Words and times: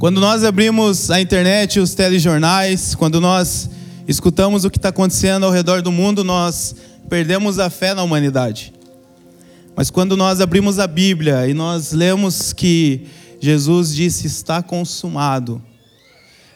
Quando 0.00 0.18
nós 0.18 0.44
abrimos 0.44 1.10
a 1.10 1.20
internet, 1.20 1.78
os 1.78 1.92
telejornais, 1.92 2.94
quando 2.94 3.20
nós 3.20 3.68
escutamos 4.08 4.64
o 4.64 4.70
que 4.70 4.78
está 4.78 4.88
acontecendo 4.88 5.44
ao 5.44 5.52
redor 5.52 5.82
do 5.82 5.92
mundo, 5.92 6.24
nós 6.24 6.74
perdemos 7.10 7.58
a 7.58 7.68
fé 7.68 7.92
na 7.92 8.02
humanidade. 8.02 8.72
Mas 9.76 9.90
quando 9.90 10.16
nós 10.16 10.40
abrimos 10.40 10.78
a 10.78 10.86
Bíblia 10.86 11.46
e 11.46 11.52
nós 11.52 11.92
lemos 11.92 12.54
que 12.54 13.08
Jesus 13.40 13.94
disse: 13.94 14.26
Está 14.26 14.62
consumado. 14.62 15.60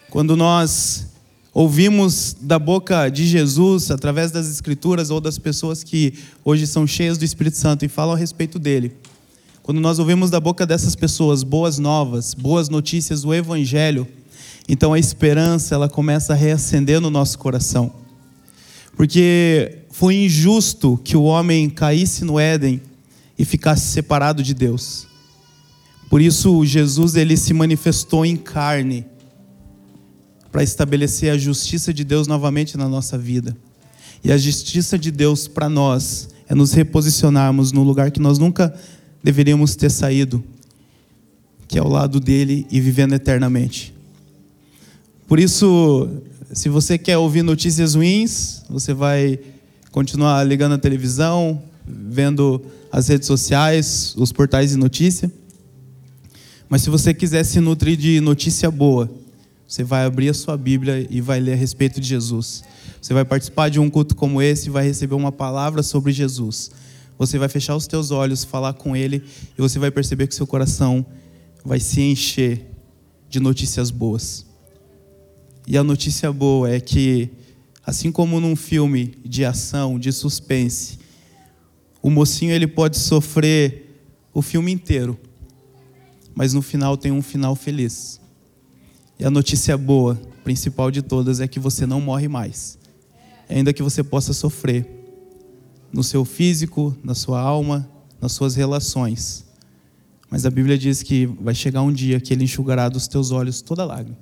Quando 0.09 0.35
nós 0.35 1.05
ouvimos 1.53 2.35
da 2.41 2.57
boca 2.57 3.09
de 3.09 3.27
Jesus, 3.27 3.91
através 3.91 4.31
das 4.31 4.49
Escrituras 4.49 5.11
ou 5.11 5.21
das 5.21 5.37
pessoas 5.37 5.83
que 5.83 6.15
hoje 6.43 6.65
são 6.65 6.87
cheias 6.87 7.15
do 7.15 7.23
Espírito 7.23 7.57
Santo 7.57 7.85
e 7.85 7.87
falam 7.87 8.15
a 8.15 8.17
respeito 8.17 8.57
dele, 8.57 8.97
quando 9.65 9.81
nós 9.81 9.97
ouvimos 9.97 10.29
da 10.29 10.39
boca 10.39 10.63
dessas 10.63 10.95
pessoas 10.95 11.41
boas 11.41 11.79
novas, 11.79 12.35
boas 12.35 12.69
notícias, 12.69 13.25
o 13.25 13.33
Evangelho, 13.33 14.07
então 14.69 14.93
a 14.93 14.99
esperança 14.99 15.73
ela 15.73 15.89
começa 15.89 16.33
a 16.33 16.35
reacender 16.35 17.01
no 17.01 17.09
nosso 17.09 17.39
coração. 17.39 17.91
Porque 18.95 19.79
foi 19.89 20.17
injusto 20.17 21.01
que 21.03 21.17
o 21.17 21.23
homem 21.23 21.67
caísse 21.67 22.23
no 22.23 22.39
Éden 22.39 22.79
e 23.39 23.43
ficasse 23.43 23.87
separado 23.87 24.43
de 24.43 24.53
Deus. 24.53 25.07
Por 26.11 26.21
isso 26.21 26.63
Jesus 26.63 27.15
ele 27.15 27.35
se 27.35 27.51
manifestou 27.51 28.23
em 28.23 28.37
carne 28.37 29.03
para 30.51 30.61
estabelecer 30.61 31.33
a 31.33 31.39
justiça 31.39 31.91
de 31.91 32.03
Deus 32.03 32.27
novamente 32.27 32.77
na 32.77 32.87
nossa 32.87 33.17
vida. 33.17 33.57
E 34.23 34.31
a 34.31 34.37
justiça 34.37 34.95
de 34.95 35.09
Deus 35.09 35.47
para 35.47 35.67
nós 35.67 36.29
é 36.47 36.53
nos 36.53 36.73
reposicionarmos 36.73 37.71
no 37.71 37.81
lugar 37.81 38.11
que 38.11 38.19
nós 38.19 38.37
nunca 38.37 38.71
deveríamos 39.25 39.75
ter 39.75 39.89
saído, 39.89 40.43
que 41.67 41.79
é 41.79 41.81
ao 41.81 41.89
lado 41.89 42.19
dele 42.19 42.67
e 42.69 42.79
vivendo 42.79 43.13
eternamente. 43.13 43.91
Por 45.27 45.39
isso, 45.39 46.07
se 46.53 46.69
você 46.69 46.95
quer 46.95 47.17
ouvir 47.17 47.41
notícias 47.41 47.95
ruins, 47.95 48.61
você 48.69 48.93
vai 48.93 49.39
continuar 49.91 50.43
ligando 50.43 50.73
a 50.73 50.77
televisão, 50.77 51.59
vendo 51.83 52.61
as 52.91 53.07
redes 53.07 53.25
sociais, 53.25 54.13
os 54.15 54.31
portais 54.31 54.69
de 54.69 54.77
notícia. 54.77 55.31
Mas 56.69 56.83
se 56.83 56.91
você 56.91 57.11
quiser 57.11 57.43
se 57.45 57.59
nutrir 57.59 57.97
de 57.97 58.21
notícia 58.21 58.69
boa, 58.69 59.09
você 59.67 59.83
vai 59.83 60.05
abrir 60.05 60.29
a 60.29 60.35
sua 60.35 60.55
Bíblia 60.55 61.07
e 61.09 61.19
vai 61.19 61.39
ler 61.39 61.53
a 61.53 61.55
respeito 61.55 61.99
de 61.99 62.07
Jesus. 62.07 62.63
Você 63.01 63.11
vai 63.11 63.25
participar 63.25 63.69
de 63.69 63.79
um 63.79 63.89
culto 63.89 64.15
como 64.15 64.39
esse 64.39 64.67
e 64.67 64.71
vai 64.71 64.85
receber 64.85 65.15
uma 65.15 65.31
palavra 65.31 65.81
sobre 65.81 66.11
Jesus. 66.11 66.69
Você 67.17 67.37
vai 67.37 67.47
fechar 67.47 67.75
os 67.75 67.87
teus 67.87 68.11
olhos, 68.11 68.43
falar 68.43 68.73
com 68.73 68.95
Ele 68.95 69.23
e 69.57 69.61
você 69.61 69.79
vai 69.79 69.91
perceber 69.91 70.27
que 70.27 70.35
seu 70.35 70.45
coração 70.45 71.05
vai 71.63 71.79
se 71.79 72.01
encher 72.01 72.65
de 73.29 73.39
notícias 73.39 73.89
boas. 73.89 74.45
E 75.67 75.77
a 75.77 75.83
notícia 75.83 76.31
boa 76.31 76.69
é 76.69 76.79
que, 76.79 77.29
assim 77.85 78.11
como 78.11 78.39
num 78.39 78.55
filme 78.55 79.15
de 79.25 79.43
ação, 79.43 79.97
de 79.97 80.11
suspense, 80.11 80.99
o 82.01 82.09
mocinho 82.09 82.51
ele 82.51 82.67
pode 82.67 82.99
sofrer 82.99 83.99
o 84.33 84.41
filme 84.41 84.71
inteiro, 84.71 85.17
mas 86.35 86.53
no 86.53 86.61
final 86.61 86.95
tem 86.95 87.11
um 87.11 87.21
final 87.21 87.55
feliz. 87.55 88.19
E 89.17 89.25
a 89.25 89.31
notícia 89.31 89.77
boa, 89.77 90.19
principal 90.43 90.91
de 90.91 91.01
todas, 91.01 91.39
é 91.39 91.47
que 91.47 91.59
você 91.59 91.85
não 91.85 91.99
morre 91.99 92.27
mais. 92.27 92.77
Ainda 93.49 93.73
que 93.73 93.81
você 93.81 94.03
possa 94.03 94.33
sofrer 94.33 94.94
no 95.91 96.03
seu 96.03 96.25
físico, 96.25 96.95
na 97.03 97.15
sua 97.15 97.39
alma, 97.39 97.89
nas 98.21 98.31
suas 98.31 98.55
relações. 98.55 99.45
Mas 100.29 100.45
a 100.45 100.49
Bíblia 100.49 100.77
diz 100.77 101.03
que 101.03 101.25
vai 101.25 101.53
chegar 101.53 101.81
um 101.81 101.91
dia 101.91 102.19
que 102.19 102.33
Ele 102.33 102.43
enxugará 102.43 102.89
dos 102.89 103.07
teus 103.07 103.31
olhos 103.31 103.61
toda 103.61 103.85
lágrima. 103.85 104.17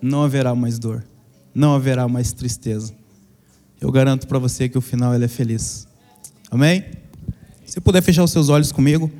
Não 0.00 0.22
haverá 0.22 0.54
mais 0.54 0.78
dor, 0.78 1.04
não 1.54 1.74
haverá 1.74 2.06
mais 2.08 2.32
tristeza. 2.32 2.94
Eu 3.80 3.92
garanto 3.92 4.26
para 4.26 4.38
você 4.38 4.68
que 4.68 4.76
o 4.76 4.80
final 4.80 5.14
ele 5.14 5.24
é 5.24 5.28
feliz. 5.28 5.86
Amém? 6.50 6.84
Se 7.64 7.80
puder 7.80 8.02
fechar 8.02 8.24
os 8.24 8.30
seus 8.30 8.48
olhos 8.48 8.72
comigo, 8.72 9.10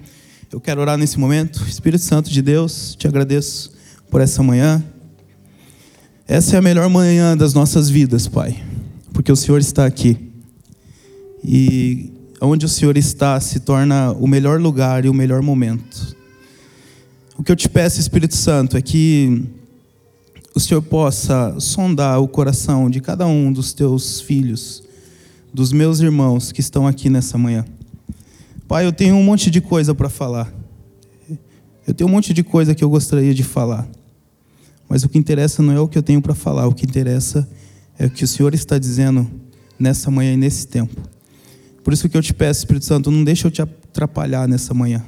eu 0.51 0.61
quero 0.61 0.81
orar 0.81 0.97
nesse 0.97 1.19
momento. 1.19 1.63
Espírito 1.69 2.03
Santo 2.03 2.31
de 2.31 2.43
Deus, 2.43 2.97
te 2.97 3.07
agradeço 3.07 3.73
por 4.11 4.21
essa 4.21 4.43
manhã. 4.43 4.83
Essa 6.27 6.57
é 6.57 6.59
a 6.59 6.63
melhor 6.63 6.89
manhã 6.89 7.37
das 7.37 7.55
nossas 7.55 7.89
vidas, 7.89 8.27
Pai, 8.27 8.63
porque 9.13 9.31
o 9.31 9.37
Senhor 9.37 9.59
está 9.59 9.87
aqui. 9.87 10.28
E 11.45 12.13
onde 12.41 12.67
o 12.67 12.69
Senhor 12.69 12.97
está 12.97 13.41
se 13.41 13.61
torna 13.61 14.13
o 14.13 14.27
melhor 14.27 14.61
lugar 14.61 15.05
e 15.05 15.09
o 15.09 15.15
melhor 15.15 15.43
momento. 15.43 16.17
O 17.37 17.43
que 17.43 17.53
eu 17.53 17.57
te 17.57 17.69
peço, 17.69 18.01
Espírito 18.01 18.37
Santo, 18.37 18.77
é 18.77 18.83
que 18.83 19.45
o 20.55 20.61
Senhor 20.61 20.83
possa 20.83 21.55
sondar 21.61 22.21
o 22.21 22.27
coração 22.27 22.91
de 22.91 23.01
cada 23.01 23.27
um 23.27 23.53
dos 23.53 23.73
teus 23.73 24.21
filhos, 24.21 24.83
dos 25.55 25.73
meus 25.73 26.01
irmãos 26.01 26.51
que 26.51 26.61
estão 26.61 26.87
aqui 26.87 27.09
nessa 27.09 27.39
manhã. 27.39 27.65
Pai, 28.67 28.85
eu 28.85 28.93
tenho 28.93 29.15
um 29.15 29.23
monte 29.23 29.51
de 29.51 29.61
coisa 29.61 29.95
para 29.95 30.09
falar. 30.09 30.53
Eu 31.87 31.95
tenho 31.95 32.11
um 32.11 32.13
monte 32.13 32.35
de 32.35 32.43
coisa 32.43 32.75
que 32.75 32.85
eu 32.85 32.91
gostaria 32.91 33.33
de 33.33 33.43
falar. 33.43 33.89
Mas 34.89 35.05
o 35.05 35.09
que 35.09 35.17
interessa 35.17 35.63
não 35.63 35.73
é 35.73 35.81
o 35.81 35.89
que 35.89 35.97
eu 35.97 36.03
tenho 36.03 36.21
para 36.21 36.35
falar, 36.35 36.67
o 36.67 36.75
que 36.75 36.85
interessa 36.85 37.49
é 37.99 38.07
o 38.07 38.11
que 38.11 38.25
o 38.25 38.29
Senhor 38.29 38.53
está 38.53 38.79
dizendo 38.79 39.31
nessa 39.79 40.11
manhã 40.11 40.35
e 40.35 40.37
nesse 40.37 40.67
tempo. 40.67 41.01
Por 41.89 41.95
isso 41.95 42.07
que 42.07 42.19
eu 42.19 42.21
te 42.21 42.35
peço, 42.35 42.61
Espírito 42.61 42.85
Santo, 42.85 43.11
não 43.11 43.25
deixa 43.25 43.47
eu 43.47 43.51
te 43.51 43.63
atrapalhar 43.63 44.47
nessa 44.47 44.75
manhã, 44.75 45.03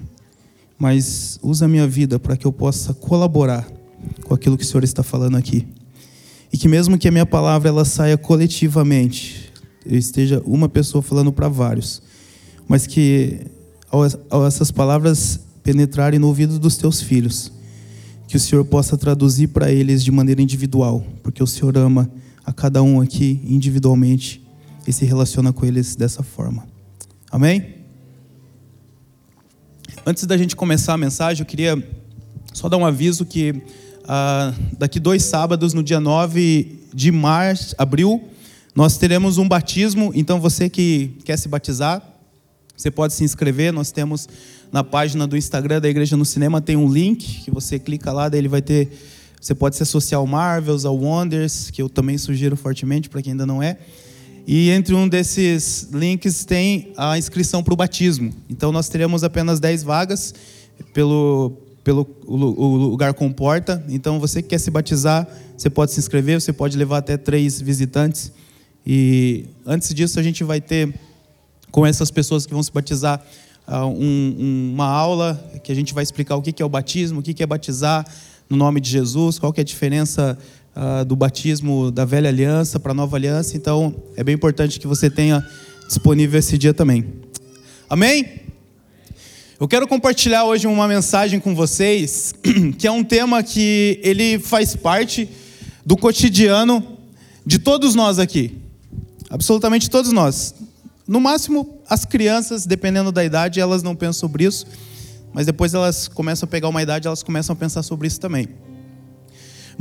mas 0.79 1.39
usa 1.43 1.67
a 1.67 1.69
minha 1.69 1.87
vida 1.87 2.19
para 2.19 2.39
que 2.39 2.47
eu 2.47 2.53
possa 2.55 2.95
colaborar 2.95 3.71
com 4.25 4.33
aquilo 4.33 4.57
que 4.57 4.65
o 4.65 4.67
Senhor 4.67 4.83
está 4.83 5.03
falando 5.03 5.37
aqui. 5.37 5.69
E 6.51 6.57
que 6.57 6.67
mesmo 6.67 6.97
que 6.97 7.07
a 7.07 7.11
minha 7.11 7.27
palavra 7.27 7.69
ela 7.69 7.85
saia 7.85 8.17
coletivamente, 8.17 9.53
eu 9.85 9.99
esteja 9.99 10.43
uma 10.47 10.71
pessoa 10.71 11.03
falando 11.03 11.31
para 11.31 11.49
vários, 11.49 12.01
mas 12.67 12.87
que 12.87 13.41
ao 13.91 14.47
essas 14.47 14.71
palavras 14.71 15.39
penetrarem 15.63 16.19
no 16.19 16.29
ouvido 16.29 16.59
dos 16.59 16.79
teus 16.79 17.03
filhos, 17.03 17.53
que 18.27 18.39
o 18.39 18.41
Senhor 18.41 18.65
possa 18.65 18.97
traduzir 18.97 19.49
para 19.49 19.71
eles 19.71 20.03
de 20.03 20.11
maneira 20.11 20.41
individual, 20.41 21.05
porque 21.23 21.43
o 21.43 21.47
Senhor 21.47 21.77
ama 21.77 22.11
a 22.43 22.55
cada 22.55 22.83
um 22.83 23.03
aqui 23.03 23.39
individualmente 23.45 24.49
e 24.87 24.93
se 24.93 25.05
relaciona 25.05 25.53
com 25.53 25.67
eles 25.67 25.97
dessa 25.97 26.23
forma. 26.23 26.67
Amém? 27.31 27.77
Antes 30.05 30.25
da 30.25 30.37
gente 30.37 30.57
começar 30.57 30.95
a 30.95 30.97
mensagem, 30.97 31.43
eu 31.43 31.47
queria 31.47 31.83
só 32.53 32.69
dar 32.69 32.77
um 32.77 32.87
aviso 32.87 33.25
que 33.25 33.63
ah, 34.09 34.53
daqui 34.79 34.99
dois 34.99 35.23
sábados, 35.23 35.75
no 35.75 35.83
dia 35.83 36.01
9 36.01 36.81
de 36.93 37.13
março, 37.13 37.75
abril, 37.79 38.23
nós 38.75 38.97
teremos 38.97 39.39
um 39.39 39.47
batismo. 39.47 40.11
Então, 40.15 40.41
você 40.41 40.69
que 40.69 41.19
quer 41.25 41.39
se 41.39 41.49
batizar, 41.49 42.03
você 42.77 42.91
pode 42.91 43.13
se 43.13 43.23
inscrever. 43.23 43.73
Nós 43.73 43.93
temos 43.93 44.29
na 44.73 44.83
página 44.83 45.27
do 45.27 45.37
Instagram 45.37 45.81
da 45.81 45.89
Igreja 45.89 46.17
no 46.17 46.25
Cinema 46.25 46.61
tem 46.61 46.77
um 46.77 46.91
link 46.91 47.43
que 47.45 47.51
você 47.51 47.79
clica 47.79 48.13
lá, 48.13 48.29
daí 48.29 48.41
ele 48.41 48.49
vai 48.49 48.63
ter. 48.63 48.91
Você 49.41 49.55
pode 49.55 49.77
se 49.77 49.83
associar 49.83 50.21
ao 50.21 50.27
Marvels, 50.27 50.85
ao 50.85 50.97
Wonders, 50.97 51.71
que 51.71 51.81
eu 51.81 51.89
também 51.89 52.19
sugiro 52.19 52.57
fortemente 52.57 53.09
para 53.09 53.23
quem 53.23 53.33
ainda 53.33 53.47
não 53.47 53.63
é. 53.63 53.79
E 54.47 54.71
entre 54.71 54.95
um 54.95 55.09
desses 55.09 55.89
links 55.93 56.45
tem 56.45 56.93
a 56.97 57.17
inscrição 57.17 57.63
para 57.63 57.75
o 57.75 57.77
batismo. 57.77 58.33
Então 58.49 58.73
nós 58.73 58.89
teremos 58.89 59.23
apenas 59.23 59.61
10 59.61 59.83
vagas 59.83 60.35
pelo, 60.93 61.53
pelo 61.85 62.07
o, 62.27 62.77
lugar 62.77 63.15
comporta. 63.15 63.85
Então 63.89 64.19
você 64.19 64.43
que 64.43 64.49
quer 64.49 64.59
se 64.59 64.71
batizar, 64.71 65.27
você 65.57 65.71
pode 65.71 65.93
se 65.93 66.01
inscrever, 66.01 66.41
você 66.41 66.53
pode 66.53 66.77
levar 66.77 66.99
até 66.99 67.17
três 67.17 67.61
visitantes. 67.61 68.33
E 68.87 69.47
antes 69.65 69.93
disso 69.95 70.19
a 70.19 70.23
gente 70.23 70.43
vai 70.43 70.61
ter 70.61 70.93
com 71.71 71.87
essas 71.87 72.11
pessoas 72.11 72.47
que 72.47 72.53
vão 72.53 72.63
se 72.63 72.73
batizar 72.73 73.25
um, 73.69 74.73
uma 74.73 74.87
aula 74.87 75.41
que 75.63 75.71
a 75.71 75.75
gente 75.75 75.95
vai 75.95 76.03
explicar 76.03 76.35
o 76.35 76.43
que 76.43 76.61
é 76.61 76.67
o 76.67 76.69
batismo, 76.69 77.21
o 77.21 77.23
que 77.23 77.41
é 77.43 77.47
batizar 77.47 78.05
no 78.49 78.57
nome 78.57 78.81
de 78.81 78.91
Jesus, 78.91 79.39
qual 79.39 79.53
que 79.53 79.61
é 79.61 79.63
a 79.63 79.65
diferença 79.65 80.37
uh, 80.75 81.05
do 81.05 81.17
batismo 81.17 81.91
da 81.91 82.05
velha 82.05 82.29
aliança 82.29 82.79
para 82.79 82.93
a 82.93 82.95
nova 82.95 83.17
aliança. 83.17 83.57
Então, 83.57 83.95
é 84.17 84.25
bem 84.25 84.35
importante 84.35 84.79
que 84.79 84.87
você 84.87 85.11
tenha 85.11 85.47
disponível 85.87 86.39
esse 86.39 86.57
dia 86.57 86.73
também. 86.75 87.05
Amém? 87.89 88.41
Eu 89.59 89.69
quero 89.69 89.87
compartilhar 89.87 90.45
hoje 90.45 90.67
uma 90.67 90.89
mensagem 90.89 91.39
com 91.39 91.55
vocês, 91.55 92.35
que 92.79 92.87
é 92.87 92.91
um 92.91 93.05
tema 93.05 93.43
que 93.43 94.01
ele 94.03 94.39
faz 94.39 94.75
parte 94.75 95.29
do 95.85 95.97
cotidiano 95.97 96.97
de 97.45 97.59
todos 97.59 97.95
nós 97.95 98.19
aqui. 98.19 98.57
Absolutamente 99.29 99.91
todos 99.91 100.13
nós. 100.13 100.55
No 101.07 101.21
máximo, 101.21 101.81
as 101.89 102.05
crianças, 102.05 102.65
dependendo 102.65 103.13
da 103.13 103.25
idade, 103.25 103.61
elas 103.61 103.83
não 103.83 103.95
pensam 103.97 104.21
sobre 104.21 104.45
isso, 104.45 104.67
mas 105.33 105.45
depois 105.45 105.75
elas 105.75 106.09
começam 106.09 106.47
a 106.47 106.51
pegar 106.51 106.69
uma 106.69 106.83
idade, 106.83 107.07
elas 107.07 107.23
começam 107.23 107.53
a 107.53 107.57
pensar 107.57 107.83
sobre 107.83 108.07
isso 108.07 108.21
também. 108.21 108.49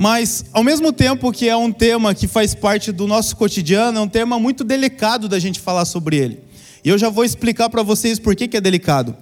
Mas, 0.01 0.45
ao 0.53 0.63
mesmo 0.63 0.93
tempo 0.93 1.29
que 1.29 1.49
é 1.49 1.57
um 1.57 1.73
tema 1.73 2.15
que 2.15 2.25
faz 2.25 2.55
parte 2.55 2.89
do 2.89 3.05
nosso 3.05 3.35
cotidiano, 3.35 3.99
é 3.99 4.01
um 4.01 4.07
tema 4.07 4.39
muito 4.39 4.63
delicado 4.63 5.27
da 5.27 5.37
gente 5.37 5.59
falar 5.59 5.83
sobre 5.83 6.15
ele. 6.15 6.39
E 6.85 6.87
eu 6.87 6.97
já 6.97 7.09
vou 7.09 7.25
explicar 7.25 7.69
para 7.69 7.83
vocês 7.83 8.17
por 8.17 8.33
que, 8.33 8.47
que 8.47 8.55
é 8.55 8.61
delicado. 8.61 9.13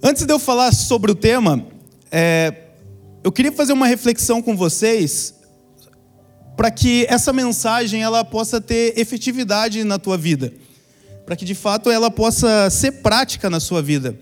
Antes 0.00 0.24
de 0.24 0.32
eu 0.32 0.38
falar 0.38 0.72
sobre 0.72 1.10
o 1.10 1.16
tema, 1.16 1.66
é, 2.12 2.54
eu 3.24 3.32
queria 3.32 3.50
fazer 3.50 3.72
uma 3.72 3.88
reflexão 3.88 4.40
com 4.40 4.56
vocês 4.56 5.34
para 6.56 6.70
que 6.70 7.04
essa 7.08 7.32
mensagem 7.32 8.04
ela 8.04 8.24
possa 8.24 8.60
ter 8.60 8.96
efetividade 8.96 9.82
na 9.82 9.98
tua 9.98 10.16
vida, 10.16 10.52
para 11.26 11.34
que 11.34 11.44
de 11.44 11.56
fato 11.56 11.90
ela 11.90 12.08
possa 12.08 12.70
ser 12.70 13.02
prática 13.02 13.50
na 13.50 13.58
sua 13.58 13.82
vida. 13.82 14.16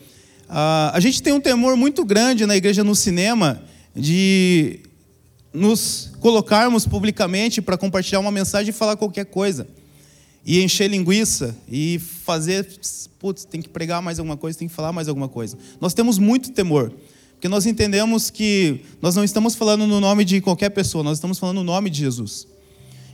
Uh, 0.49 0.89
a 0.95 1.01
gente 1.01 1.23
tem 1.23 1.35
um 1.35 1.41
temor 1.41 1.77
muito 1.77 2.03
grande 2.03 2.47
na 2.47 2.57
igreja 2.57 2.83
no 2.83 2.95
cinema 2.95 3.63
de 3.95 4.89
nos 5.53 6.11
colocarmos 6.21 6.87
publicamente 6.87 7.63
para 7.63 7.77
compartilhar 7.77 8.21
uma 8.21 8.31
mensagem 8.31 8.71
e 8.71 8.73
falar 8.73 8.97
qualquer 8.97 9.27
coisa. 9.27 9.67
E 10.45 10.63
encher 10.63 10.89
linguiça 10.89 11.57
e 11.69 11.99
fazer, 11.99 12.67
putz, 13.19 13.45
tem 13.45 13.61
que 13.61 13.69
pregar 13.69 14.01
mais 14.01 14.19
alguma 14.19 14.37
coisa, 14.37 14.59
tem 14.59 14.69
que 14.69 14.75
falar 14.75 14.93
mais 14.93 15.09
alguma 15.09 15.29
coisa. 15.29 15.59
Nós 15.81 15.93
temos 15.93 16.19
muito 16.19 16.53
temor, 16.53 16.93
porque 17.33 17.49
nós 17.49 17.67
entendemos 17.67 18.31
que 18.31 18.81
nós 19.03 19.15
não 19.15 19.25
estamos 19.25 19.55
falando 19.55 19.87
no 19.87 20.01
nome 20.01 20.25
de 20.25 20.41
qualquer 20.41 20.71
pessoa, 20.71 21.05
nós 21.05 21.19
estamos 21.19 21.39
falando 21.39 21.57
no 21.57 21.65
nome 21.65 21.91
de 21.91 21.99
Jesus. 21.99 22.47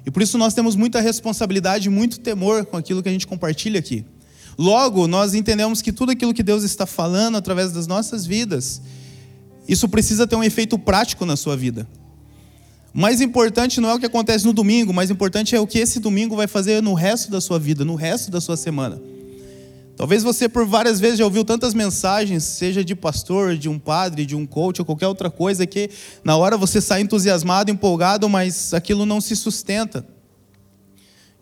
E 0.06 0.10
por 0.10 0.22
isso 0.22 0.36
nós 0.36 0.54
temos 0.54 0.76
muita 0.76 1.00
responsabilidade, 1.00 1.88
muito 1.88 2.20
temor 2.20 2.64
com 2.66 2.76
aquilo 2.76 3.02
que 3.02 3.08
a 3.08 3.12
gente 3.12 3.26
compartilha 3.26 3.78
aqui. 3.78 4.04
Logo, 4.56 5.08
nós 5.08 5.34
entendemos 5.34 5.82
que 5.82 5.92
tudo 5.92 6.12
aquilo 6.12 6.32
que 6.32 6.42
Deus 6.42 6.62
está 6.62 6.86
falando 6.86 7.36
através 7.36 7.72
das 7.72 7.86
nossas 7.86 8.24
vidas, 8.24 8.80
isso 9.66 9.88
precisa 9.88 10.26
ter 10.26 10.36
um 10.36 10.44
efeito 10.44 10.78
prático 10.78 11.26
na 11.26 11.36
sua 11.36 11.56
vida. 11.56 11.88
Mais 12.96 13.20
importante 13.20 13.80
não 13.80 13.90
é 13.90 13.94
o 13.94 13.98
que 13.98 14.06
acontece 14.06 14.44
no 14.44 14.52
domingo, 14.52 14.94
mais 14.94 15.10
importante 15.10 15.56
é 15.56 15.58
o 15.58 15.66
que 15.66 15.80
esse 15.80 15.98
domingo 15.98 16.36
vai 16.36 16.46
fazer 16.46 16.80
no 16.80 16.94
resto 16.94 17.28
da 17.28 17.40
sua 17.40 17.58
vida, 17.58 17.84
no 17.84 17.96
resto 17.96 18.30
da 18.30 18.40
sua 18.40 18.56
semana. 18.56 19.02
Talvez 19.96 20.22
você 20.22 20.48
por 20.48 20.64
várias 20.64 21.00
vezes 21.00 21.18
já 21.18 21.24
ouviu 21.24 21.44
tantas 21.44 21.74
mensagens, 21.74 22.44
seja 22.44 22.84
de 22.84 22.94
pastor, 22.94 23.56
de 23.56 23.68
um 23.68 23.80
padre, 23.80 24.24
de 24.24 24.36
um 24.36 24.46
coach 24.46 24.80
ou 24.80 24.84
qualquer 24.84 25.08
outra 25.08 25.28
coisa, 25.28 25.66
que 25.66 25.90
na 26.22 26.36
hora 26.36 26.56
você 26.56 26.80
sai 26.80 27.00
entusiasmado, 27.00 27.68
empolgado, 27.68 28.28
mas 28.28 28.72
aquilo 28.72 29.04
não 29.04 29.20
se 29.20 29.34
sustenta. 29.34 30.06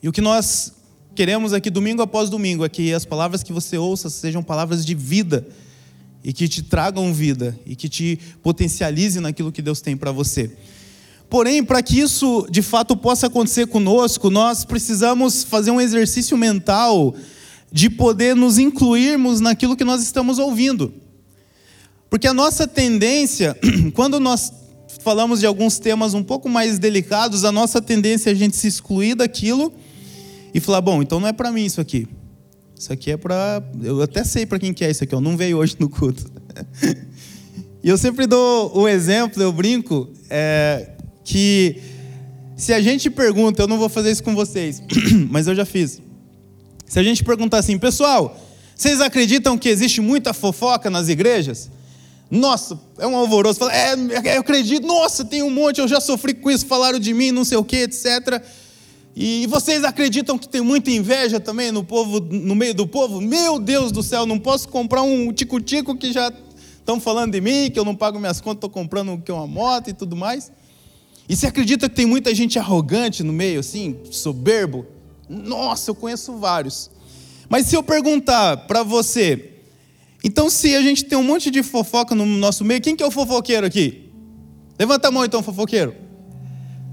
E 0.02 0.08
o 0.08 0.12
que 0.12 0.22
nós 0.22 0.72
queremos 1.14 1.52
aqui 1.52 1.68
domingo 1.68 2.00
após 2.00 2.30
domingo 2.30 2.64
é 2.64 2.68
que 2.70 2.94
as 2.94 3.04
palavras 3.04 3.42
que 3.42 3.52
você 3.52 3.76
ouça 3.76 4.08
sejam 4.08 4.42
palavras 4.42 4.86
de 4.86 4.94
vida 4.94 5.46
e 6.24 6.32
que 6.32 6.48
te 6.48 6.62
tragam 6.62 7.12
vida 7.12 7.58
e 7.66 7.76
que 7.76 7.90
te 7.90 8.18
potencialize 8.42 9.20
naquilo 9.20 9.52
que 9.52 9.60
Deus 9.60 9.82
tem 9.82 9.98
para 9.98 10.12
você. 10.12 10.50
Porém, 11.32 11.64
para 11.64 11.82
que 11.82 11.98
isso 11.98 12.46
de 12.50 12.60
fato 12.60 12.94
possa 12.94 13.26
acontecer 13.26 13.66
conosco, 13.66 14.28
nós 14.28 14.66
precisamos 14.66 15.42
fazer 15.42 15.70
um 15.70 15.80
exercício 15.80 16.36
mental 16.36 17.14
de 17.72 17.88
poder 17.88 18.36
nos 18.36 18.58
incluirmos 18.58 19.40
naquilo 19.40 19.74
que 19.74 19.82
nós 19.82 20.02
estamos 20.02 20.38
ouvindo. 20.38 20.92
Porque 22.10 22.26
a 22.26 22.34
nossa 22.34 22.68
tendência, 22.68 23.56
quando 23.94 24.20
nós 24.20 24.52
falamos 25.00 25.40
de 25.40 25.46
alguns 25.46 25.78
temas 25.78 26.12
um 26.12 26.22
pouco 26.22 26.50
mais 26.50 26.78
delicados, 26.78 27.46
a 27.46 27.50
nossa 27.50 27.80
tendência 27.80 28.28
é 28.28 28.34
a 28.34 28.36
gente 28.36 28.54
se 28.54 28.68
excluir 28.68 29.14
daquilo 29.14 29.72
e 30.52 30.60
falar: 30.60 30.82
bom, 30.82 31.00
então 31.00 31.18
não 31.18 31.28
é 31.28 31.32
para 31.32 31.50
mim 31.50 31.64
isso 31.64 31.80
aqui. 31.80 32.06
Isso 32.78 32.92
aqui 32.92 33.10
é 33.10 33.16
para. 33.16 33.62
Eu 33.82 34.02
até 34.02 34.22
sei 34.22 34.44
para 34.44 34.58
quem 34.58 34.74
que 34.74 34.84
é 34.84 34.90
isso 34.90 35.02
aqui, 35.02 35.14
ó. 35.14 35.20
não 35.20 35.34
veio 35.34 35.56
hoje 35.56 35.76
no 35.78 35.88
culto. 35.88 36.30
e 37.82 37.88
eu 37.88 37.96
sempre 37.96 38.26
dou 38.26 38.70
o 38.76 38.86
exemplo, 38.86 39.42
eu 39.42 39.50
brinco, 39.50 40.10
é, 40.28 40.91
que 41.24 41.80
se 42.56 42.72
a 42.72 42.80
gente 42.80 43.10
pergunta, 43.10 43.62
eu 43.62 43.68
não 43.68 43.78
vou 43.78 43.88
fazer 43.88 44.10
isso 44.10 44.22
com 44.22 44.34
vocês, 44.34 44.82
mas 45.30 45.46
eu 45.46 45.54
já 45.54 45.64
fiz. 45.64 46.00
Se 46.86 46.98
a 46.98 47.02
gente 47.02 47.24
perguntar 47.24 47.58
assim, 47.58 47.78
pessoal, 47.78 48.38
vocês 48.76 49.00
acreditam 49.00 49.56
que 49.56 49.68
existe 49.68 50.00
muita 50.00 50.32
fofoca 50.32 50.90
nas 50.90 51.08
igrejas? 51.08 51.70
Nossa, 52.30 52.80
é 52.98 53.06
um 53.06 53.16
alvoroço. 53.16 53.58
Fala, 53.58 53.74
é, 53.74 53.94
eu 54.36 54.40
acredito, 54.40 54.86
nossa, 54.86 55.24
tem 55.24 55.42
um 55.42 55.50
monte, 55.50 55.80
eu 55.80 55.88
já 55.88 56.00
sofri 56.00 56.34
com 56.34 56.50
isso, 56.50 56.66
falaram 56.66 56.98
de 56.98 57.12
mim, 57.12 57.30
não 57.30 57.44
sei 57.44 57.58
o 57.58 57.64
que, 57.64 57.76
etc. 57.76 58.42
E 59.14 59.46
vocês 59.48 59.84
acreditam 59.84 60.38
que 60.38 60.48
tem 60.48 60.62
muita 60.62 60.90
inveja 60.90 61.38
também 61.38 61.70
no 61.70 61.84
povo, 61.84 62.20
no 62.20 62.54
meio 62.54 62.72
do 62.74 62.86
povo? 62.86 63.20
Meu 63.20 63.58
Deus 63.58 63.92
do 63.92 64.02
céu, 64.02 64.24
não 64.24 64.38
posso 64.38 64.68
comprar 64.68 65.02
um 65.02 65.30
tico-tico 65.32 65.94
que 65.94 66.10
já 66.12 66.32
estão 66.78 66.98
falando 66.98 67.32
de 67.32 67.40
mim, 67.40 67.70
que 67.70 67.78
eu 67.78 67.84
não 67.84 67.94
pago 67.94 68.18
minhas 68.18 68.40
contas, 68.40 68.58
estou 68.58 68.70
comprando 68.70 69.22
uma 69.28 69.46
moto 69.46 69.90
e 69.90 69.92
tudo 69.92 70.16
mais. 70.16 70.50
E 71.32 71.36
você 71.36 71.46
acredita 71.46 71.88
que 71.88 71.96
tem 71.96 72.04
muita 72.04 72.34
gente 72.34 72.58
arrogante 72.58 73.22
no 73.22 73.32
meio, 73.32 73.60
assim, 73.60 73.96
soberbo? 74.10 74.84
Nossa, 75.26 75.90
eu 75.90 75.94
conheço 75.94 76.36
vários. 76.36 76.90
Mas 77.48 77.64
se 77.64 77.74
eu 77.74 77.82
perguntar 77.82 78.54
para 78.66 78.82
você, 78.82 79.54
então 80.22 80.50
se 80.50 80.76
a 80.76 80.82
gente 80.82 81.06
tem 81.06 81.16
um 81.16 81.22
monte 81.22 81.50
de 81.50 81.62
fofoca 81.62 82.14
no 82.14 82.26
nosso 82.26 82.66
meio, 82.66 82.82
quem 82.82 82.94
que 82.94 83.02
é 83.02 83.06
o 83.06 83.10
fofoqueiro 83.10 83.66
aqui? 83.66 84.10
Levanta 84.78 85.08
a 85.08 85.10
mão 85.10 85.24
então, 85.24 85.42
fofoqueiro. 85.42 85.94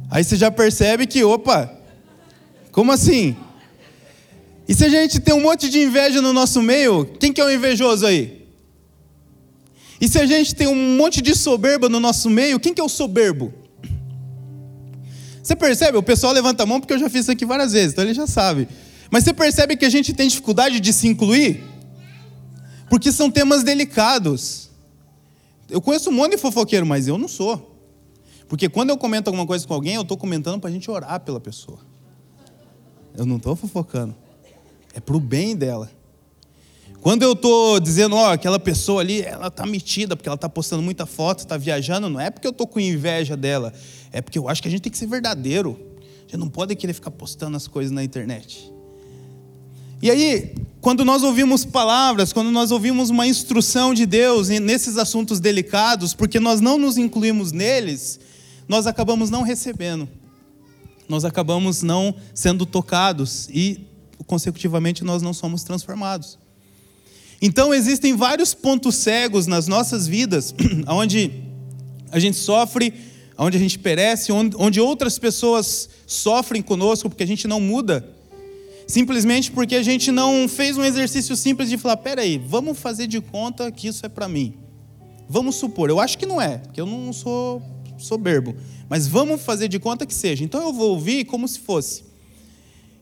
Aí 0.09 0.24
você 0.24 0.38
já 0.38 0.50
percebe 0.50 1.06
que, 1.06 1.21
opa, 1.21 1.77
como 2.71 2.94
assim? 2.94 3.35
E 4.69 4.74
se 4.74 4.85
a 4.85 4.89
gente 4.89 5.19
tem 5.19 5.35
um 5.35 5.42
monte 5.42 5.69
de 5.69 5.81
inveja 5.81 6.21
no 6.21 6.31
nosso 6.31 6.62
meio, 6.62 7.03
quem 7.19 7.33
que 7.33 7.42
é 7.42 7.44
o 7.44 7.51
invejoso 7.51 8.06
aí? 8.06 8.47
E 10.00 10.07
se 10.07 10.18
a 10.18 10.25
gente 10.25 10.56
tem 10.56 10.69
um 10.69 10.95
monte 10.95 11.21
de 11.21 11.35
soberba 11.35 11.89
no 11.89 12.00
nosso 12.00 12.30
meio, 12.30 12.57
quem 12.57 12.74
que 12.74 12.80
é 12.80 12.83
o 12.85 12.88
soberbo? 12.88 13.58
Você 15.50 15.56
percebe? 15.56 15.98
O 15.98 16.04
pessoal 16.04 16.31
levanta 16.31 16.62
a 16.62 16.66
mão 16.68 16.80
porque 16.80 16.94
eu 16.94 17.00
já 17.00 17.10
fiz 17.10 17.22
isso 17.22 17.31
aqui 17.31 17.44
várias 17.44 17.72
vezes, 17.72 17.94
então 17.94 18.04
ele 18.04 18.13
já 18.13 18.28
sabe. 18.28 18.68
Mas 19.10 19.24
você 19.24 19.34
percebe 19.34 19.75
que 19.75 19.84
a 19.84 19.90
gente 19.90 20.13
tem 20.13 20.28
dificuldade 20.28 20.80
de 20.80 20.94
se 20.94 21.07
incluir? 21.07 21.63
Porque 22.88 23.12
são 23.12 23.31
temas 23.31 23.63
delicados. 23.63 24.69
Eu 25.68 25.81
conheço 25.81 26.12
um 26.12 26.13
monte 26.13 26.34
de 26.34 26.38
fofoqueiro, 26.38 26.86
mas 26.86 27.07
eu 27.07 27.18
não 27.18 27.28
sou. 27.28 27.75
Porque 28.48 28.69
quando 28.69 28.92
eu 28.92 28.98
comento 28.98 29.28
alguma 29.28 29.48
coisa 29.48 29.66
com 29.66 29.74
alguém, 29.74 29.96
eu 29.96 30.04
estou 30.04 30.16
comentando 30.16 30.60
para 30.60 30.69
a 30.69 30.74
gente 30.74 30.90
orar 30.92 31.19
pela 31.22 31.40
pessoa. 31.40 31.80
Eu 33.18 33.25
não 33.25 33.38
estou 33.38 33.56
fofocando. 33.56 34.16
É 34.94 35.00
para 35.00 35.18
o 35.18 35.19
bem 35.19 35.56
dela. 35.56 35.90
Quando 37.01 37.24
eu 37.24 37.31
estou 37.31 37.80
dizendo, 37.80 38.16
ó, 38.16 38.34
aquela 38.34 38.60
pessoa 38.60 39.01
ali, 39.01 39.22
ela 39.22 39.48
está 39.48 39.66
metida 39.66 40.18
porque 40.18 40.28
ela 40.28 40.36
está 40.36 40.50
postando 40.50 40.84
muita 40.84 41.06
foto, 41.06 41.40
está 41.40 41.56
viajando, 41.56 42.10
não 42.10 42.19
é 42.19 42.30
porque 42.30 42.46
eu 42.46 42.51
estou 42.51 42.68
com 42.68 42.80
inveja 42.80 43.38
dela, 43.38 43.74
é 44.12 44.22
porque 44.22 44.38
eu 44.38 44.50
acho 44.50 44.62
que 44.62 44.68
a 44.68 44.72
gente 44.72 44.81
tem 44.81 44.92
que 44.92 44.98
ser 44.98 45.07
verdadeiro. 45.07 45.80
A 46.19 46.22
gente 46.24 46.38
não 46.38 46.50
pode 46.50 46.75
querer 46.75 46.94
ficar 46.94 47.12
postando 47.12 47.56
as 47.56 47.68
coisas 47.68 47.92
na 47.92 48.04
internet. 48.04 48.72
E 50.01 50.12
aí, 50.12 50.54
quando 50.81 51.04
nós 51.04 51.24
ouvimos 51.24 51.66
palavras, 51.66 52.31
quando 52.31 52.51
nós 52.51 52.72
ouvimos 52.72 53.10
uma 53.10 53.25
instrução 53.25 53.94
de 53.94 54.06
Deus 54.06 54.50
nesses 54.50 54.98
assuntos 54.98 55.40
delicados, 55.40 56.13
porque 56.13 56.40
nós 56.40 56.62
não 56.62 56.78
nos 56.78 56.98
incluímos 56.98 57.52
neles, 57.52 58.19
nós 58.68 58.88
acabamos 58.88 59.30
não 59.30 59.42
recebendo. 59.42 60.07
Nós 61.07 61.26
acabamos 61.26 61.81
não 61.81 62.14
sendo 62.33 62.66
tocados 62.66 63.50
e, 63.50 63.88
consecutivamente, 64.28 65.04
nós 65.04 65.21
não 65.21 65.33
somos 65.33 65.64
transformados. 65.64 66.38
Então 67.42 67.74
existem 67.74 68.16
vários 68.16 68.54
pontos 68.54 68.96
cegos 68.96 69.48
nas 69.48 69.68
nossas 69.68 70.08
vidas, 70.08 70.54
onde 70.88 71.31
a 72.12 72.19
gente 72.19 72.38
sofre, 72.38 72.94
onde 73.38 73.56
a 73.56 73.60
gente 73.60 73.80
perece, 73.80 74.31
onde 74.31 74.81
outras 74.81 75.18
pessoas 75.18 75.90
sofrem 76.06 76.62
conosco 76.62 77.10
porque 77.10 77.24
a 77.24 77.28
gente 77.28 77.48
não 77.48 77.62
muda, 77.62 78.08
simplesmente 78.86 79.52
porque 79.52 79.76
a 79.76 79.84
gente 79.84 80.12
não 80.12 80.50
fez 80.50 80.78
um 80.78 80.84
exercício 80.84 81.36
simples 81.36 81.69
de 81.69 81.78
falar: 81.78 81.98
peraí, 81.98 82.38
vamos 82.38 82.78
fazer 82.78 83.08
de 83.08 83.22
conta 83.22 83.72
que 83.72 83.88
isso 83.88 84.06
é 84.06 84.10
para 84.10 84.28
mim. 84.28 84.56
Vamos 85.30 85.56
supor, 85.56 85.90
eu 85.90 86.00
acho 86.00 86.18
que 86.18 86.26
não 86.26 86.42
é, 86.42 86.58
porque 86.58 86.81
eu 86.81 86.86
não 86.86 87.14
sou 87.14 87.62
soberbo, 87.98 88.56
mas 88.90 89.08
vamos 89.08 89.42
fazer 89.42 89.68
de 89.68 89.80
conta 89.80 90.06
que 90.06 90.14
seja. 90.14 90.44
Então 90.44 90.62
eu 90.62 90.74
vou 90.74 90.90
ouvir 90.90 91.24
como 91.26 91.48
se 91.48 91.60
fosse. 91.60 92.04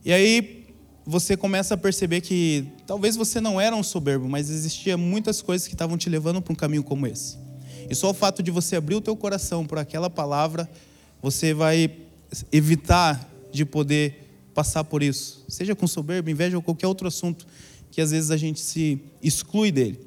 E 0.05 0.11
aí 0.11 0.65
você 1.05 1.37
começa 1.37 1.73
a 1.73 1.77
perceber 1.77 2.21
que 2.21 2.67
talvez 2.87 3.17
você 3.17 3.41
não 3.41 3.59
era 3.59 3.75
um 3.75 3.83
soberbo, 3.83 4.27
mas 4.29 4.49
existia 4.49 4.97
muitas 4.97 5.41
coisas 5.41 5.67
que 5.67 5.75
estavam 5.75 5.97
te 5.97 6.09
levando 6.09 6.41
para 6.41 6.53
um 6.53 6.55
caminho 6.55 6.81
como 6.81 7.05
esse. 7.05 7.37
E 7.89 7.93
só 7.93 8.09
o 8.09 8.13
fato 8.13 8.41
de 8.41 8.49
você 8.49 8.77
abrir 8.77 8.95
o 8.95 9.01
teu 9.01 9.15
coração 9.15 9.65
para 9.65 9.81
aquela 9.81 10.09
palavra, 10.09 10.67
você 11.21 11.53
vai 11.53 11.91
evitar 12.51 13.29
de 13.51 13.65
poder 13.65 14.49
passar 14.53 14.85
por 14.85 15.03
isso. 15.03 15.43
Seja 15.49 15.75
com 15.75 15.85
soberba, 15.85 16.31
inveja 16.31 16.55
ou 16.55 16.63
qualquer 16.63 16.87
outro 16.87 17.07
assunto 17.07 17.45
que 17.91 18.01
às 18.01 18.11
vezes 18.11 18.31
a 18.31 18.37
gente 18.37 18.59
se 18.59 18.99
exclui 19.21 19.71
dele. 19.71 19.99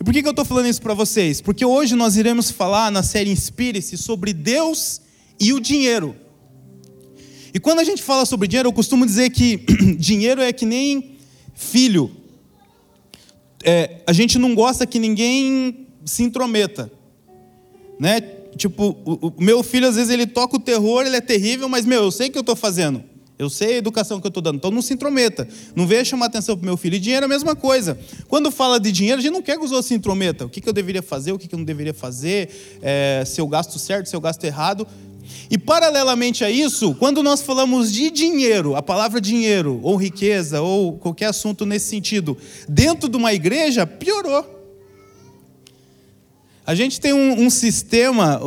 E 0.00 0.04
por 0.04 0.12
que, 0.12 0.26
eu 0.26 0.30
estou 0.30 0.44
falando 0.44 0.66
isso 0.66 0.82
para 0.82 0.94
vocês? 0.94 1.40
Porque 1.40 1.64
hoje 1.64 1.94
nós 1.94 2.16
iremos 2.16 2.50
falar 2.50 2.90
na 2.90 3.02
série 3.02 3.30
Inspire-se 3.30 3.96
sobre 3.96 4.32
Deus 4.32 5.00
e 5.38 5.52
o 5.52 5.60
dinheiro. 5.60 6.16
E 7.52 7.60
quando 7.60 7.78
a 7.78 7.84
gente 7.84 8.02
fala 8.02 8.26
sobre 8.26 8.48
dinheiro, 8.48 8.68
eu 8.68 8.72
costumo 8.72 9.06
dizer 9.06 9.30
que 9.30 9.58
dinheiro 9.96 10.40
é 10.42 10.52
que 10.52 10.66
nem 10.66 11.16
filho. 11.54 12.23
É, 13.64 14.02
a 14.06 14.12
gente 14.12 14.38
não 14.38 14.54
gosta 14.54 14.86
que 14.86 14.98
ninguém 14.98 15.86
se 16.04 16.22
intrometa. 16.22 16.90
Né? 17.98 18.20
Tipo, 18.56 18.96
o, 19.04 19.32
meu 19.42 19.62
filho 19.62 19.88
às 19.88 19.96
vezes 19.96 20.10
ele 20.10 20.26
toca 20.26 20.56
o 20.56 20.60
terror, 20.60 21.06
ele 21.06 21.16
é 21.16 21.20
terrível, 21.20 21.68
mas 21.68 21.84
meu, 21.84 22.04
eu 22.04 22.10
sei 22.10 22.28
o 22.28 22.30
que 22.30 22.38
eu 22.38 22.42
estou 22.42 22.54
fazendo. 22.54 23.02
Eu 23.36 23.50
sei 23.50 23.74
a 23.74 23.78
educação 23.78 24.20
que 24.20 24.26
eu 24.26 24.28
estou 24.28 24.42
dando, 24.42 24.56
então 24.56 24.70
não 24.70 24.80
se 24.80 24.94
intrometa. 24.94 25.48
Não 25.74 25.88
venha 25.88 26.04
chamar 26.04 26.26
atenção 26.26 26.56
para 26.56 26.64
meu 26.64 26.76
filho. 26.76 26.94
E 26.94 27.00
dinheiro 27.00 27.24
é 27.24 27.26
a 27.26 27.28
mesma 27.28 27.56
coisa. 27.56 27.98
Quando 28.28 28.48
fala 28.50 28.78
de 28.78 28.92
dinheiro, 28.92 29.18
a 29.18 29.22
gente 29.22 29.32
não 29.32 29.42
quer 29.42 29.58
que 29.58 29.64
os 29.64 29.72
outros 29.72 29.86
se 29.86 29.94
intrometam. 29.94 30.46
O 30.46 30.50
que, 30.50 30.60
que 30.60 30.68
eu 30.68 30.72
deveria 30.72 31.02
fazer, 31.02 31.32
o 31.32 31.38
que, 31.38 31.48
que 31.48 31.54
eu 31.54 31.58
não 31.58 31.64
deveria 31.64 31.92
fazer, 31.92 32.78
é, 32.80 33.24
se 33.26 33.40
eu 33.40 33.48
gasto 33.48 33.76
certo, 33.76 34.08
se 34.08 34.14
eu 34.14 34.20
gasto 34.20 34.44
errado. 34.44 34.86
E 35.50 35.58
paralelamente 35.58 36.44
a 36.44 36.50
isso, 36.50 36.94
quando 36.94 37.22
nós 37.22 37.42
falamos 37.42 37.92
de 37.92 38.10
dinheiro, 38.10 38.76
a 38.76 38.82
palavra 38.82 39.20
dinheiro, 39.20 39.80
ou 39.82 39.96
riqueza, 39.96 40.60
ou 40.60 40.98
qualquer 40.98 41.26
assunto 41.26 41.64
nesse 41.64 41.86
sentido, 41.86 42.36
dentro 42.68 43.08
de 43.08 43.16
uma 43.16 43.32
igreja, 43.32 43.86
piorou. 43.86 44.54
A 46.66 46.74
gente 46.74 46.98
tem 46.98 47.12
um, 47.12 47.42
um, 47.42 47.50
sistema, 47.50 48.40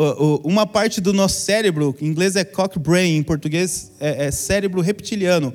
uma 0.43 0.65
parte 0.65 1.00
do 1.00 1.13
nosso 1.13 1.39
cérebro, 1.41 1.96
em 2.01 2.07
inglês 2.07 2.36
é 2.36 2.43
cock 2.43 2.79
brain, 2.79 3.17
em 3.17 3.24
português 3.24 3.91
é, 4.00 4.25
é 4.25 4.31
cérebro 4.31 4.81
reptiliano, 4.81 5.53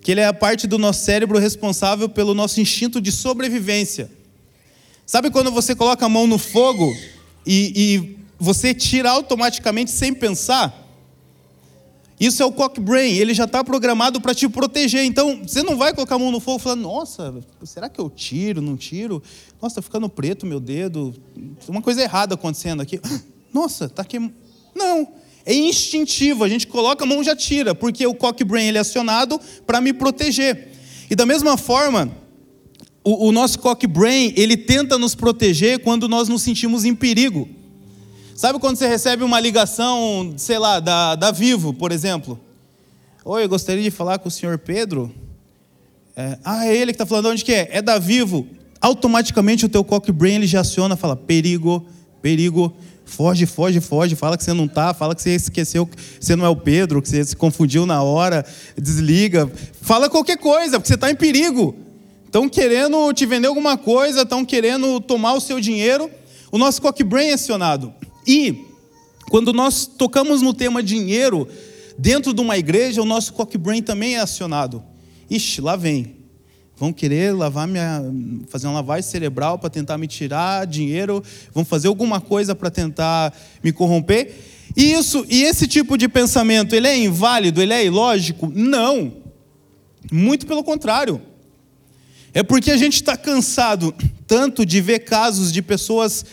que 0.00 0.12
ele 0.12 0.20
é 0.20 0.26
a 0.26 0.32
parte 0.32 0.68
do 0.68 0.78
nosso 0.78 1.04
cérebro 1.04 1.38
responsável 1.38 2.08
pelo 2.08 2.32
nosso 2.32 2.60
instinto 2.60 3.00
de 3.00 3.10
sobrevivência. 3.10 4.08
Sabe 5.04 5.28
quando 5.28 5.50
você 5.50 5.74
coloca 5.74 6.06
a 6.06 6.08
mão 6.08 6.26
no 6.26 6.38
fogo 6.38 6.94
e, 7.44 7.72
e 7.76 8.23
você 8.38 8.74
tira 8.74 9.10
automaticamente 9.10 9.90
sem 9.90 10.12
pensar? 10.12 10.82
Isso 12.18 12.42
é 12.42 12.46
o 12.46 12.52
cock 12.52 12.80
brain, 12.80 13.12
ele 13.12 13.34
já 13.34 13.44
está 13.44 13.64
programado 13.64 14.20
para 14.20 14.34
te 14.34 14.48
proteger. 14.48 15.04
Então, 15.04 15.42
você 15.42 15.62
não 15.62 15.76
vai 15.76 15.92
colocar 15.92 16.14
a 16.14 16.18
mão 16.18 16.30
no 16.30 16.38
fogo 16.38 16.58
falando, 16.60 16.82
nossa, 16.82 17.34
será 17.64 17.88
que 17.88 18.00
eu 18.00 18.08
tiro, 18.08 18.62
não 18.62 18.76
tiro? 18.76 19.22
Nossa, 19.60 19.74
está 19.74 19.82
ficando 19.82 20.08
preto 20.08 20.46
meu 20.46 20.60
dedo. 20.60 21.14
Uma 21.68 21.82
coisa 21.82 22.02
errada 22.02 22.34
acontecendo 22.34 22.80
aqui. 22.80 23.00
Nossa, 23.52 23.84
está 23.84 24.02
aqui. 24.02 24.18
Não, 24.74 25.08
é 25.46 25.54
instintivo, 25.54 26.42
a 26.42 26.48
gente 26.48 26.66
coloca 26.66 27.04
a 27.04 27.06
mão 27.06 27.20
e 27.20 27.24
já 27.24 27.36
tira, 27.36 27.74
porque 27.74 28.04
o 28.06 28.14
cock 28.14 28.42
brain 28.42 28.66
ele 28.66 28.78
é 28.78 28.80
acionado 28.80 29.40
para 29.66 29.80
me 29.80 29.92
proteger. 29.92 30.72
E 31.08 31.14
da 31.14 31.26
mesma 31.26 31.56
forma, 31.56 32.10
o, 33.04 33.28
o 33.28 33.32
nosso 33.32 33.58
cock 33.58 33.86
brain, 33.86 34.32
ele 34.36 34.56
tenta 34.56 34.98
nos 34.98 35.14
proteger 35.14 35.80
quando 35.80 36.08
nós 36.08 36.28
nos 36.28 36.42
sentimos 36.42 36.84
em 36.84 36.94
perigo. 36.94 37.48
Sabe 38.34 38.58
quando 38.58 38.76
você 38.76 38.88
recebe 38.88 39.22
uma 39.22 39.38
ligação, 39.38 40.34
sei 40.36 40.58
lá, 40.58 40.80
da, 40.80 41.14
da 41.14 41.30
Vivo, 41.30 41.72
por 41.72 41.92
exemplo? 41.92 42.38
Oi, 43.24 43.44
eu 43.44 43.48
gostaria 43.48 43.82
de 43.82 43.92
falar 43.92 44.18
com 44.18 44.26
o 44.26 44.30
senhor 44.30 44.58
Pedro. 44.58 45.14
É, 46.16 46.36
ah, 46.44 46.66
é 46.66 46.76
ele 46.76 46.92
que 46.92 46.96
está 46.96 47.06
falando, 47.06 47.28
onde 47.28 47.44
que 47.44 47.52
é? 47.52 47.68
É 47.70 47.80
da 47.80 47.96
Vivo. 47.96 48.44
Automaticamente 48.80 49.64
o 49.64 49.68
teu 49.68 49.84
cock 49.84 50.10
brain 50.10 50.34
ele 50.34 50.48
já 50.48 50.62
aciona, 50.62 50.96
fala, 50.96 51.14
perigo, 51.14 51.86
perigo, 52.20 52.74
foge, 53.04 53.46
foge, 53.46 53.80
foge, 53.80 54.16
fala 54.16 54.36
que 54.36 54.42
você 54.42 54.52
não 54.52 54.64
está, 54.64 54.92
fala 54.92 55.14
que 55.14 55.22
você 55.22 55.36
esqueceu 55.36 55.86
que 55.86 55.96
você 56.18 56.34
não 56.34 56.44
é 56.44 56.48
o 56.48 56.56
Pedro, 56.56 57.00
que 57.00 57.08
você 57.08 57.24
se 57.24 57.36
confundiu 57.36 57.86
na 57.86 58.02
hora, 58.02 58.44
desliga, 58.76 59.48
fala 59.80 60.10
qualquer 60.10 60.38
coisa, 60.38 60.80
porque 60.80 60.88
você 60.88 60.96
está 60.96 61.08
em 61.08 61.14
perigo. 61.14 61.76
Estão 62.26 62.48
querendo 62.48 63.12
te 63.12 63.26
vender 63.26 63.46
alguma 63.46 63.78
coisa, 63.78 64.22
estão 64.22 64.44
querendo 64.44 65.00
tomar 65.00 65.34
o 65.34 65.40
seu 65.40 65.60
dinheiro. 65.60 66.10
O 66.50 66.58
nosso 66.58 66.82
cock 66.82 67.04
brain 67.04 67.28
é 67.28 67.34
acionado. 67.34 67.94
E 68.26 68.66
quando 69.28 69.52
nós 69.52 69.86
tocamos 69.86 70.42
no 70.42 70.52
tema 70.52 70.82
dinheiro, 70.82 71.48
dentro 71.98 72.32
de 72.32 72.40
uma 72.40 72.58
igreja, 72.58 73.02
o 73.02 73.06
nosso 73.06 73.32
cock 73.32 73.56
brain 73.56 73.82
também 73.82 74.16
é 74.16 74.20
acionado. 74.20 74.82
Ixi, 75.30 75.60
lá 75.60 75.76
vem. 75.76 76.16
Vão 76.76 76.92
querer 76.92 77.32
lavar 77.32 77.68
minha, 77.68 78.02
fazer 78.48 78.66
uma 78.66 78.74
lavagem 78.74 79.08
cerebral 79.08 79.58
para 79.58 79.70
tentar 79.70 79.96
me 79.96 80.08
tirar 80.08 80.66
dinheiro, 80.66 81.22
vão 81.52 81.64
fazer 81.64 81.86
alguma 81.86 82.20
coisa 82.20 82.54
para 82.54 82.68
tentar 82.68 83.32
me 83.62 83.72
corromper. 83.72 84.34
E 84.76 84.92
isso, 84.92 85.24
e 85.28 85.44
esse 85.44 85.68
tipo 85.68 85.96
de 85.96 86.08
pensamento, 86.08 86.74
ele 86.74 86.88
é 86.88 86.96
inválido, 86.96 87.62
ele 87.62 87.72
é 87.72 87.84
ilógico? 87.84 88.50
Não. 88.52 89.12
Muito 90.10 90.46
pelo 90.46 90.64
contrário. 90.64 91.22
É 92.32 92.42
porque 92.42 92.72
a 92.72 92.76
gente 92.76 92.94
está 92.94 93.16
cansado 93.16 93.94
tanto 94.26 94.66
de 94.66 94.80
ver 94.80 95.00
casos 95.00 95.52
de 95.52 95.62
pessoas 95.62 96.26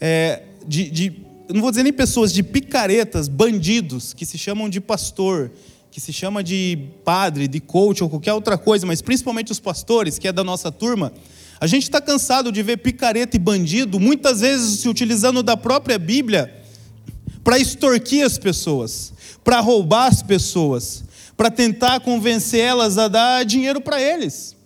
é, 0.00 0.42
de, 0.66 0.90
de 0.90 1.23
eu 1.48 1.54
não 1.54 1.60
vou 1.60 1.70
dizer 1.70 1.82
nem 1.82 1.92
pessoas, 1.92 2.32
de 2.32 2.42
picaretas, 2.42 3.28
bandidos, 3.28 4.14
que 4.14 4.24
se 4.24 4.38
chamam 4.38 4.68
de 4.68 4.80
pastor, 4.80 5.50
que 5.90 6.00
se 6.00 6.12
chama 6.12 6.42
de 6.42 6.88
padre, 7.04 7.46
de 7.46 7.60
coach 7.60 8.02
ou 8.02 8.08
qualquer 8.08 8.32
outra 8.32 8.56
coisa, 8.56 8.86
mas 8.86 9.02
principalmente 9.02 9.52
os 9.52 9.60
pastores, 9.60 10.18
que 10.18 10.26
é 10.26 10.32
da 10.32 10.42
nossa 10.42 10.72
turma, 10.72 11.12
a 11.60 11.66
gente 11.66 11.84
está 11.84 12.00
cansado 12.00 12.50
de 12.50 12.62
ver 12.62 12.78
picareta 12.78 13.36
e 13.36 13.38
bandido, 13.38 14.00
muitas 14.00 14.40
vezes 14.40 14.80
se 14.80 14.88
utilizando 14.88 15.42
da 15.42 15.56
própria 15.56 15.98
Bíblia 15.98 16.52
para 17.44 17.58
extorquir 17.58 18.24
as 18.24 18.38
pessoas, 18.38 19.12
para 19.44 19.60
roubar 19.60 20.06
as 20.06 20.22
pessoas, 20.22 21.04
para 21.36 21.50
tentar 21.50 22.00
convencer 22.00 22.60
elas 22.60 22.96
a 22.96 23.06
dar 23.06 23.44
dinheiro 23.44 23.80
para 23.80 24.00
eles. 24.00 24.56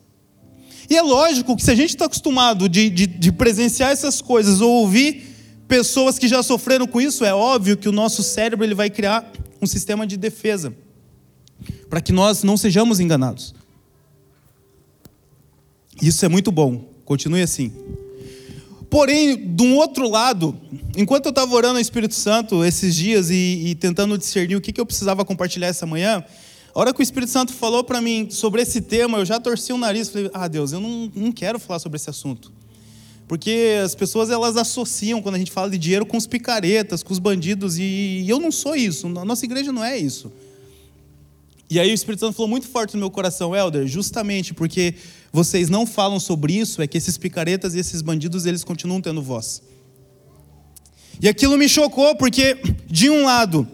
E 0.89 0.97
é 0.97 1.03
lógico 1.03 1.57
que 1.57 1.63
se 1.63 1.71
a 1.71 1.75
gente 1.75 1.91
está 1.91 2.07
acostumado 2.07 2.69
de, 2.69 2.89
de, 2.89 3.07
de 3.07 3.33
presenciar 3.33 3.91
essas 3.91 4.23
coisas 4.23 4.61
ou 4.61 4.71
ouvir 4.71 5.28
pessoas 5.69 6.19
que 6.19 6.27
já 6.27 6.43
sofreram 6.43 6.87
com 6.87 7.01
isso, 7.01 7.25
é 7.25 7.35
óbvio 7.35 7.77
que 7.77 7.89
o 7.89 7.93
nosso 7.93 8.23
cérebro 8.23 8.65
ele 8.65 8.75
vai 8.75 8.89
criar 8.89 9.31
um 9.61 9.67
sistema 9.67 10.07
de 10.07 10.17
defesa 10.17 10.75
para 11.91 12.01
que 12.01 12.11
nós 12.11 12.43
não 12.43 12.57
sejamos 12.57 12.99
enganados. 12.99 13.55
Isso 16.01 16.25
é 16.25 16.29
muito 16.29 16.51
bom, 16.51 16.89
continue 17.05 17.43
assim. 17.43 17.73
Porém, 18.89 19.37
de 19.55 19.63
um 19.63 19.77
outro 19.77 20.09
lado, 20.09 20.57
enquanto 20.97 21.27
eu 21.27 21.31
estava 21.31 21.55
orando 21.55 21.75
ao 21.75 21.81
Espírito 21.81 22.15
Santo 22.15 22.65
esses 22.65 22.95
dias 22.95 23.29
e, 23.29 23.67
e 23.67 23.75
tentando 23.75 24.17
discernir 24.17 24.57
o 24.57 24.61
que, 24.61 24.73
que 24.73 24.81
eu 24.81 24.87
precisava 24.87 25.25
compartilhar 25.25 25.67
essa 25.67 25.85
manhã, 25.85 26.25
a 26.75 26.81
hora 26.81 26.95
que 26.95 27.01
o 27.01 27.03
Espírito 27.03 27.31
Santo 27.31 27.53
falou 27.53 27.85
para 27.85 28.01
mim 28.01 28.29
sobre 28.31 28.63
esse 28.63 28.81
tema, 28.81 29.19
eu 29.19 29.27
já 29.27 29.39
torci 29.39 29.73
o 29.73 29.79
nariz 29.79 30.09
falei: 30.09 30.31
Ah, 30.33 30.49
Deus, 30.49 30.73
eu 30.73 30.81
não, 30.81 31.11
não 31.15 31.33
quero 31.33 31.59
falar 31.59 31.81
sobre 31.81 31.97
esse 31.97 32.09
assunto. 32.09 32.53
Porque 33.29 33.79
as 33.85 33.95
pessoas 33.95 34.31
elas 34.31 34.57
associam 34.57 35.21
quando 35.21 35.35
a 35.35 35.39
gente 35.39 35.53
fala 35.53 35.69
de 35.69 35.77
dinheiro 35.77 36.07
com 36.07 36.17
os 36.17 36.27
picaretas, 36.27 37.03
com 37.03 37.13
os 37.13 37.19
bandidos, 37.19 37.77
e 37.79 38.25
eu 38.27 38.41
não 38.41 38.51
sou 38.51 38.75
isso, 38.75 39.07
a 39.07 39.25
nossa 39.25 39.45
igreja 39.45 39.71
não 39.71 39.85
é 39.85 39.99
isso. 39.99 40.33
E 41.71 41.79
aí 41.79 41.91
o 41.91 41.95
Espírito 41.95 42.21
Santo 42.21 42.35
falou 42.35 42.49
muito 42.49 42.67
forte 42.67 42.95
no 42.95 43.01
meu 43.01 43.11
coração, 43.11 43.55
Helder, 43.55 43.87
justamente 43.87 44.55
porque 44.55 44.95
vocês 45.31 45.69
não 45.69 45.85
falam 45.85 46.19
sobre 46.19 46.55
isso, 46.55 46.81
é 46.81 46.87
que 46.87 46.97
esses 46.97 47.19
picaretas 47.19 47.75
e 47.75 47.79
esses 47.79 48.01
bandidos, 48.01 48.47
eles 48.47 48.65
continuam 48.65 49.03
tendo 49.03 49.21
voz. 49.21 49.61
E 51.21 51.29
aquilo 51.29 51.59
me 51.59 51.69
chocou, 51.69 52.17
porque, 52.17 52.57
de 52.87 53.11
um 53.11 53.25
lado, 53.27 53.69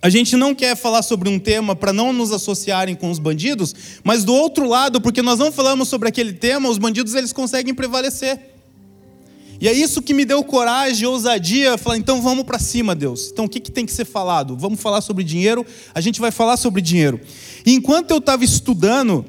a 0.00 0.08
gente 0.08 0.36
não 0.36 0.54
quer 0.54 0.76
falar 0.76 1.02
sobre 1.02 1.28
um 1.28 1.40
tema 1.40 1.74
para 1.74 1.92
não 1.92 2.12
nos 2.12 2.30
associarem 2.30 2.94
com 2.94 3.10
os 3.10 3.18
bandidos, 3.18 3.74
mas 4.04 4.22
do 4.22 4.32
outro 4.32 4.68
lado, 4.68 5.00
porque 5.00 5.22
nós 5.22 5.40
não 5.40 5.50
falamos 5.50 5.88
sobre 5.88 6.08
aquele 6.08 6.34
tema, 6.34 6.68
os 6.68 6.78
bandidos 6.78 7.14
eles 7.14 7.32
conseguem 7.32 7.74
prevalecer. 7.74 8.55
E 9.60 9.68
é 9.68 9.72
isso 9.72 10.02
que 10.02 10.12
me 10.12 10.24
deu 10.24 10.44
coragem 10.44 11.06
ousadia, 11.06 11.78
falar, 11.78 11.96
então 11.96 12.20
vamos 12.20 12.44
para 12.44 12.58
cima, 12.58 12.94
Deus. 12.94 13.30
Então 13.32 13.46
o 13.46 13.48
que, 13.48 13.60
que 13.60 13.70
tem 13.70 13.86
que 13.86 13.92
ser 13.92 14.04
falado? 14.04 14.56
Vamos 14.56 14.80
falar 14.80 15.00
sobre 15.00 15.24
dinheiro, 15.24 15.64
a 15.94 16.00
gente 16.00 16.20
vai 16.20 16.30
falar 16.30 16.56
sobre 16.56 16.82
dinheiro. 16.82 17.20
E 17.64 17.72
enquanto 17.72 18.10
eu 18.10 18.18
estava 18.18 18.44
estudando 18.44 19.24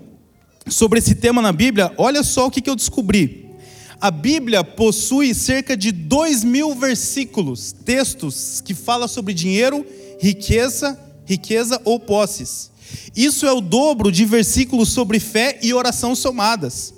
sobre 0.67 0.99
esse 0.99 1.15
tema 1.15 1.41
na 1.41 1.51
Bíblia, 1.51 1.93
olha 1.97 2.23
só 2.23 2.47
o 2.47 2.51
que, 2.51 2.61
que 2.61 2.69
eu 2.69 2.75
descobri. 2.75 3.47
A 3.99 4.11
Bíblia 4.11 4.63
possui 4.63 5.33
cerca 5.33 5.75
de 5.75 5.91
dois 5.91 6.43
mil 6.43 6.75
versículos, 6.75 7.71
textos 7.71 8.61
que 8.63 8.73
falam 8.73 9.07
sobre 9.07 9.33
dinheiro, 9.33 9.85
riqueza, 10.19 10.99
riqueza 11.25 11.81
ou 11.83 11.99
posses. 11.99 12.69
Isso 13.15 13.45
é 13.45 13.51
o 13.51 13.61
dobro 13.61 14.11
de 14.11 14.23
versículos 14.23 14.89
sobre 14.89 15.19
fé 15.19 15.57
e 15.63 15.73
oração 15.73 16.15
somadas. 16.15 16.93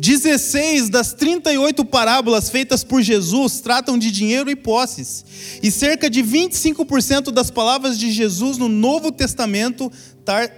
16 0.00 0.88
das 0.88 1.12
38 1.12 1.84
parábolas 1.84 2.48
feitas 2.48 2.82
por 2.82 3.02
Jesus 3.02 3.60
tratam 3.60 3.98
de 3.98 4.10
dinheiro 4.10 4.50
e 4.50 4.56
posses. 4.56 5.24
E 5.62 5.70
cerca 5.70 6.08
de 6.08 6.22
25% 6.22 7.30
das 7.30 7.50
palavras 7.50 7.98
de 7.98 8.10
Jesus 8.10 8.56
no 8.56 8.66
Novo 8.66 9.12
Testamento 9.12 9.92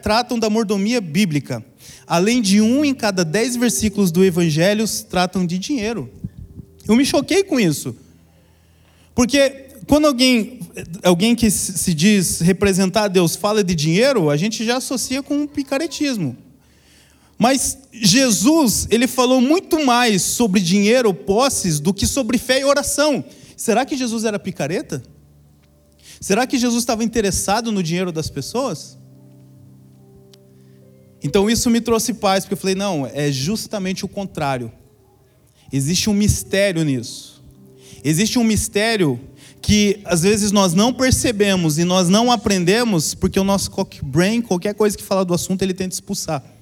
tratam 0.00 0.38
da 0.38 0.48
mordomia 0.48 1.00
bíblica. 1.00 1.64
Além 2.06 2.40
de 2.40 2.60
um 2.60 2.84
em 2.84 2.94
cada 2.94 3.24
dez 3.24 3.56
versículos 3.56 4.12
do 4.12 4.24
Evangelho 4.24 4.84
tratam 5.10 5.44
de 5.44 5.58
dinheiro. 5.58 6.08
Eu 6.86 6.94
me 6.94 7.04
choquei 7.04 7.42
com 7.42 7.58
isso. 7.58 7.96
Porque 9.12 9.70
quando 9.88 10.06
alguém, 10.06 10.60
alguém 11.02 11.34
que 11.34 11.50
se 11.50 11.92
diz 11.92 12.40
representar 12.40 13.08
Deus 13.08 13.34
fala 13.34 13.64
de 13.64 13.74
dinheiro, 13.74 14.30
a 14.30 14.36
gente 14.36 14.64
já 14.64 14.76
associa 14.76 15.20
com 15.20 15.34
um 15.34 15.46
picaretismo. 15.48 16.36
Mas 17.42 17.76
Jesus, 17.92 18.86
ele 18.88 19.08
falou 19.08 19.40
muito 19.40 19.84
mais 19.84 20.22
sobre 20.22 20.60
dinheiro, 20.60 21.12
posses, 21.12 21.80
do 21.80 21.92
que 21.92 22.06
sobre 22.06 22.38
fé 22.38 22.60
e 22.60 22.64
oração. 22.64 23.24
Será 23.56 23.84
que 23.84 23.96
Jesus 23.96 24.24
era 24.24 24.38
picareta? 24.38 25.02
Será 26.20 26.46
que 26.46 26.56
Jesus 26.56 26.84
estava 26.84 27.02
interessado 27.02 27.72
no 27.72 27.82
dinheiro 27.82 28.12
das 28.12 28.30
pessoas? 28.30 28.96
Então 31.20 31.50
isso 31.50 31.68
me 31.68 31.80
trouxe 31.80 32.14
paz, 32.14 32.44
porque 32.44 32.54
eu 32.54 32.58
falei: 32.58 32.76
não, 32.76 33.10
é 33.12 33.32
justamente 33.32 34.04
o 34.04 34.08
contrário. 34.08 34.70
Existe 35.72 36.08
um 36.08 36.14
mistério 36.14 36.84
nisso. 36.84 37.42
Existe 38.04 38.38
um 38.38 38.44
mistério 38.44 39.18
que 39.60 39.98
às 40.04 40.22
vezes 40.22 40.52
nós 40.52 40.74
não 40.74 40.94
percebemos 40.94 41.76
e 41.76 41.82
nós 41.82 42.08
não 42.08 42.30
aprendemos 42.30 43.16
porque 43.16 43.40
o 43.40 43.44
nosso 43.44 43.68
cock 43.72 44.00
brain, 44.04 44.40
qualquer 44.40 44.74
coisa 44.74 44.96
que 44.96 45.02
fala 45.02 45.24
do 45.24 45.34
assunto, 45.34 45.62
ele 45.62 45.74
tenta 45.74 45.92
expulsar. 45.92 46.61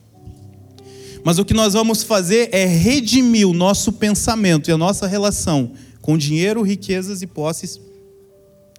Mas 1.25 1.39
o 1.39 1.45
que 1.45 1.55
nós 1.55 1.75
vamos 1.75 2.03
fazer 2.03 2.49
é 2.53 2.65
redimir 2.65 3.49
o 3.49 3.53
nosso 3.53 3.93
pensamento 3.93 4.71
e 4.71 4.73
a 4.73 4.79
nossa 4.79 5.07
relação 5.07 5.73
com 6.01 6.17
dinheiro, 6.17 6.63
riquezas 6.63 7.23
e 7.23 7.27
posses 7.27 7.81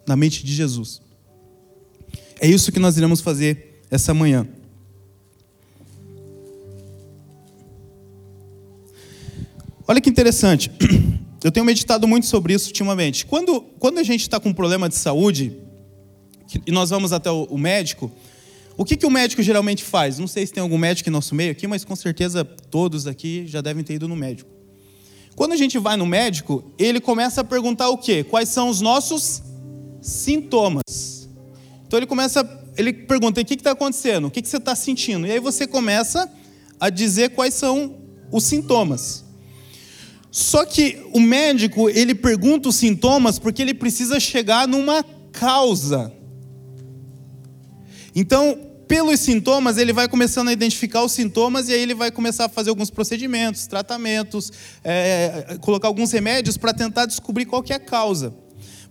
na 0.08 0.16
mente 0.16 0.44
de 0.44 0.54
Jesus. 0.54 1.02
É 2.40 2.48
isso 2.48 2.72
que 2.72 2.80
nós 2.80 2.98
iremos 2.98 3.22
fazer 3.22 3.82
essa 3.90 4.14
manhã. 4.14 4.48
Olha 9.88 10.02
que 10.02 10.10
interessante. 10.10 10.72
Eu 11.44 11.52
tenho 11.52 11.66
meditado 11.66 12.08
muito 12.08 12.26
sobre 12.26 12.54
isso 12.54 12.68
ultimamente. 12.68 13.26
Quando, 13.26 13.62
quando 13.80 13.98
a 13.98 14.04
gente 14.04 14.22
está 14.22 14.40
com 14.40 14.50
um 14.50 14.54
problema 14.54 14.88
de 14.88 14.96
saúde 14.96 15.58
e 16.66 16.72
nós 16.72 16.90
vamos 16.90 17.12
até 17.12 17.30
o, 17.30 17.44
o 17.44 17.58
médico, 17.58 18.12
o 18.78 18.86
que, 18.86 18.96
que 18.96 19.06
o 19.06 19.10
médico 19.10 19.42
geralmente 19.44 19.84
faz? 19.84 20.18
Não 20.18 20.28
sei 20.28 20.46
se 20.46 20.54
tem 20.54 20.62
algum 20.62 20.78
médico 20.78 21.10
em 21.10 21.12
nosso 21.12 21.36
meio 21.36 21.52
aqui, 21.52 21.68
mas 21.68 21.84
com 21.84 21.96
certeza 21.96 22.44
todos 22.44 23.08
aqui 23.08 23.46
já 23.48 23.62
devem 23.62 23.84
ter 23.84 23.96
ido 23.96 24.08
no 24.08 24.16
médico. 24.16 24.50
Quando 25.36 25.54
a 25.54 25.58
gente 25.58 25.78
vai 25.78 25.96
no 25.98 26.06
médico, 26.06 26.64
ele 26.78 27.00
começa 27.00 27.42
a 27.42 27.44
perguntar 27.44 27.90
o 27.90 27.98
quê? 27.98 28.24
Quais 28.24 28.50
são 28.50 28.70
os 28.70 28.82
nossos 28.82 29.42
sintomas? 30.02 31.30
Então 31.88 31.98
ele 31.98 32.06
começa, 32.06 32.48
ele 32.78 32.94
pergunta: 32.94 33.42
o 33.42 33.46
que 33.46 33.54
está 33.54 33.72
acontecendo? 33.72 34.28
O 34.28 34.32
que, 34.32 34.42
que 34.42 34.48
você 34.48 34.58
está 34.58 34.76
sentindo? 34.76 35.26
E 35.26 35.32
aí 35.32 35.40
você 35.40 35.66
começa 35.68 36.32
a 36.80 36.90
dizer 36.90 37.30
quais 37.30 37.54
são 37.54 37.98
os 38.32 38.44
sintomas. 38.44 39.24
Só 40.32 40.66
que 40.66 41.06
o 41.14 41.20
médico, 41.20 41.90
ele 41.90 42.16
pergunta 42.16 42.70
os 42.70 42.76
sintomas 42.76 43.38
porque 43.38 43.62
ele 43.62 43.74
precisa 43.74 44.20
chegar 44.20 44.68
numa 44.68 45.04
causa. 45.32 46.14
Então, 48.16 48.60
pelos 48.88 49.22
sintomas, 49.22 49.78
ele 49.78 49.94
vai 49.94 50.10
começando 50.10 50.50
a 50.50 50.52
identificar 50.52 51.04
os 51.04 51.14
sintomas 51.14 51.70
e 51.70 51.74
aí 51.74 51.80
ele 51.80 51.94
vai 51.94 52.12
começar 52.12 52.46
a 52.46 52.50
fazer 52.50 52.70
alguns 52.70 52.90
procedimentos, 52.90 53.66
tratamentos, 53.66 54.52
é, 54.84 55.58
colocar 55.62 55.88
alguns 55.88 56.12
remédios 56.12 56.58
para 56.58 56.74
tentar 56.74 57.06
descobrir 57.06 57.46
qual 57.46 57.64
é 57.70 57.74
a 57.74 57.80
causa. 57.80 58.34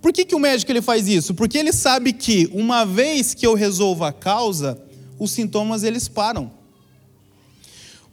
Por 0.01 0.11
que, 0.13 0.25
que 0.25 0.35
o 0.35 0.39
médico 0.39 0.73
ele 0.73 0.81
faz 0.81 1.07
isso? 1.07 1.35
Porque 1.35 1.59
ele 1.59 1.73
sabe 1.73 2.15
que 2.15 2.49
uma 2.55 2.87
vez 2.87 3.35
que 3.35 3.47
eu 3.47 3.53
resolvo 3.53 4.05
a 4.05 4.13
causa, 4.13 4.83
os 5.19 5.33
sintomas 5.33 5.83
eles 5.83 6.09
param. 6.09 6.51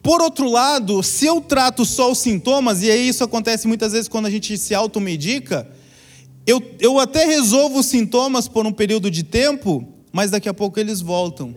Por 0.04 0.22
outro 0.22 0.50
lado, 0.50 1.02
se 1.02 1.26
eu 1.26 1.40
trato 1.40 1.86
só 1.86 2.12
os 2.12 2.18
sintomas, 2.18 2.84
e 2.84 2.92
aí 2.92 3.08
isso 3.08 3.24
acontece 3.24 3.68
muitas 3.68 3.94
vezes 3.94 4.10
quando 4.10 4.26
a 4.26 4.30
gente 4.30 4.58
se 4.58 4.76
automedica, 4.76 5.66
eu, 6.46 6.62
eu 6.80 7.00
até 7.00 7.26
resolvo 7.26 7.80
os 7.80 7.86
sintomas 7.86 8.48
por 8.48 8.66
um 8.66 8.74
período 8.74 9.10
de 9.10 9.24
tempo, 9.24 9.88
mas 10.12 10.32
daqui 10.32 10.50
a 10.50 10.54
pouco 10.54 10.80
eles 10.80 11.02
voltam. 11.02 11.56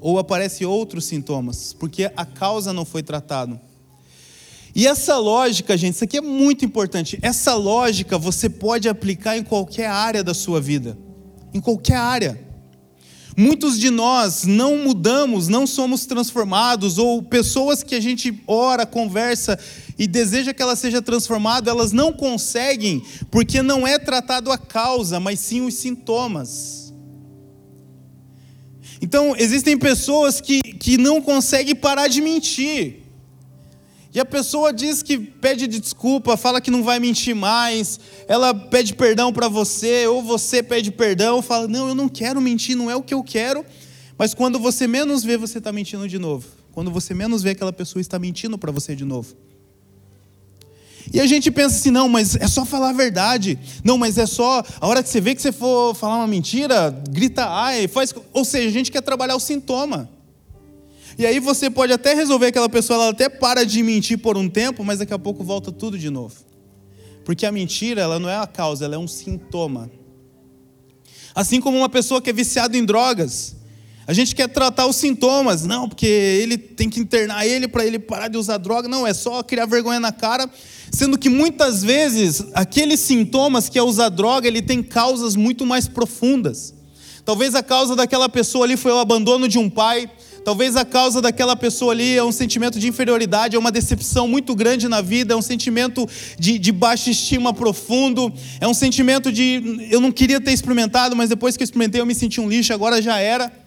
Ou 0.00 0.18
aparecem 0.18 0.66
outros 0.66 1.04
sintomas, 1.04 1.72
porque 1.72 2.10
a 2.16 2.24
causa 2.24 2.72
não 2.72 2.84
foi 2.84 3.02
tratada. 3.02 3.60
E 4.74 4.86
essa 4.86 5.18
lógica, 5.18 5.76
gente, 5.76 5.94
isso 5.94 6.04
aqui 6.04 6.16
é 6.16 6.20
muito 6.20 6.64
importante. 6.64 7.18
Essa 7.20 7.54
lógica 7.54 8.16
você 8.16 8.48
pode 8.48 8.88
aplicar 8.88 9.36
em 9.36 9.44
qualquer 9.44 9.86
área 9.86 10.24
da 10.24 10.32
sua 10.32 10.60
vida. 10.60 10.96
Em 11.52 11.60
qualquer 11.60 11.96
área. 11.96 12.52
Muitos 13.36 13.78
de 13.78 13.90
nós 13.90 14.44
não 14.44 14.78
mudamos, 14.78 15.48
não 15.48 15.66
somos 15.66 16.04
transformados, 16.04 16.98
ou 16.98 17.22
pessoas 17.22 17.82
que 17.82 17.94
a 17.94 18.00
gente 18.00 18.42
ora, 18.46 18.84
conversa 18.84 19.58
e 19.98 20.06
deseja 20.06 20.52
que 20.52 20.62
ela 20.62 20.76
seja 20.76 21.00
transformada, 21.00 21.70
elas 21.70 21.92
não 21.92 22.12
conseguem, 22.12 23.02
porque 23.30 23.62
não 23.62 23.86
é 23.86 23.98
tratado 23.98 24.52
a 24.52 24.58
causa, 24.58 25.18
mas 25.18 25.40
sim 25.40 25.62
os 25.62 25.74
sintomas. 25.74 26.81
Então, 29.02 29.34
existem 29.36 29.76
pessoas 29.76 30.40
que, 30.40 30.62
que 30.62 30.96
não 30.96 31.20
conseguem 31.20 31.74
parar 31.74 32.06
de 32.06 32.20
mentir. 32.20 33.00
E 34.14 34.20
a 34.20 34.24
pessoa 34.24 34.72
diz 34.72 35.02
que 35.02 35.18
pede 35.18 35.66
desculpa, 35.66 36.36
fala 36.36 36.60
que 36.60 36.70
não 36.70 36.84
vai 36.84 37.00
mentir 37.00 37.34
mais, 37.34 37.98
ela 38.28 38.54
pede 38.54 38.94
perdão 38.94 39.32
para 39.32 39.48
você, 39.48 40.06
ou 40.06 40.22
você 40.22 40.62
pede 40.62 40.92
perdão, 40.92 41.42
fala: 41.42 41.66
Não, 41.66 41.88
eu 41.88 41.94
não 41.94 42.08
quero 42.08 42.40
mentir, 42.40 42.76
não 42.76 42.88
é 42.88 42.94
o 42.94 43.02
que 43.02 43.14
eu 43.14 43.24
quero. 43.24 43.64
Mas 44.16 44.34
quando 44.34 44.58
você 44.58 44.86
menos 44.86 45.24
vê, 45.24 45.36
você 45.36 45.58
está 45.58 45.72
mentindo 45.72 46.06
de 46.06 46.18
novo. 46.18 46.46
Quando 46.70 46.90
você 46.90 47.12
menos 47.12 47.42
vê, 47.42 47.50
aquela 47.50 47.72
pessoa 47.72 48.00
está 48.00 48.18
mentindo 48.18 48.56
para 48.56 48.70
você 48.70 48.94
de 48.94 49.04
novo. 49.04 49.34
E 51.10 51.20
a 51.20 51.26
gente 51.26 51.50
pensa 51.50 51.76
assim: 51.76 51.90
não, 51.90 52.08
mas 52.08 52.36
é 52.36 52.46
só 52.46 52.64
falar 52.64 52.90
a 52.90 52.92
verdade. 52.92 53.58
Não, 53.82 53.96
mas 53.96 54.18
é 54.18 54.26
só. 54.26 54.62
A 54.80 54.86
hora 54.86 55.02
que 55.02 55.08
você 55.08 55.20
vê 55.20 55.34
que 55.34 55.40
você 55.42 55.52
for 55.52 55.94
falar 55.94 56.16
uma 56.16 56.26
mentira, 56.26 56.90
grita 57.10 57.46
ai, 57.48 57.88
faz. 57.88 58.14
Ou 58.32 58.44
seja, 58.44 58.68
a 58.68 58.72
gente 58.72 58.92
quer 58.92 59.00
trabalhar 59.00 59.36
o 59.36 59.40
sintoma. 59.40 60.08
E 61.18 61.26
aí 61.26 61.40
você 61.40 61.68
pode 61.70 61.92
até 61.92 62.14
resolver 62.14 62.46
aquela 62.46 62.68
pessoa, 62.68 62.96
ela 62.96 63.08
até 63.10 63.28
para 63.28 63.64
de 63.64 63.82
mentir 63.82 64.18
por 64.18 64.36
um 64.36 64.48
tempo, 64.48 64.82
mas 64.84 64.98
daqui 64.98 65.12
a 65.12 65.18
pouco 65.18 65.44
volta 65.44 65.70
tudo 65.70 65.98
de 65.98 66.08
novo. 66.08 66.34
Porque 67.24 67.46
a 67.46 67.52
mentira, 67.52 68.00
ela 68.00 68.18
não 68.18 68.28
é 68.28 68.36
a 68.36 68.46
causa, 68.46 68.84
ela 68.84 68.94
é 68.94 68.98
um 68.98 69.08
sintoma. 69.08 69.90
Assim 71.34 71.60
como 71.60 71.78
uma 71.78 71.88
pessoa 71.88 72.20
que 72.20 72.30
é 72.30 72.32
viciada 72.32 72.76
em 72.76 72.84
drogas. 72.84 73.56
A 74.06 74.12
gente 74.12 74.34
quer 74.34 74.48
tratar 74.48 74.86
os 74.86 74.96
sintomas, 74.96 75.64
não, 75.64 75.88
porque 75.88 76.06
ele 76.06 76.58
tem 76.58 76.90
que 76.90 76.98
internar 76.98 77.46
ele 77.46 77.68
para 77.68 77.84
ele 77.84 77.98
parar 77.98 78.28
de 78.28 78.36
usar 78.36 78.58
droga. 78.58 78.88
Não, 78.88 79.06
é 79.06 79.14
só 79.14 79.42
criar 79.42 79.66
vergonha 79.66 80.00
na 80.00 80.10
cara, 80.10 80.50
sendo 80.90 81.16
que 81.16 81.28
muitas 81.28 81.84
vezes 81.84 82.44
aqueles 82.52 82.98
sintomas 83.00 83.68
que 83.68 83.78
é 83.78 83.82
usar 83.82 84.08
droga, 84.08 84.48
ele 84.48 84.60
tem 84.60 84.82
causas 84.82 85.36
muito 85.36 85.64
mais 85.64 85.86
profundas. 85.86 86.74
Talvez 87.24 87.54
a 87.54 87.62
causa 87.62 87.94
daquela 87.94 88.28
pessoa 88.28 88.64
ali 88.64 88.76
foi 88.76 88.90
o 88.90 88.98
abandono 88.98 89.46
de 89.46 89.58
um 89.58 89.70
pai, 89.70 90.10
Talvez 90.44 90.74
a 90.74 90.84
causa 90.84 91.22
daquela 91.22 91.54
pessoa 91.54 91.92
ali 91.92 92.16
é 92.16 92.24
um 92.24 92.32
sentimento 92.32 92.78
de 92.78 92.88
inferioridade, 92.88 93.54
é 93.54 93.58
uma 93.58 93.70
decepção 93.70 94.26
muito 94.26 94.56
grande 94.56 94.88
na 94.88 95.00
vida, 95.00 95.34
é 95.34 95.36
um 95.36 95.42
sentimento 95.42 96.08
de, 96.36 96.58
de 96.58 96.72
baixa 96.72 97.10
estima 97.10 97.54
profundo, 97.54 98.32
é 98.60 98.66
um 98.66 98.74
sentimento 98.74 99.30
de 99.30 99.86
eu 99.88 100.00
não 100.00 100.10
queria 100.10 100.40
ter 100.40 100.52
experimentado, 100.52 101.14
mas 101.14 101.28
depois 101.28 101.56
que 101.56 101.62
eu 101.62 101.64
experimentei 101.64 102.00
eu 102.00 102.06
me 102.06 102.14
senti 102.14 102.40
um 102.40 102.48
lixo, 102.48 102.72
agora 102.72 103.00
já 103.00 103.18
era. 103.18 103.61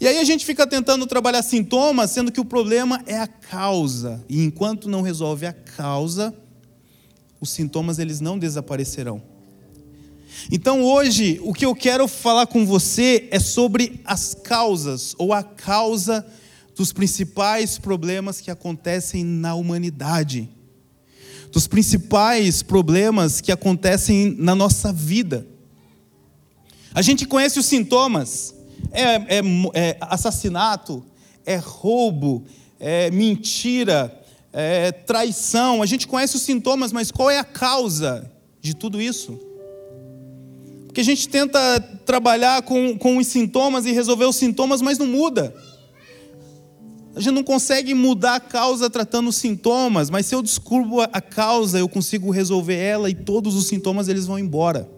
E 0.00 0.06
aí 0.06 0.18
a 0.18 0.24
gente 0.24 0.44
fica 0.44 0.66
tentando 0.66 1.06
trabalhar 1.06 1.42
sintomas, 1.42 2.10
sendo 2.10 2.30
que 2.32 2.40
o 2.40 2.44
problema 2.44 3.02
é 3.06 3.18
a 3.18 3.26
causa. 3.26 4.24
E 4.28 4.42
enquanto 4.42 4.88
não 4.88 5.02
resolve 5.02 5.46
a 5.46 5.52
causa, 5.52 6.34
os 7.40 7.50
sintomas 7.50 7.98
eles 7.98 8.20
não 8.20 8.38
desaparecerão. 8.38 9.22
Então 10.50 10.82
hoje, 10.82 11.40
o 11.42 11.52
que 11.52 11.64
eu 11.64 11.74
quero 11.74 12.06
falar 12.08 12.46
com 12.46 12.66
você 12.66 13.28
é 13.30 13.38
sobre 13.38 14.00
as 14.04 14.34
causas, 14.34 15.14
ou 15.18 15.32
a 15.32 15.42
causa 15.42 16.26
dos 16.76 16.92
principais 16.92 17.78
problemas 17.78 18.40
que 18.40 18.50
acontecem 18.50 19.24
na 19.24 19.54
humanidade, 19.54 20.48
dos 21.52 21.68
principais 21.68 22.62
problemas 22.62 23.40
que 23.40 23.52
acontecem 23.52 24.34
na 24.38 24.54
nossa 24.54 24.92
vida. 24.92 25.46
A 26.92 27.00
gente 27.00 27.26
conhece 27.26 27.58
os 27.58 27.66
sintomas: 27.66 28.54
é, 28.92 29.38
é, 29.38 29.42
é 29.74 29.96
assassinato, 30.00 31.04
é 31.44 31.56
roubo, 31.56 32.44
é 32.78 33.10
mentira, 33.10 34.20
é 34.52 34.92
traição. 34.92 35.82
A 35.82 35.86
gente 35.86 36.06
conhece 36.06 36.36
os 36.36 36.42
sintomas, 36.42 36.92
mas 36.92 37.10
qual 37.10 37.30
é 37.30 37.38
a 37.38 37.44
causa 37.44 38.30
de 38.60 38.74
tudo 38.74 39.00
isso? 39.00 39.38
Porque 40.86 41.00
a 41.00 41.04
gente 41.04 41.28
tenta 41.28 41.80
trabalhar 42.06 42.62
com, 42.62 42.96
com 42.96 43.16
os 43.16 43.26
sintomas 43.26 43.84
e 43.84 43.92
resolver 43.92 44.26
os 44.26 44.36
sintomas, 44.36 44.80
mas 44.80 44.96
não 44.96 45.06
muda. 45.06 45.54
A 47.16 47.20
gente 47.20 47.34
não 47.34 47.44
consegue 47.44 47.94
mudar 47.94 48.36
a 48.36 48.40
causa 48.40 48.90
tratando 48.90 49.28
os 49.28 49.36
sintomas, 49.36 50.10
mas 50.10 50.26
se 50.26 50.34
eu 50.34 50.42
descubro 50.42 51.00
a 51.00 51.20
causa, 51.20 51.78
eu 51.78 51.88
consigo 51.88 52.30
resolver 52.30 52.76
ela 52.76 53.08
e 53.08 53.14
todos 53.14 53.54
os 53.54 53.66
sintomas 53.66 54.08
eles 54.08 54.26
vão 54.26 54.38
embora. 54.38 54.88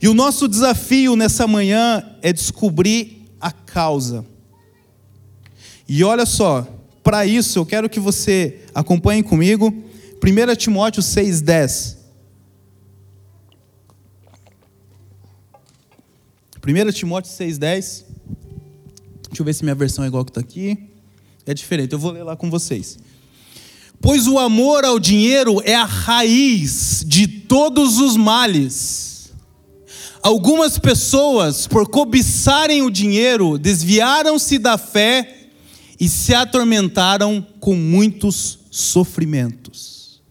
E 0.00 0.08
o 0.08 0.14
nosso 0.14 0.48
desafio 0.48 1.16
nessa 1.16 1.46
manhã 1.46 2.04
é 2.22 2.32
descobrir 2.32 3.26
a 3.40 3.50
causa. 3.50 4.24
E 5.88 6.04
olha 6.04 6.26
só, 6.26 6.66
para 7.02 7.24
isso 7.26 7.58
eu 7.58 7.66
quero 7.66 7.88
que 7.88 7.98
você 7.98 8.60
acompanhe 8.74 9.22
comigo 9.22 9.72
1 10.22 10.56
Timóteo 10.56 11.02
6,10. 11.02 11.96
1 16.66 16.92
Timóteo 16.92 17.30
6,10. 17.30 18.04
Deixa 19.28 19.42
eu 19.42 19.44
ver 19.44 19.54
se 19.54 19.62
minha 19.62 19.74
versão 19.74 20.04
é 20.04 20.08
igual 20.08 20.24
que 20.24 20.30
está 20.30 20.40
aqui. 20.40 20.76
É 21.46 21.54
diferente, 21.54 21.92
eu 21.92 21.98
vou 21.98 22.12
ler 22.12 22.22
lá 22.22 22.36
com 22.36 22.50
vocês. 22.50 22.98
Pois 24.00 24.26
o 24.26 24.38
amor 24.38 24.84
ao 24.84 24.98
dinheiro 24.98 25.62
é 25.64 25.74
a 25.74 25.84
raiz 25.84 27.02
de 27.06 27.26
todos 27.26 27.98
os 27.98 28.16
males. 28.16 29.07
Algumas 30.22 30.78
pessoas, 30.78 31.66
por 31.66 31.88
cobiçarem 31.88 32.82
o 32.82 32.90
dinheiro, 32.90 33.58
desviaram-se 33.58 34.58
da 34.58 34.76
fé 34.76 35.48
e 35.98 36.08
se 36.08 36.34
atormentaram 36.34 37.44
com 37.60 37.74
muitos 37.74 38.58
sofrimentos. 38.70 40.22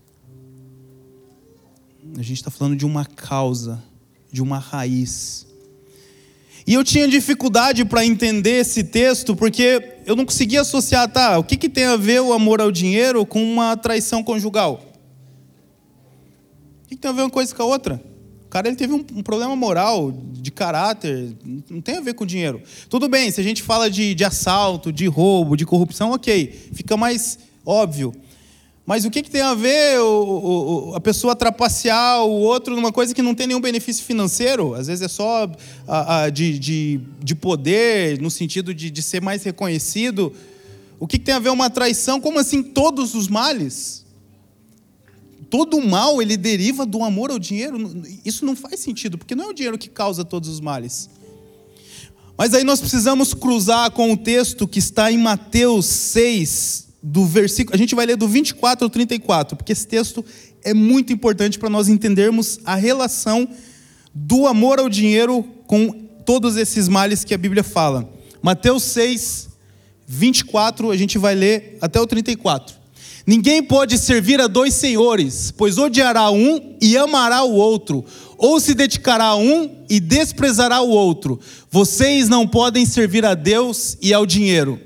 A 2.18 2.22
gente 2.22 2.38
está 2.38 2.50
falando 2.50 2.76
de 2.76 2.86
uma 2.86 3.06
causa 3.06 3.84
de 4.32 4.42
uma 4.42 4.60
raiz. 4.60 5.46
E 6.66 6.74
eu 6.74 6.84
tinha 6.84 7.08
dificuldade 7.08 7.86
para 7.86 8.06
entender 8.06 8.60
esse 8.60 8.84
texto, 8.84 9.36
porque 9.36 10.00
eu 10.06 10.16
não 10.16 10.26
conseguia 10.26 10.62
associar, 10.62 11.10
tá, 11.10 11.38
o 11.40 11.44
que, 11.44 11.56
que 11.56 11.70
tem 11.70 11.86
a 11.86 11.96
ver 11.96 12.22
o 12.22 12.34
amor 12.34 12.60
ao 12.60 12.72
dinheiro 12.72 13.26
com 13.26 13.42
uma 13.42 13.78
traição 13.78 14.22
conjugal? 14.22 14.82
O 16.84 16.88
que, 16.88 16.96
que 16.96 17.02
tem 17.02 17.10
a 17.10 17.14
ver 17.14 17.22
uma 17.22 17.30
coisa 17.30 17.56
com 17.56 17.64
a 17.64 17.66
outra? 17.66 18.04
O 18.48 18.50
cara 18.50 18.70
ele 18.70 18.78
teve 18.78 18.94
um, 18.94 19.06
um, 19.14 19.22
problema 19.22 19.54
moral, 19.58 20.10
de 20.32 20.52
caráter, 20.52 21.36
não 21.70 21.82
tem 21.82 21.98
a 21.98 22.02
ver 22.02 22.14
com 22.14 22.26
dinheiro. 22.26 22.62
Tudo 22.90 23.10
bem, 23.10 23.30
se 23.30 23.42
a 23.42 23.44
gente 23.44 23.62
fala 23.62 23.90
de, 23.90 24.16
de 24.16 24.24
assalto, 24.24 24.90
de 24.90 25.06
roubo, 25.06 25.58
de 25.58 25.66
corrupção, 25.66 26.12
ok, 26.12 26.70
fica 26.74 26.96
mais 26.96 27.38
óbvio. 27.66 28.14
Mas 28.86 29.04
o 29.04 29.12
que, 29.12 29.22
que 29.22 29.30
tem 29.30 29.42
a 29.42 29.54
ver 29.54 30.00
o, 30.00 30.92
o, 30.92 30.96
a 30.96 31.02
pessoa 31.02 31.36
trapacear 31.36 32.24
o 32.24 32.40
outro 32.40 32.74
numa 32.74 32.90
coisa 32.90 33.14
que 33.14 33.22
não 33.22 33.36
tem 33.36 33.48
nenhum 33.48 33.60
benefício 33.60 34.06
financeiro? 34.06 34.74
Às 34.76 34.88
vezes 34.88 35.04
é 35.04 35.10
só 35.10 35.52
a, 35.86 36.24
a, 36.24 36.30
de, 36.30 36.58
de, 36.58 37.02
de, 37.22 37.36
poder, 37.36 38.22
no 38.22 38.32
sentido 38.32 38.74
de, 38.74 38.90
de 38.90 39.02
ser 39.02 39.22
mais 39.22 39.44
reconhecido. 39.44 40.32
O 40.98 41.06
que, 41.06 41.20
que 41.20 41.26
tem 41.26 41.36
a 41.36 41.40
ver 41.40 41.50
uma 41.50 41.70
traição? 41.70 42.22
Como 42.22 42.40
assim 42.40 42.64
todos 42.64 43.14
os 43.14 43.28
males? 43.28 44.06
Todo 45.50 45.82
mal 45.82 46.22
ele 46.22 46.38
deriva 46.38 46.86
do 46.86 47.04
amor 47.04 47.32
ao 47.32 47.40
dinheiro. 47.40 47.78
Isso 48.26 48.46
não 48.46 48.56
faz 48.56 48.80
sentido, 48.80 49.18
porque 49.18 49.36
não 49.36 49.46
é 49.46 49.48
o 49.48 49.54
dinheiro 49.54 49.78
que 49.78 49.90
causa 49.90 50.24
todos 50.24 50.50
os 50.50 50.60
males. 50.60 51.10
Mas 52.38 52.54
aí 52.54 52.64
nós 52.64 52.80
precisamos 52.80 53.34
cruzar 53.34 53.90
com 53.92 54.14
o 54.14 54.18
texto 54.18 54.68
que 54.68 54.80
está 54.80 55.12
em 55.12 55.18
Mateus 55.18 55.86
6, 55.88 56.88
do 57.02 57.26
versículo. 57.26 57.76
A 57.76 57.78
gente 57.78 57.96
vai 57.96 58.06
ler 58.06 58.16
do 58.16 58.28
24 58.28 58.86
ao 58.86 58.90
34, 58.90 59.58
porque 59.58 59.72
esse 59.72 59.88
texto 59.88 60.24
é 60.64 60.74
muito 60.74 61.12
importante 61.12 61.58
para 61.58 61.70
nós 61.70 61.88
entendermos 61.88 62.60
a 62.64 62.76
relação 62.76 63.50
do 64.14 64.46
amor 64.46 64.80
ao 64.80 64.90
dinheiro 64.90 65.44
com 65.66 65.92
todos 66.26 66.58
esses 66.58 66.88
males 66.88 67.24
que 67.24 67.34
a 67.34 67.38
Bíblia 67.38 67.64
fala. 67.64 68.12
Mateus 68.42 68.84
6, 68.84 69.50
24, 70.06 70.92
a 70.92 70.98
gente 70.98 71.18
vai 71.18 71.34
ler 71.34 71.78
até 71.82 72.00
o 72.00 72.06
34. 72.06 72.77
Ninguém 73.28 73.62
pode 73.62 73.98
servir 73.98 74.40
a 74.40 74.48
dois 74.48 74.74
senhores, 74.74 75.52
pois 75.52 75.78
odiará 75.78 76.32
um 76.32 76.78
e 76.82 76.96
amará 76.98 77.44
o 77.44 77.56
outro, 77.56 78.06
ou 78.38 78.58
se 78.58 78.74
dedicará 78.74 79.26
a 79.26 79.36
um 79.36 79.70
e 79.90 80.00
desprezará 80.00 80.80
o 80.80 80.90
outro. 80.90 81.38
Vocês 81.70 82.30
não 82.30 82.48
podem 82.48 82.86
servir 82.86 83.26
a 83.26 83.34
Deus 83.34 83.98
e 84.02 84.14
ao 84.14 84.26
dinheiro. 84.26 84.80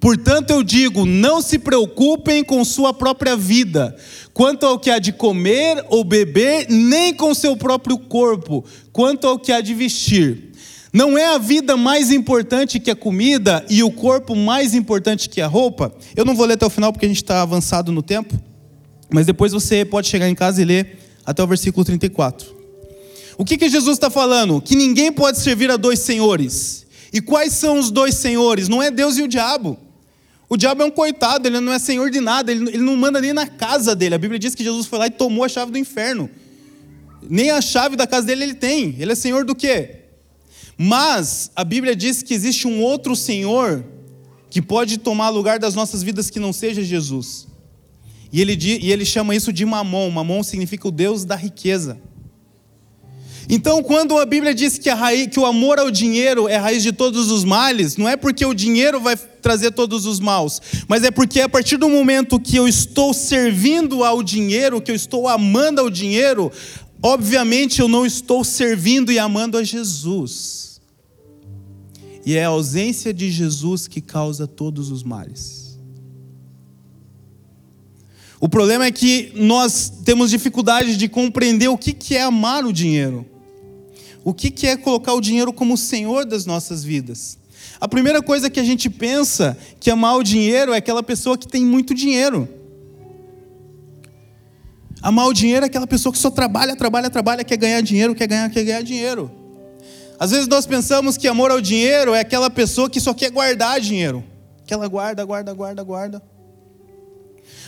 Portanto, 0.00 0.50
eu 0.50 0.64
digo: 0.64 1.06
não 1.06 1.40
se 1.40 1.60
preocupem 1.60 2.42
com 2.42 2.64
sua 2.64 2.92
própria 2.92 3.36
vida, 3.36 3.96
quanto 4.34 4.66
ao 4.66 4.80
que 4.80 4.90
há 4.90 4.98
de 4.98 5.12
comer 5.12 5.84
ou 5.88 6.02
beber, 6.02 6.66
nem 6.68 7.14
com 7.14 7.32
seu 7.34 7.56
próprio 7.56 7.96
corpo, 7.96 8.64
quanto 8.92 9.28
ao 9.28 9.38
que 9.38 9.52
há 9.52 9.60
de 9.60 9.72
vestir. 9.72 10.55
Não 10.96 11.18
é 11.18 11.26
a 11.26 11.36
vida 11.36 11.76
mais 11.76 12.10
importante 12.10 12.80
que 12.80 12.90
a 12.90 12.96
comida 12.96 13.62
e 13.68 13.82
o 13.82 13.90
corpo 13.90 14.34
mais 14.34 14.72
importante 14.74 15.28
que 15.28 15.42
a 15.42 15.46
roupa? 15.46 15.94
Eu 16.16 16.24
não 16.24 16.34
vou 16.34 16.46
ler 16.46 16.54
até 16.54 16.64
o 16.64 16.70
final 16.70 16.90
porque 16.90 17.04
a 17.04 17.08
gente 17.08 17.22
está 17.22 17.42
avançado 17.42 17.92
no 17.92 18.02
tempo, 18.02 18.34
mas 19.10 19.26
depois 19.26 19.52
você 19.52 19.84
pode 19.84 20.08
chegar 20.08 20.26
em 20.26 20.34
casa 20.34 20.62
e 20.62 20.64
ler 20.64 20.98
até 21.22 21.42
o 21.42 21.46
versículo 21.46 21.84
34. 21.84 22.48
O 23.36 23.44
que, 23.44 23.58
que 23.58 23.68
Jesus 23.68 23.98
está 23.98 24.08
falando? 24.08 24.58
Que 24.58 24.74
ninguém 24.74 25.12
pode 25.12 25.38
servir 25.38 25.70
a 25.70 25.76
dois 25.76 25.98
senhores. 25.98 26.86
E 27.12 27.20
quais 27.20 27.52
são 27.52 27.78
os 27.78 27.90
dois 27.90 28.14
senhores? 28.14 28.66
Não 28.66 28.82
é 28.82 28.90
Deus 28.90 29.18
e 29.18 29.22
o 29.22 29.28
diabo. 29.28 29.78
O 30.48 30.56
diabo 30.56 30.82
é 30.82 30.86
um 30.86 30.90
coitado, 30.90 31.46
ele 31.46 31.60
não 31.60 31.74
é 31.74 31.78
senhor 31.78 32.08
de 32.08 32.22
nada, 32.22 32.50
ele, 32.50 32.78
não 32.78 32.96
manda 32.96 33.20
nem 33.20 33.34
na 33.34 33.46
casa 33.46 33.94
dele. 33.94 34.14
A 34.14 34.18
Bíblia 34.18 34.38
diz 34.38 34.54
que 34.54 34.64
Jesus 34.64 34.86
foi 34.86 34.98
lá 34.98 35.08
e 35.08 35.10
tomou 35.10 35.44
a 35.44 35.48
chave 35.50 35.70
do 35.70 35.76
inferno. 35.76 36.30
Nem 37.20 37.50
a 37.50 37.60
chave 37.60 37.96
da 37.96 38.06
casa 38.06 38.26
dele 38.26 38.44
ele 38.44 38.54
tem. 38.54 38.96
Ele 38.98 39.12
é 39.12 39.14
senhor 39.14 39.44
do 39.44 39.54
quê? 39.54 40.05
Mas 40.78 41.50
a 41.56 41.64
Bíblia 41.64 41.96
diz 41.96 42.22
que 42.22 42.34
existe 42.34 42.66
um 42.66 42.82
outro 42.82 43.16
Senhor 43.16 43.84
que 44.50 44.60
pode 44.60 44.98
tomar 44.98 45.28
lugar 45.30 45.58
das 45.58 45.74
nossas 45.74 46.02
vidas 46.02 46.30
que 46.30 46.40
não 46.40 46.52
seja 46.52 46.82
Jesus. 46.82 47.46
E 48.32 48.40
ele, 48.40 48.56
e 48.82 48.92
ele 48.92 49.04
chama 49.04 49.34
isso 49.34 49.52
de 49.52 49.64
mamon. 49.64 50.10
Mamon 50.10 50.42
significa 50.42 50.88
o 50.88 50.90
Deus 50.90 51.24
da 51.24 51.36
riqueza. 51.36 51.98
Então, 53.48 53.80
quando 53.82 54.18
a 54.18 54.26
Bíblia 54.26 54.52
diz 54.52 54.76
que, 54.76 54.90
raiz, 54.90 55.28
que, 55.28 55.38
o 55.38 55.46
amor 55.46 55.78
ao 55.78 55.90
dinheiro 55.90 56.48
é 56.48 56.56
a 56.56 56.60
raiz 56.60 56.82
de 56.82 56.92
todos 56.92 57.30
os 57.30 57.44
males, 57.44 57.96
não 57.96 58.08
é 58.08 58.16
porque 58.16 58.44
o 58.44 58.52
dinheiro 58.52 59.00
vai 59.00 59.16
trazer 59.16 59.70
todos 59.70 60.04
os 60.04 60.18
maus, 60.18 60.60
mas 60.88 61.04
é 61.04 61.12
porque 61.12 61.40
a 61.40 61.48
partir 61.48 61.76
do 61.76 61.88
momento 61.88 62.40
que 62.40 62.56
eu 62.56 62.66
estou 62.66 63.14
servindo 63.14 64.02
ao 64.02 64.20
dinheiro, 64.20 64.80
que 64.80 64.90
eu 64.90 64.96
estou 64.96 65.28
amando 65.28 65.80
ao 65.80 65.88
dinheiro, 65.88 66.50
obviamente 67.00 67.80
eu 67.80 67.86
não 67.86 68.04
estou 68.04 68.42
servindo 68.42 69.12
e 69.12 69.18
amando 69.18 69.56
a 69.56 69.62
Jesus. 69.62 70.65
E 72.26 72.36
é 72.36 72.44
a 72.44 72.48
ausência 72.48 73.14
de 73.14 73.30
Jesus 73.30 73.86
que 73.86 74.00
causa 74.00 74.48
todos 74.48 74.90
os 74.90 75.04
males. 75.04 75.78
O 78.40 78.48
problema 78.48 78.84
é 78.84 78.90
que 78.90 79.30
nós 79.36 79.88
temos 80.04 80.30
dificuldade 80.30 80.96
de 80.96 81.08
compreender 81.08 81.68
o 81.68 81.78
que 81.78 82.16
é 82.16 82.22
amar 82.22 82.64
o 82.64 82.72
dinheiro. 82.72 83.24
O 84.24 84.34
que 84.34 84.66
é 84.66 84.76
colocar 84.76 85.14
o 85.14 85.20
dinheiro 85.20 85.52
como 85.52 85.76
senhor 85.76 86.26
das 86.26 86.44
nossas 86.44 86.82
vidas. 86.82 87.38
A 87.80 87.86
primeira 87.86 88.20
coisa 88.20 88.50
que 88.50 88.58
a 88.58 88.64
gente 88.64 88.90
pensa 88.90 89.56
que 89.78 89.88
amar 89.88 90.16
o 90.16 90.24
dinheiro 90.24 90.72
é 90.72 90.78
aquela 90.78 91.04
pessoa 91.04 91.38
que 91.38 91.46
tem 91.46 91.64
muito 91.64 91.94
dinheiro. 91.94 92.48
Amar 95.00 95.28
o 95.28 95.32
dinheiro 95.32 95.64
é 95.64 95.68
aquela 95.68 95.86
pessoa 95.86 96.12
que 96.12 96.18
só 96.18 96.30
trabalha, 96.30 96.74
trabalha, 96.74 97.08
trabalha, 97.08 97.44
quer 97.44 97.56
ganhar 97.56 97.80
dinheiro, 97.82 98.16
quer 98.16 98.26
ganhar, 98.26 98.50
quer 98.50 98.64
ganhar 98.64 98.82
dinheiro. 98.82 99.30
Às 100.18 100.30
vezes 100.30 100.48
nós 100.48 100.66
pensamos 100.66 101.16
que 101.16 101.28
amor 101.28 101.50
ao 101.50 101.60
dinheiro 101.60 102.14
é 102.14 102.20
aquela 102.20 102.48
pessoa 102.48 102.88
que 102.88 103.00
só 103.00 103.12
quer 103.12 103.30
guardar 103.30 103.80
dinheiro. 103.80 104.24
Que 104.66 104.72
ela 104.72 104.88
guarda, 104.88 105.24
guarda, 105.24 105.52
guarda, 105.52 105.82
guarda. 105.82 106.22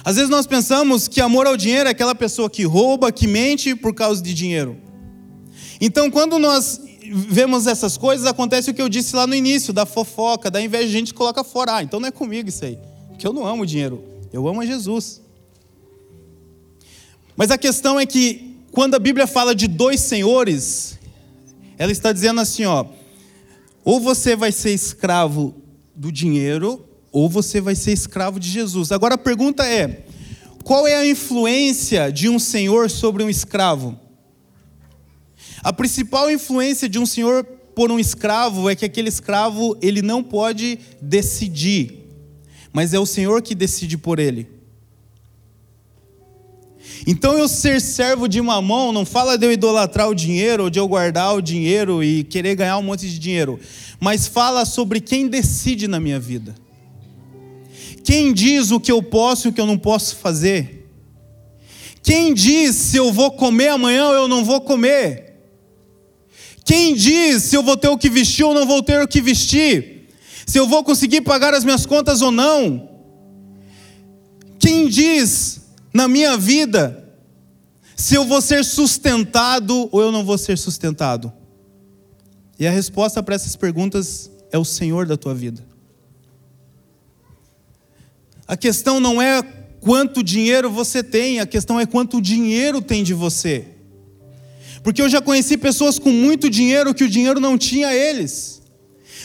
Às 0.04 0.16
vezes 0.16 0.30
nós 0.30 0.46
pensamos 0.46 1.06
que 1.08 1.20
amor 1.20 1.46
ao 1.46 1.56
dinheiro 1.56 1.88
é 1.88 1.92
aquela 1.92 2.14
pessoa 2.14 2.48
que 2.48 2.64
rouba, 2.64 3.12
que 3.12 3.26
mente 3.26 3.74
por 3.74 3.94
causa 3.94 4.22
de 4.22 4.32
dinheiro. 4.32 4.76
Então, 5.80 6.10
quando 6.10 6.38
nós 6.38 6.80
vemos 7.10 7.66
essas 7.66 7.96
coisas, 7.96 8.26
acontece 8.26 8.70
o 8.70 8.74
que 8.74 8.82
eu 8.82 8.88
disse 8.88 9.14
lá 9.14 9.26
no 9.26 9.34
início, 9.34 9.72
da 9.72 9.86
fofoca, 9.86 10.50
da 10.50 10.60
inveja, 10.60 10.86
a 10.86 10.90
gente 10.90 11.14
coloca 11.14 11.44
fora. 11.44 11.76
Ah, 11.76 11.82
então 11.82 12.00
não 12.00 12.08
é 12.08 12.10
comigo 12.10 12.48
isso 12.48 12.64
aí. 12.64 12.78
Porque 13.08 13.26
eu 13.26 13.32
não 13.32 13.46
amo 13.46 13.66
dinheiro, 13.66 14.02
eu 14.32 14.46
amo 14.48 14.60
a 14.60 14.66
Jesus. 14.66 15.20
Mas 17.36 17.50
a 17.50 17.58
questão 17.58 17.98
é 18.00 18.06
que, 18.06 18.56
quando 18.72 18.94
a 18.94 18.98
Bíblia 18.98 19.26
fala 19.26 19.54
de 19.54 19.68
dois 19.68 20.00
senhores, 20.00 20.97
ela 21.78 21.92
está 21.92 22.12
dizendo 22.12 22.40
assim, 22.40 22.64
ó, 22.64 22.84
ou 23.84 24.00
você 24.00 24.34
vai 24.34 24.52
ser 24.52 24.74
escravo 24.74 25.54
do 25.94 26.10
dinheiro, 26.12 26.84
ou 27.10 27.28
você 27.28 27.60
vai 27.60 27.74
ser 27.74 27.92
escravo 27.92 28.38
de 28.38 28.50
Jesus. 28.50 28.92
Agora 28.92 29.14
a 29.14 29.18
pergunta 29.18 29.66
é: 29.66 30.04
qual 30.64 30.86
é 30.86 30.96
a 30.96 31.06
influência 31.06 32.12
de 32.12 32.28
um 32.28 32.38
senhor 32.38 32.90
sobre 32.90 33.22
um 33.22 33.30
escravo? 33.30 33.98
A 35.62 35.72
principal 35.72 36.30
influência 36.30 36.88
de 36.88 36.98
um 36.98 37.06
senhor 37.06 37.44
por 37.74 37.90
um 37.90 37.98
escravo 37.98 38.68
é 38.68 38.74
que 38.74 38.84
aquele 38.84 39.08
escravo 39.08 39.76
ele 39.80 40.02
não 40.02 40.22
pode 40.22 40.78
decidir, 41.00 42.04
mas 42.72 42.92
é 42.92 42.98
o 42.98 43.06
senhor 43.06 43.40
que 43.40 43.54
decide 43.54 43.96
por 43.96 44.18
ele. 44.18 44.57
Então 47.06 47.38
eu 47.38 47.48
ser 47.48 47.80
servo 47.80 48.28
de 48.28 48.40
mamão 48.40 48.92
não 48.92 49.06
fala 49.06 49.38
de 49.38 49.46
eu 49.46 49.52
idolatrar 49.52 50.08
o 50.08 50.14
dinheiro 50.14 50.64
ou 50.64 50.70
de 50.70 50.78
eu 50.78 50.86
guardar 50.86 51.34
o 51.34 51.40
dinheiro 51.40 52.02
e 52.02 52.24
querer 52.24 52.54
ganhar 52.54 52.78
um 52.78 52.82
monte 52.82 53.08
de 53.08 53.18
dinheiro, 53.18 53.58
mas 54.00 54.26
fala 54.26 54.64
sobre 54.64 55.00
quem 55.00 55.28
decide 55.28 55.88
na 55.88 55.98
minha 55.98 56.20
vida. 56.20 56.54
Quem 58.04 58.32
diz 58.32 58.70
o 58.70 58.80
que 58.80 58.90
eu 58.90 59.02
posso 59.02 59.48
e 59.48 59.50
o 59.50 59.52
que 59.52 59.60
eu 59.60 59.66
não 59.66 59.78
posso 59.78 60.16
fazer? 60.16 60.88
Quem 62.02 62.32
diz 62.32 62.74
se 62.74 62.96
eu 62.96 63.12
vou 63.12 63.30
comer 63.30 63.68
amanhã 63.68 64.06
ou 64.06 64.14
eu 64.14 64.28
não 64.28 64.44
vou 64.44 64.60
comer? 64.60 65.34
Quem 66.64 66.94
diz 66.94 67.42
se 67.44 67.56
eu 67.56 67.62
vou 67.62 67.76
ter 67.76 67.88
o 67.88 67.98
que 67.98 68.10
vestir 68.10 68.44
ou 68.44 68.54
não 68.54 68.66
vou 68.66 68.82
ter 68.82 69.02
o 69.02 69.08
que 69.08 69.20
vestir? 69.20 70.08
Se 70.46 70.58
eu 70.58 70.66
vou 70.66 70.82
conseguir 70.84 71.20
pagar 71.20 71.52
as 71.52 71.64
minhas 71.64 71.84
contas 71.84 72.22
ou 72.22 72.30
não? 72.30 72.88
Quem 74.58 74.88
diz 74.88 75.57
na 75.92 76.08
minha 76.08 76.36
vida 76.36 77.04
se 77.96 78.14
eu 78.14 78.24
vou 78.24 78.40
ser 78.40 78.64
sustentado 78.64 79.88
ou 79.90 80.00
eu 80.00 80.12
não 80.12 80.24
vou 80.24 80.38
ser 80.38 80.56
sustentado? 80.56 81.32
E 82.58 82.66
a 82.66 82.70
resposta 82.70 83.22
para 83.22 83.34
essas 83.34 83.56
perguntas 83.56 84.30
é 84.50 84.58
o 84.58 84.64
Senhor 84.64 85.06
da 85.06 85.16
tua 85.16 85.34
vida. 85.34 85.64
A 88.46 88.56
questão 88.56 88.98
não 88.98 89.20
é 89.20 89.42
quanto 89.80 90.22
dinheiro 90.22 90.70
você 90.70 91.02
tem, 91.02 91.38
a 91.40 91.46
questão 91.46 91.78
é 91.78 91.86
quanto 91.86 92.20
dinheiro 92.20 92.80
tem 92.80 93.04
de 93.04 93.14
você. 93.14 93.66
Porque 94.82 95.02
eu 95.02 95.08
já 95.08 95.20
conheci 95.20 95.56
pessoas 95.56 95.98
com 95.98 96.10
muito 96.10 96.48
dinheiro 96.48 96.94
que 96.94 97.04
o 97.04 97.08
dinheiro 97.08 97.40
não 97.40 97.58
tinha 97.58 97.92
eles. 97.92 98.62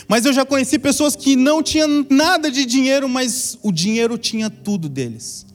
Mas 0.06 0.26
eu 0.26 0.32
já 0.32 0.44
conheci 0.44 0.78
pessoas 0.78 1.16
que 1.16 1.36
não 1.36 1.62
tinham 1.62 2.06
nada 2.10 2.50
de 2.50 2.66
dinheiro, 2.66 3.08
mas 3.08 3.58
o 3.62 3.72
dinheiro 3.72 4.18
tinha 4.18 4.50
tudo 4.50 4.88
deles. 4.88 5.46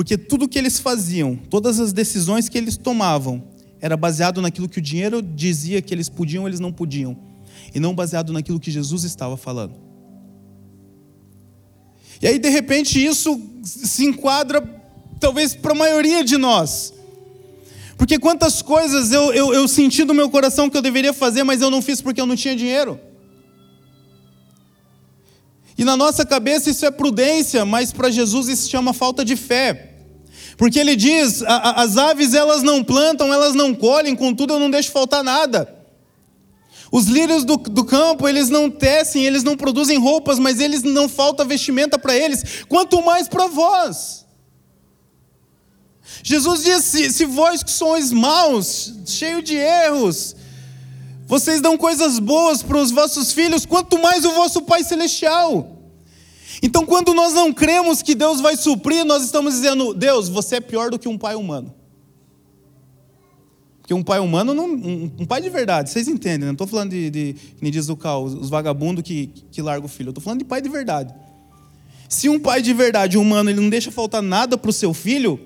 Porque 0.00 0.16
tudo 0.16 0.48
que 0.48 0.58
eles 0.58 0.78
faziam, 0.78 1.36
todas 1.36 1.78
as 1.78 1.92
decisões 1.92 2.48
que 2.48 2.56
eles 2.56 2.74
tomavam, 2.74 3.44
era 3.78 3.98
baseado 3.98 4.40
naquilo 4.40 4.66
que 4.66 4.78
o 4.78 4.80
dinheiro 4.80 5.20
dizia 5.20 5.82
que 5.82 5.92
eles 5.92 6.08
podiam 6.08 6.44
ou 6.44 6.48
eles 6.48 6.58
não 6.58 6.72
podiam, 6.72 7.14
e 7.74 7.78
não 7.78 7.94
baseado 7.94 8.32
naquilo 8.32 8.58
que 8.58 8.70
Jesus 8.70 9.04
estava 9.04 9.36
falando. 9.36 9.74
E 12.22 12.26
aí, 12.26 12.38
de 12.38 12.48
repente, 12.48 12.98
isso 13.04 13.38
se 13.62 14.06
enquadra, 14.06 14.62
talvez, 15.20 15.54
para 15.54 15.72
a 15.72 15.76
maioria 15.78 16.24
de 16.24 16.38
nós. 16.38 16.94
Porque 17.98 18.18
quantas 18.18 18.62
coisas 18.62 19.12
eu, 19.12 19.34
eu, 19.34 19.52
eu 19.52 19.68
senti 19.68 20.02
no 20.02 20.14
meu 20.14 20.30
coração 20.30 20.70
que 20.70 20.78
eu 20.78 20.82
deveria 20.82 21.12
fazer, 21.12 21.44
mas 21.44 21.60
eu 21.60 21.70
não 21.70 21.82
fiz 21.82 22.00
porque 22.00 22.22
eu 22.22 22.26
não 22.26 22.36
tinha 22.36 22.56
dinheiro. 22.56 22.98
E 25.76 25.84
na 25.84 25.94
nossa 25.94 26.24
cabeça 26.24 26.70
isso 26.70 26.86
é 26.86 26.90
prudência, 26.90 27.66
mas 27.66 27.92
para 27.92 28.10
Jesus 28.10 28.48
isso 28.48 28.70
chama 28.70 28.94
falta 28.94 29.22
de 29.22 29.36
fé. 29.36 29.88
Porque 30.56 30.78
ele 30.78 30.96
diz: 30.96 31.42
as 31.46 31.96
aves 31.96 32.34
elas 32.34 32.62
não 32.62 32.82
plantam, 32.84 33.32
elas 33.32 33.54
não 33.54 33.74
colhem, 33.74 34.14
contudo 34.16 34.54
eu 34.54 34.60
não 34.60 34.70
deixo 34.70 34.90
faltar 34.90 35.22
nada. 35.22 35.76
Os 36.92 37.06
lírios 37.06 37.44
do, 37.44 37.56
do 37.56 37.84
campo, 37.84 38.28
eles 38.28 38.48
não 38.48 38.68
tecem, 38.68 39.24
eles 39.24 39.44
não 39.44 39.56
produzem 39.56 39.96
roupas, 39.96 40.38
mas 40.38 40.58
eles 40.58 40.82
não 40.82 41.08
falta 41.08 41.44
vestimenta 41.44 41.98
para 41.98 42.16
eles, 42.16 42.64
quanto 42.68 43.00
mais 43.02 43.28
para 43.28 43.46
vós. 43.46 44.26
Jesus 46.22 46.64
disse: 46.64 47.12
se 47.12 47.24
vós 47.24 47.62
que 47.62 47.70
sois 47.70 48.10
maus, 48.10 48.92
cheio 49.06 49.40
de 49.40 49.56
erros, 49.56 50.34
vocês 51.26 51.60
dão 51.60 51.76
coisas 51.76 52.18
boas 52.18 52.60
para 52.62 52.76
os 52.76 52.90
vossos 52.90 53.32
filhos, 53.32 53.64
quanto 53.64 54.00
mais 54.00 54.24
o 54.24 54.32
vosso 54.32 54.62
Pai 54.62 54.82
Celestial. 54.82 55.79
Então, 56.62 56.84
quando 56.84 57.14
nós 57.14 57.32
não 57.32 57.52
cremos 57.52 58.02
que 58.02 58.14
Deus 58.14 58.40
vai 58.40 58.56
suprir, 58.56 59.04
nós 59.04 59.24
estamos 59.24 59.54
dizendo: 59.54 59.94
Deus, 59.94 60.28
você 60.28 60.56
é 60.56 60.60
pior 60.60 60.90
do 60.90 60.98
que 60.98 61.08
um 61.08 61.16
pai 61.16 61.34
humano. 61.34 61.74
Porque 63.80 63.94
um 63.94 64.02
pai 64.02 64.20
humano, 64.20 64.54
não, 64.54 64.66
um, 64.66 65.10
um 65.20 65.26
pai 65.26 65.40
de 65.40 65.48
verdade, 65.48 65.90
vocês 65.90 66.06
entendem, 66.06 66.46
não 66.46 66.52
estou 66.52 66.66
falando 66.66 66.90
de, 66.90 67.10
de, 67.10 67.36
me 67.60 67.70
diz 67.70 67.88
o 67.88 67.96
Cal, 67.96 68.22
os 68.22 68.48
vagabundos 68.48 69.02
que, 69.02 69.30
que 69.50 69.60
largam 69.60 69.86
o 69.86 69.88
filho, 69.88 70.10
estou 70.10 70.22
falando 70.22 70.38
de 70.38 70.44
pai 70.44 70.60
de 70.60 70.68
verdade. 70.68 71.12
Se 72.08 72.28
um 72.28 72.38
pai 72.38 72.62
de 72.62 72.72
verdade 72.72 73.18
humano 73.18 73.50
ele 73.50 73.60
não 73.60 73.68
deixa 73.68 73.90
faltar 73.90 74.22
nada 74.22 74.56
para 74.56 74.70
o 74.70 74.72
seu 74.72 74.94
filho, 74.94 75.40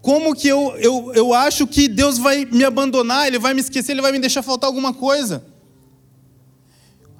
como 0.00 0.34
que 0.34 0.48
eu, 0.48 0.74
eu, 0.78 1.12
eu 1.14 1.34
acho 1.34 1.66
que 1.66 1.88
Deus 1.88 2.18
vai 2.18 2.44
me 2.44 2.64
abandonar, 2.64 3.26
Ele 3.26 3.38
vai 3.38 3.52
me 3.52 3.60
esquecer, 3.60 3.92
Ele 3.92 4.02
vai 4.02 4.12
me 4.12 4.18
deixar 4.18 4.42
faltar 4.42 4.68
alguma 4.68 4.94
coisa? 4.94 5.44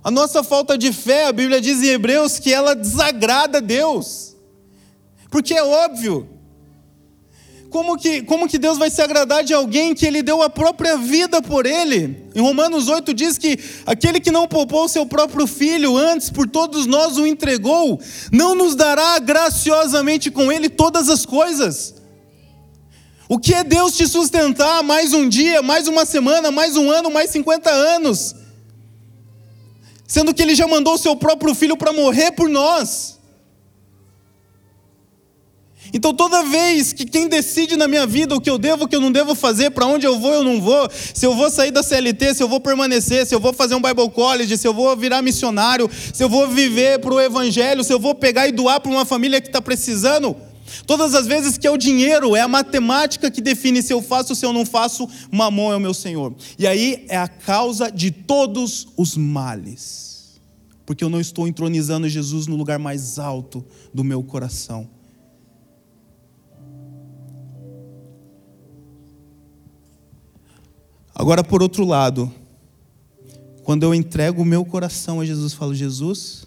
A 0.02 0.10
nossa 0.10 0.42
falta 0.42 0.78
de 0.78 0.92
fé, 0.92 1.26
a 1.26 1.32
Bíblia 1.32 1.60
diz 1.60 1.82
em 1.82 1.88
Hebreus 1.88 2.38
que 2.38 2.52
ela 2.52 2.74
desagrada 2.74 3.58
a 3.58 3.60
Deus, 3.60 4.36
porque 5.30 5.54
é 5.54 5.62
óbvio. 5.62 6.28
Como 7.70 7.98
que, 7.98 8.22
como 8.22 8.48
que 8.48 8.58
Deus 8.58 8.78
vai 8.78 8.88
se 8.88 9.02
agradar 9.02 9.44
de 9.44 9.52
alguém 9.52 9.94
que 9.94 10.06
Ele 10.06 10.22
deu 10.22 10.42
a 10.42 10.48
própria 10.48 10.96
vida 10.96 11.42
por 11.42 11.66
Ele? 11.66 12.24
Em 12.34 12.40
Romanos 12.40 12.88
8 12.88 13.12
diz 13.12 13.36
que 13.36 13.58
aquele 13.84 14.20
que 14.20 14.30
não 14.30 14.48
poupou 14.48 14.88
seu 14.88 15.04
próprio 15.04 15.46
filho, 15.46 15.94
antes 15.94 16.30
por 16.30 16.48
todos 16.48 16.86
nós 16.86 17.18
o 17.18 17.26
entregou, 17.26 18.00
não 18.32 18.54
nos 18.54 18.74
dará 18.74 19.18
graciosamente 19.18 20.30
com 20.30 20.50
Ele 20.50 20.70
todas 20.70 21.10
as 21.10 21.26
coisas. 21.26 21.94
O 23.28 23.38
que 23.38 23.52
é 23.52 23.62
Deus 23.62 23.94
te 23.94 24.06
sustentar 24.06 24.82
mais 24.82 25.12
um 25.12 25.28
dia, 25.28 25.60
mais 25.60 25.86
uma 25.86 26.06
semana, 26.06 26.50
mais 26.50 26.74
um 26.74 26.90
ano, 26.90 27.10
mais 27.10 27.28
50 27.30 27.68
anos? 27.68 28.34
Sendo 30.08 30.32
que 30.32 30.42
Ele 30.42 30.54
já 30.54 30.66
mandou 30.66 30.94
o 30.94 30.98
seu 30.98 31.14
próprio 31.14 31.54
filho 31.54 31.76
para 31.76 31.92
morrer 31.92 32.32
por 32.32 32.48
nós. 32.48 33.18
Então, 35.92 36.12
toda 36.12 36.42
vez 36.42 36.92
que 36.92 37.04
quem 37.04 37.28
decide 37.28 37.76
na 37.76 37.86
minha 37.86 38.06
vida 38.06 38.34
o 38.34 38.40
que 38.40 38.48
eu 38.48 38.58
devo, 38.58 38.84
o 38.84 38.88
que 38.88 38.96
eu 38.96 39.00
não 39.00 39.12
devo 39.12 39.34
fazer, 39.34 39.70
para 39.70 39.86
onde 39.86 40.06
eu 40.06 40.18
vou, 40.18 40.32
eu 40.32 40.42
não 40.44 40.60
vou, 40.60 40.88
se 40.90 41.24
eu 41.24 41.34
vou 41.34 41.50
sair 41.50 41.70
da 41.70 41.82
CLT, 41.82 42.34
se 42.34 42.42
eu 42.42 42.48
vou 42.48 42.60
permanecer, 42.60 43.26
se 43.26 43.34
eu 43.34 43.40
vou 43.40 43.52
fazer 43.52 43.74
um 43.74 43.82
Bible 43.82 44.10
College, 44.10 44.56
se 44.56 44.66
eu 44.66 44.74
vou 44.74 44.94
virar 44.96 45.22
missionário, 45.22 45.90
se 46.12 46.22
eu 46.22 46.28
vou 46.28 46.48
viver 46.48 46.98
para 47.00 47.14
o 47.14 47.20
Evangelho, 47.20 47.84
se 47.84 47.92
eu 47.92 47.98
vou 47.98 48.14
pegar 48.14 48.48
e 48.48 48.52
doar 48.52 48.80
para 48.80 48.90
uma 48.90 49.04
família 49.04 49.40
que 49.40 49.48
está 49.48 49.60
precisando, 49.60 50.36
Todas 50.86 51.14
as 51.14 51.26
vezes 51.26 51.58
que 51.58 51.66
é 51.66 51.70
o 51.70 51.76
dinheiro, 51.76 52.36
é 52.36 52.40
a 52.40 52.48
matemática 52.48 53.30
que 53.30 53.40
define 53.40 53.82
se 53.82 53.92
eu 53.92 54.02
faço 54.02 54.32
ou 54.32 54.36
se 54.36 54.44
eu 54.44 54.52
não 54.52 54.64
faço, 54.64 55.08
mamon 55.30 55.72
é 55.72 55.76
o 55.76 55.80
meu 55.80 55.94
Senhor. 55.94 56.34
E 56.58 56.66
aí 56.66 57.06
é 57.08 57.16
a 57.16 57.28
causa 57.28 57.90
de 57.90 58.10
todos 58.10 58.88
os 58.96 59.16
males. 59.16 60.40
Porque 60.84 61.04
eu 61.04 61.10
não 61.10 61.20
estou 61.20 61.46
entronizando 61.46 62.08
Jesus 62.08 62.46
no 62.46 62.56
lugar 62.56 62.78
mais 62.78 63.18
alto 63.18 63.64
do 63.92 64.02
meu 64.02 64.22
coração. 64.22 64.88
Agora, 71.14 71.42
por 71.42 71.62
outro 71.62 71.84
lado, 71.84 72.32
quando 73.64 73.82
eu 73.82 73.92
entrego 73.92 74.40
o 74.40 74.44
meu 74.46 74.64
coração 74.64 75.20
a 75.20 75.26
Jesus, 75.26 75.52
falo: 75.52 75.74
Jesus, 75.74 76.46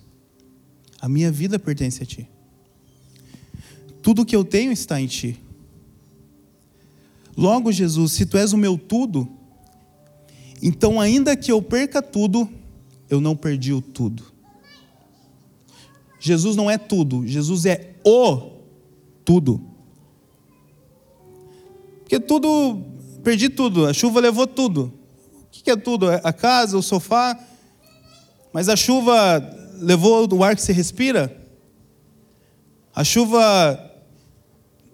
a 1.00 1.10
minha 1.10 1.30
vida 1.30 1.60
pertence 1.60 2.02
a 2.02 2.06
Ti. 2.06 2.28
Tudo 4.02 4.26
que 4.26 4.36
eu 4.36 4.44
tenho 4.44 4.72
está 4.72 5.00
em 5.00 5.08
ti. 5.08 5.40
Logo, 7.36 7.72
Jesus, 7.72 8.12
se 8.14 8.26
tu 8.26 8.38
és 8.38 8.54
o 8.54 8.58
meu 8.58 8.78
tudo, 8.78 9.28
então, 10.62 11.02
ainda 11.02 11.36
que 11.36 11.52
eu 11.52 11.62
perca 11.62 12.02
tudo, 12.02 12.48
eu 13.10 13.20
não 13.20 13.36
perdi 13.36 13.74
o 13.74 13.82
tudo. 13.82 14.24
Jesus 16.20 16.56
não 16.56 16.70
é 16.70 16.78
tudo, 16.78 17.26
Jesus 17.26 17.66
é 17.66 17.96
o 18.06 18.52
tudo. 19.26 19.60
Porque 22.02 22.20
tudo, 22.20 22.84
perdi 23.24 23.50
tudo, 23.50 23.88
a 23.88 23.94
chuva 23.94 24.20
levou 24.20 24.46
tudo. 24.46 24.94
O 25.46 25.64
que 25.64 25.72
é 25.72 25.76
tudo? 25.76 26.12
É 26.12 26.22
a 26.24 26.32
casa, 26.32 26.78
o 26.78 26.84
sofá. 26.84 27.38
Mas 28.54 28.70
a 28.70 28.76
chuva 28.76 29.40
levou 29.80 30.28
o 30.32 30.44
ar 30.44 30.56
que 30.56 30.62
se 30.62 30.72
respira? 30.72 31.36
A 32.94 33.04
chuva 33.04 33.91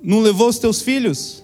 não 0.02 0.20
levou 0.20 0.50
os 0.50 0.60
teus 0.60 0.82
filhos. 0.82 1.44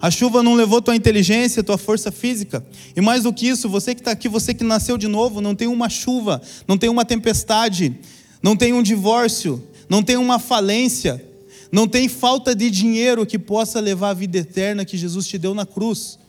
A 0.00 0.10
chuva 0.10 0.42
não 0.42 0.54
levou 0.54 0.80
tua 0.80 0.96
inteligência, 0.96 1.62
tua 1.62 1.76
força 1.76 2.10
física. 2.10 2.64
E 2.96 3.00
mais 3.00 3.24
do 3.24 3.32
que 3.32 3.46
isso, 3.46 3.68
você 3.68 3.94
que 3.94 4.00
está 4.00 4.12
aqui, 4.12 4.28
você 4.28 4.54
que 4.54 4.64
nasceu 4.64 4.96
de 4.96 5.06
novo, 5.06 5.40
não 5.40 5.54
tem 5.54 5.68
uma 5.68 5.90
chuva, 5.90 6.40
não 6.66 6.78
tem 6.78 6.88
uma 6.88 7.04
tempestade, 7.04 7.98
não 8.42 8.56
tem 8.56 8.72
um 8.72 8.82
divórcio, 8.82 9.62
não 9.88 10.02
tem 10.02 10.16
uma 10.16 10.38
falência, 10.38 11.22
não 11.70 11.86
tem 11.86 12.08
falta 12.08 12.54
de 12.54 12.70
dinheiro 12.70 13.26
que 13.26 13.38
possa 13.38 13.78
levar 13.78 14.10
a 14.10 14.14
vida 14.14 14.38
eterna 14.38 14.84
que 14.84 14.96
Jesus 14.96 15.26
te 15.26 15.36
deu 15.36 15.54
na 15.54 15.66
cruz. 15.66 16.19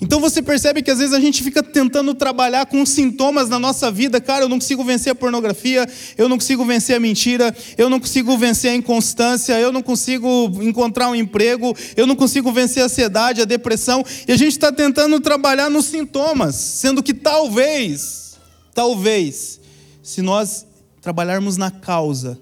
Então 0.00 0.20
você 0.20 0.40
percebe 0.40 0.80
que 0.80 0.90
às 0.90 0.98
vezes 0.98 1.12
a 1.12 1.18
gente 1.18 1.42
fica 1.42 1.60
tentando 1.60 2.14
trabalhar 2.14 2.66
com 2.66 2.86
sintomas 2.86 3.48
na 3.48 3.58
nossa 3.58 3.90
vida. 3.90 4.20
Cara, 4.20 4.44
eu 4.44 4.48
não 4.48 4.58
consigo 4.58 4.84
vencer 4.84 5.10
a 5.10 5.14
pornografia, 5.14 5.88
eu 6.16 6.28
não 6.28 6.38
consigo 6.38 6.64
vencer 6.64 6.96
a 6.96 7.00
mentira, 7.00 7.54
eu 7.76 7.90
não 7.90 7.98
consigo 7.98 8.38
vencer 8.38 8.70
a 8.70 8.74
inconstância, 8.76 9.58
eu 9.58 9.72
não 9.72 9.82
consigo 9.82 10.50
encontrar 10.62 11.10
um 11.10 11.16
emprego, 11.16 11.76
eu 11.96 12.06
não 12.06 12.14
consigo 12.14 12.52
vencer 12.52 12.82
a 12.82 12.86
ansiedade, 12.86 13.42
a 13.42 13.44
depressão. 13.44 14.04
E 14.26 14.30
a 14.30 14.36
gente 14.36 14.52
está 14.52 14.70
tentando 14.70 15.18
trabalhar 15.20 15.68
nos 15.68 15.86
sintomas, 15.86 16.54
sendo 16.54 17.02
que 17.02 17.12
talvez, 17.12 18.38
talvez, 18.72 19.60
se 20.00 20.22
nós 20.22 20.64
trabalharmos 21.02 21.56
na 21.56 21.72
causa 21.72 22.38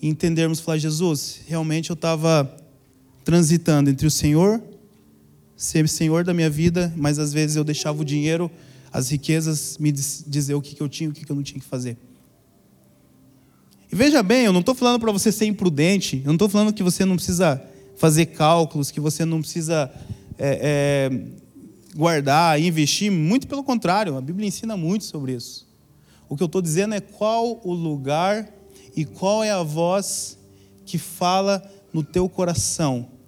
e 0.00 0.08
entendermos, 0.08 0.60
falar, 0.60 0.78
Jesus, 0.78 1.40
realmente 1.48 1.90
eu 1.90 1.94
estava 1.94 2.56
transitando 3.24 3.90
entre 3.90 4.06
o 4.06 4.10
Senhor 4.10 4.62
ser 5.60 5.86
senhor 5.90 6.24
da 6.24 6.32
minha 6.32 6.48
vida, 6.48 6.90
mas 6.96 7.18
às 7.18 7.34
vezes 7.34 7.54
eu 7.54 7.62
deixava 7.62 8.00
o 8.00 8.04
dinheiro, 8.04 8.50
as 8.90 9.10
riquezas, 9.10 9.76
me 9.76 9.92
dizer 9.92 10.54
o 10.54 10.62
que 10.62 10.80
eu 10.80 10.88
tinha 10.88 11.08
e 11.08 11.10
o 11.10 11.14
que 11.14 11.30
eu 11.30 11.36
não 11.36 11.42
tinha 11.42 11.60
que 11.60 11.66
fazer. 11.66 11.98
E 13.92 13.94
veja 13.94 14.22
bem, 14.22 14.46
eu 14.46 14.54
não 14.54 14.60
estou 14.60 14.74
falando 14.74 14.98
para 14.98 15.12
você 15.12 15.30
ser 15.30 15.44
imprudente, 15.44 16.22
eu 16.24 16.28
não 16.28 16.36
estou 16.36 16.48
falando 16.48 16.72
que 16.72 16.82
você 16.82 17.04
não 17.04 17.14
precisa 17.14 17.62
fazer 17.98 18.24
cálculos, 18.26 18.90
que 18.90 18.98
você 19.00 19.26
não 19.26 19.42
precisa 19.42 19.92
é, 20.38 21.10
é, 21.10 21.20
guardar, 21.94 22.58
investir, 22.58 23.12
muito 23.12 23.46
pelo 23.46 23.62
contrário, 23.62 24.16
a 24.16 24.20
Bíblia 24.22 24.48
ensina 24.48 24.78
muito 24.78 25.04
sobre 25.04 25.34
isso. 25.34 25.68
O 26.26 26.38
que 26.38 26.42
eu 26.42 26.46
estou 26.46 26.62
dizendo 26.62 26.94
é 26.94 27.00
qual 27.00 27.60
o 27.62 27.74
lugar 27.74 28.50
e 28.96 29.04
qual 29.04 29.44
é 29.44 29.50
a 29.50 29.62
voz 29.62 30.38
que 30.86 30.96
fala 30.96 31.62
no 31.92 32.02
teu 32.02 32.30
coração 32.30 33.19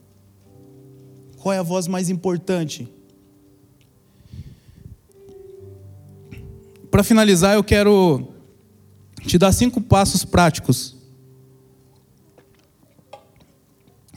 qual 1.42 1.52
é 1.52 1.58
a 1.58 1.62
voz 1.62 1.88
mais 1.88 2.08
importante? 2.08 2.88
Para 6.88 7.02
finalizar, 7.02 7.56
eu 7.56 7.64
quero 7.64 8.28
te 9.26 9.36
dar 9.38 9.50
cinco 9.50 9.80
passos 9.80 10.24
práticos 10.24 10.94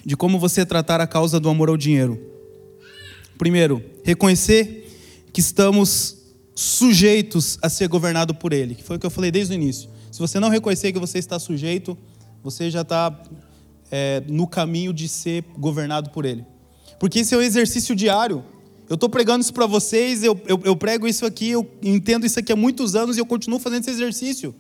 de 0.06 0.16
como 0.16 0.38
você 0.38 0.64
tratar 0.64 1.02
a 1.02 1.08
causa 1.08 1.40
do 1.40 1.50
amor 1.50 1.68
ao 1.68 1.76
dinheiro. 1.76 2.22
Primeiro, 3.40 3.84
reconhecer 4.04 4.88
que 5.34 5.40
estamos 5.40 6.18
sujeitos 6.54 7.58
a 7.60 7.70
ser 7.70 7.88
governado 7.88 8.36
por 8.36 8.54
Ele, 8.54 8.76
que 8.76 8.84
foi 8.84 8.98
o 8.98 9.00
que 9.00 9.06
eu 9.06 9.10
falei 9.10 9.32
desde 9.32 9.52
o 9.52 9.56
início. 9.56 9.90
Se 10.12 10.20
você 10.20 10.40
não 10.40 10.50
reconhecer 10.50 10.94
que 10.94 11.00
você 11.00 11.18
está 11.18 11.40
sujeito, 11.40 11.98
você 12.44 12.70
já 12.70 12.82
está 12.82 13.20
é, 13.90 14.22
no 14.28 14.46
caminho 14.46 14.94
de 14.94 15.08
ser 15.08 15.44
governado 15.58 16.12
por 16.12 16.24
Ele. 16.24 16.46
Porque 17.00 17.20
isso 17.20 17.36
é 17.36 17.38
um 17.38 17.42
exercício 17.42 17.96
diário. 17.96 18.44
Eu 18.90 18.96
estou 18.96 19.10
pregando 19.10 19.42
isso 19.42 19.54
para 19.54 19.66
vocês, 19.66 20.24
eu, 20.24 20.40
eu, 20.46 20.60
eu, 20.64 20.76
prego 20.76 21.08
isso 21.08 21.26
aqui, 21.26 21.50
eu 21.50 21.68
entendo 21.82 22.26
isso 22.26 22.40
aqui 22.40 22.52
há 22.52 22.56
muitos 22.56 22.96
anos 22.96 23.18
e 23.18 23.20
eu 23.20 23.26
continuo 23.26 23.60
fazendo 23.60 23.82
esse 23.82 23.90
exercício. 23.90 24.54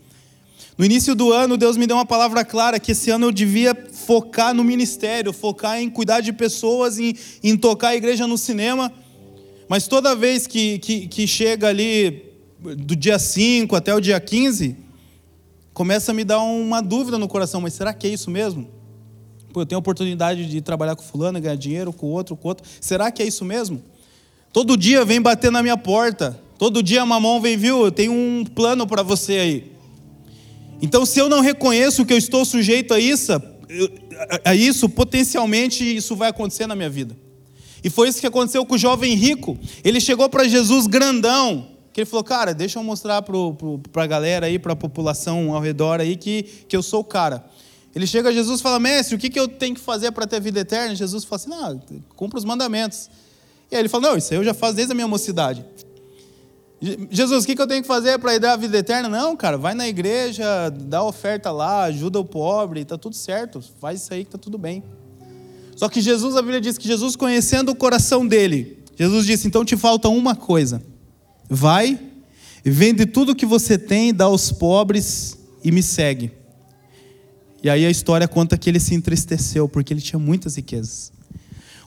No 0.77 0.83
início 0.83 1.13
do 1.15 1.31
ano, 1.31 1.55
Deus 1.55 1.77
me 1.77 1.85
deu 1.85 1.95
uma 1.95 2.05
palavra 2.05 2.43
clara 2.43 2.79
que 2.79 2.91
esse 2.91 3.09
ano 3.09 3.27
eu 3.27 3.31
devia 3.31 3.75
focar 3.93 4.53
no 4.53 4.63
ministério, 4.63 5.31
focar 5.31 5.79
em 5.79 5.89
cuidar 5.89 6.21
de 6.21 6.33
pessoas, 6.33 6.99
em, 6.99 7.15
em 7.43 7.55
tocar 7.55 7.89
a 7.89 7.95
igreja 7.95 8.25
no 8.25 8.37
cinema. 8.37 8.91
Mas 9.69 9.87
toda 9.87 10.15
vez 10.15 10.47
que, 10.47 10.79
que, 10.79 11.07
que 11.07 11.27
chega 11.27 11.67
ali 11.67 12.23
do 12.59 12.95
dia 12.95 13.19
5 13.19 13.75
até 13.75 13.93
o 13.93 14.01
dia 14.01 14.19
15, 14.19 14.75
começa 15.73 16.11
a 16.11 16.15
me 16.15 16.23
dar 16.23 16.41
uma 16.41 16.81
dúvida 16.81 17.17
no 17.17 17.27
coração: 17.27 17.61
mas 17.61 17.73
será 17.73 17.93
que 17.93 18.07
é 18.07 18.09
isso 18.09 18.29
mesmo? 18.29 18.67
Pô, 19.55 19.61
eu 19.61 19.65
tenho 19.65 19.77
a 19.77 19.79
oportunidade 19.79 20.47
de 20.47 20.59
trabalhar 20.59 20.97
com 20.97 21.01
fulano, 21.01 21.39
ganhar 21.39 21.55
dinheiro, 21.55 21.93
com 21.93 22.07
outro, 22.07 22.35
com 22.35 22.49
outro. 22.49 22.67
Será 22.81 23.09
que 23.09 23.23
é 23.23 23.25
isso 23.25 23.45
mesmo? 23.45 23.81
Todo 24.51 24.75
dia 24.75 25.05
vem 25.05 25.21
bater 25.21 25.49
na 25.49 25.63
minha 25.63 25.77
porta. 25.77 26.37
Todo 26.57 26.83
dia 26.83 27.03
a 27.03 27.05
mamão 27.05 27.39
vem, 27.39 27.55
viu? 27.55 27.85
Eu 27.85 27.89
tenho 27.89 28.11
um 28.11 28.43
plano 28.43 28.85
para 28.85 29.01
você 29.01 29.37
aí. 29.37 29.71
Então, 30.81 31.05
se 31.05 31.19
eu 31.19 31.29
não 31.29 31.39
reconheço 31.39 32.05
que 32.05 32.11
eu 32.11 32.17
estou 32.17 32.43
sujeito 32.43 32.93
a 32.93 32.99
isso, 32.99 33.31
a 34.43 34.53
isso, 34.53 34.89
potencialmente 34.89 35.85
isso 35.85 36.17
vai 36.17 36.31
acontecer 36.31 36.67
na 36.67 36.75
minha 36.75 36.89
vida. 36.89 37.15
E 37.81 37.89
foi 37.89 38.09
isso 38.09 38.19
que 38.19 38.27
aconteceu 38.27 38.65
com 38.65 38.75
o 38.75 38.77
jovem 38.77 39.15
rico. 39.15 39.57
Ele 39.85 40.01
chegou 40.01 40.27
para 40.27 40.49
Jesus 40.49 40.85
grandão, 40.85 41.65
que 41.93 42.01
ele 42.01 42.05
falou: 42.05 42.25
Cara, 42.25 42.53
deixa 42.53 42.77
eu 42.77 42.83
mostrar 42.83 43.21
para 43.21 44.03
a 44.03 44.07
galera 44.07 44.47
aí, 44.47 44.59
para 44.59 44.73
a 44.73 44.75
população 44.75 45.53
ao 45.55 45.61
redor 45.61 46.01
aí, 46.01 46.17
que, 46.17 46.43
que 46.67 46.75
eu 46.75 46.83
sou 46.83 46.99
o 46.99 47.05
cara. 47.05 47.45
Ele 47.95 48.05
chega 48.05 48.29
a 48.29 48.31
Jesus 48.33 48.59
e 48.59 48.63
fala: 48.63 48.77
Mestre, 48.77 49.15
o 49.15 49.17
que, 49.17 49.29
que 49.29 49.39
eu 49.39 49.47
tenho 49.47 49.73
que 49.73 49.81
fazer 49.81 50.11
para 50.11 50.27
ter 50.27 50.41
vida 50.41 50.59
eterna? 50.59 50.93
Jesus 50.93 51.23
fala 51.23 51.41
assim: 51.41 51.49
Não, 51.49 51.81
cumpra 52.15 52.37
os 52.37 52.43
mandamentos. 52.43 53.09
E 53.71 53.75
aí 53.75 53.81
ele 53.81 53.87
fala: 53.87 54.09
Não, 54.09 54.17
isso 54.17 54.33
eu 54.33 54.43
já 54.43 54.53
faço 54.53 54.73
desde 54.73 54.91
a 54.91 54.95
minha 54.95 55.07
mocidade. 55.07 55.65
Jesus, 57.09 57.45
o 57.45 57.47
que 57.47 57.59
eu 57.59 57.65
tenho 57.65 57.81
que 57.81 57.87
fazer 57.87 58.19
para 58.19 58.37
dar 58.37 58.53
a 58.53 58.57
vida 58.57 58.77
eterna? 58.77 59.07
Não, 59.07 59.35
cara, 59.35 59.57
vai 59.57 59.73
na 59.73 59.87
igreja, 59.87 60.69
dá 60.69 61.01
oferta 61.03 61.49
lá, 61.51 61.85
ajuda 61.85 62.19
o 62.19 62.25
pobre, 62.25 62.81
está 62.81 62.97
tudo 62.97 63.15
certo, 63.15 63.63
faz 63.79 64.01
isso 64.01 64.13
aí 64.13 64.23
que 64.23 64.27
está 64.27 64.37
tudo 64.37 64.57
bem. 64.57 64.83
Só 65.75 65.87
que 65.87 66.01
Jesus, 66.01 66.35
a 66.35 66.41
Bíblia 66.41 66.59
diz 66.61 66.77
que 66.77 66.87
Jesus, 66.87 67.15
conhecendo 67.15 67.71
o 67.71 67.75
coração 67.75 68.27
dele, 68.27 68.83
Jesus 68.97 69.25
disse: 69.25 69.47
então 69.47 69.63
te 69.63 69.77
falta 69.77 70.09
uma 70.09 70.35
coisa. 70.35 70.83
Vai, 71.49 71.97
vende 72.63 73.05
tudo 73.05 73.33
que 73.33 73.45
você 73.45 73.77
tem, 73.77 74.13
dá 74.13 74.25
aos 74.25 74.51
pobres 74.51 75.37
e 75.63 75.71
me 75.71 75.81
segue. 75.81 76.44
E 77.65 77.69
aí 77.69 77.83
a 77.83 77.89
história 77.89 78.27
conta 78.27 78.55
que 78.59 78.69
ele 78.69 78.79
se 78.79 78.93
entristeceu, 78.93 79.67
porque 79.67 79.91
ele 79.91 79.99
tinha 79.99 80.19
muitas 80.19 80.55
riquezas. 80.55 81.11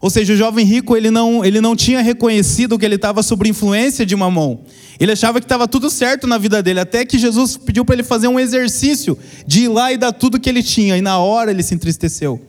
Ou 0.00 0.10
seja, 0.10 0.32
o 0.32 0.36
jovem 0.36 0.66
rico 0.66 0.96
ele 0.96 1.08
não, 1.08 1.44
ele 1.44 1.60
não 1.60 1.76
tinha 1.76 2.02
reconhecido 2.02 2.76
que 2.76 2.84
ele 2.84 2.96
estava 2.96 3.22
sob 3.22 3.48
influência 3.48 4.04
de 4.04 4.16
mamão. 4.16 4.62
Ele 4.98 5.12
achava 5.12 5.38
que 5.38 5.44
estava 5.44 5.68
tudo 5.68 5.88
certo 5.88 6.26
na 6.26 6.36
vida 6.36 6.60
dele, 6.60 6.80
até 6.80 7.04
que 7.04 7.16
Jesus 7.16 7.56
pediu 7.56 7.84
para 7.84 7.94
ele 7.94 8.02
fazer 8.02 8.26
um 8.26 8.40
exercício 8.40 9.16
de 9.46 9.66
ir 9.66 9.68
lá 9.68 9.92
e 9.92 9.96
dar 9.96 10.10
tudo 10.10 10.40
que 10.40 10.48
ele 10.48 10.64
tinha, 10.64 10.98
e 10.98 11.00
na 11.00 11.18
hora 11.18 11.52
ele 11.52 11.62
se 11.62 11.76
entristeceu. 11.76 12.44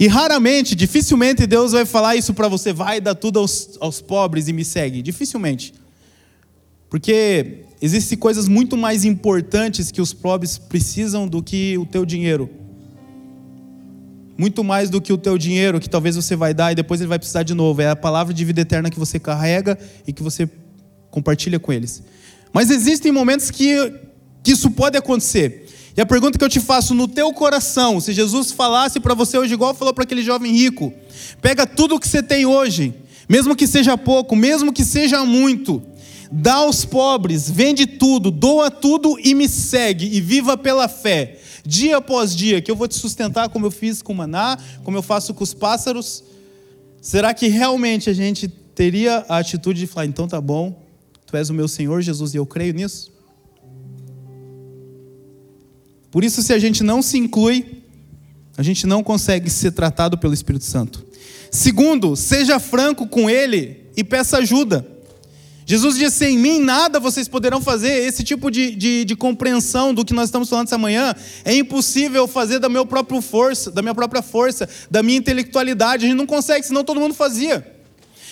E 0.00 0.08
raramente, 0.08 0.74
dificilmente 0.74 1.46
Deus 1.46 1.70
vai 1.70 1.86
falar 1.86 2.16
isso 2.16 2.34
para 2.34 2.48
você, 2.48 2.72
vai 2.72 3.00
dar 3.00 3.14
tudo 3.14 3.38
aos, 3.38 3.78
aos 3.78 4.00
pobres 4.00 4.48
e 4.48 4.52
me 4.52 4.64
segue. 4.64 5.00
Dificilmente. 5.00 5.72
Porque 6.90 7.66
existem 7.82 8.16
coisas 8.16 8.48
muito 8.48 8.76
mais 8.76 9.04
importantes 9.04 9.90
que 9.90 10.00
os 10.00 10.14
pobres 10.14 10.56
precisam 10.56 11.28
do 11.28 11.42
que 11.42 11.76
o 11.76 11.84
teu 11.84 12.06
dinheiro 12.06 12.62
muito 14.42 14.64
mais 14.64 14.90
do 14.90 15.00
que 15.00 15.12
o 15.12 15.18
teu 15.18 15.36
dinheiro 15.36 15.78
que 15.78 15.88
talvez 15.88 16.16
você 16.16 16.34
vai 16.34 16.54
dar 16.54 16.72
e 16.72 16.74
depois 16.74 17.00
ele 17.00 17.08
vai 17.08 17.18
precisar 17.18 17.42
de 17.42 17.54
novo. 17.54 17.80
É 17.80 17.90
a 17.90 17.96
palavra 17.96 18.32
de 18.32 18.44
vida 18.44 18.60
eterna 18.60 18.90
que 18.90 18.98
você 18.98 19.18
carrega 19.18 19.78
e 20.06 20.12
que 20.12 20.22
você 20.22 20.48
compartilha 21.10 21.58
com 21.60 21.72
eles. 21.72 22.02
Mas 22.52 22.70
existem 22.70 23.12
momentos 23.12 23.50
que, 23.50 23.92
que 24.42 24.52
isso 24.52 24.70
pode 24.70 24.96
acontecer. 24.96 25.68
E 25.96 26.00
a 26.00 26.06
pergunta 26.06 26.38
que 26.38 26.44
eu 26.44 26.48
te 26.48 26.58
faço 26.58 26.94
no 26.94 27.06
teu 27.06 27.32
coração, 27.32 28.00
se 28.00 28.12
Jesus 28.12 28.50
falasse 28.50 28.98
para 28.98 29.14
você 29.14 29.36
hoje 29.36 29.52
igual 29.52 29.74
falou 29.74 29.92
para 29.92 30.04
aquele 30.04 30.22
jovem 30.22 30.50
rico, 30.52 30.92
pega 31.40 31.66
tudo 31.66 31.94
o 31.94 32.00
que 32.00 32.08
você 32.08 32.22
tem 32.22 32.46
hoje, 32.46 32.94
mesmo 33.28 33.54
que 33.54 33.66
seja 33.66 33.96
pouco, 33.98 34.34
mesmo 34.34 34.72
que 34.72 34.84
seja 34.84 35.24
muito, 35.24 35.82
dá 36.32 36.54
aos 36.54 36.84
pobres, 36.84 37.50
vende 37.50 37.86
tudo, 37.86 38.30
doa 38.30 38.70
tudo 38.70 39.18
e 39.22 39.34
me 39.34 39.48
segue 39.48 40.06
e 40.06 40.20
viva 40.20 40.56
pela 40.56 40.88
fé 40.88 41.38
dia 41.64 41.98
após 41.98 42.34
dia, 42.34 42.60
que 42.60 42.70
eu 42.70 42.76
vou 42.76 42.88
te 42.88 42.96
sustentar 42.96 43.48
como 43.48 43.66
eu 43.66 43.70
fiz 43.70 44.02
com 44.02 44.12
o 44.12 44.16
maná, 44.16 44.58
como 44.82 44.96
eu 44.96 45.02
faço 45.02 45.32
com 45.32 45.44
os 45.44 45.54
pássaros? 45.54 46.24
Será 47.00 47.32
que 47.34 47.48
realmente 47.48 48.10
a 48.10 48.12
gente 48.12 48.48
teria 48.48 49.24
a 49.28 49.38
atitude 49.38 49.80
de 49.80 49.86
falar, 49.86 50.06
então 50.06 50.26
tá 50.26 50.40
bom, 50.40 50.82
tu 51.26 51.36
és 51.36 51.50
o 51.50 51.54
meu 51.54 51.68
Senhor 51.68 52.00
Jesus 52.00 52.34
e 52.34 52.36
eu 52.36 52.46
creio 52.46 52.74
nisso? 52.74 53.12
Por 56.10 56.24
isso, 56.24 56.42
se 56.42 56.52
a 56.52 56.58
gente 56.58 56.82
não 56.82 57.00
se 57.00 57.16
inclui, 57.16 57.82
a 58.56 58.62
gente 58.62 58.86
não 58.86 59.02
consegue 59.02 59.48
ser 59.48 59.72
tratado 59.72 60.18
pelo 60.18 60.34
Espírito 60.34 60.64
Santo. 60.64 61.06
Segundo, 61.50 62.16
seja 62.16 62.58
franco 62.58 63.06
com 63.06 63.30
Ele 63.30 63.86
e 63.96 64.04
peça 64.04 64.38
ajuda. 64.38 64.91
Jesus 65.64 65.96
disse: 65.96 66.26
em 66.26 66.38
mim 66.38 66.58
nada 66.60 66.98
vocês 66.98 67.28
poderão 67.28 67.60
fazer. 67.60 68.06
Esse 68.06 68.24
tipo 68.24 68.50
de, 68.50 68.74
de, 68.74 69.04
de, 69.04 69.16
compreensão 69.16 69.94
do 69.94 70.04
que 70.04 70.12
nós 70.12 70.24
estamos 70.24 70.48
falando 70.48 70.66
essa 70.66 70.78
manhã 70.78 71.14
é 71.44 71.54
impossível 71.54 72.26
fazer 72.26 72.58
da, 72.58 72.68
meu 72.68 72.84
próprio 72.84 73.20
força, 73.20 73.70
da 73.70 73.82
minha 73.82 73.94
própria 73.94 74.22
força, 74.22 74.68
da 74.90 75.02
minha 75.02 75.18
intelectualidade. 75.18 76.04
A 76.04 76.08
gente 76.08 76.18
não 76.18 76.26
consegue, 76.26 76.66
senão 76.66 76.84
todo 76.84 77.00
mundo 77.00 77.14
fazia. 77.14 77.66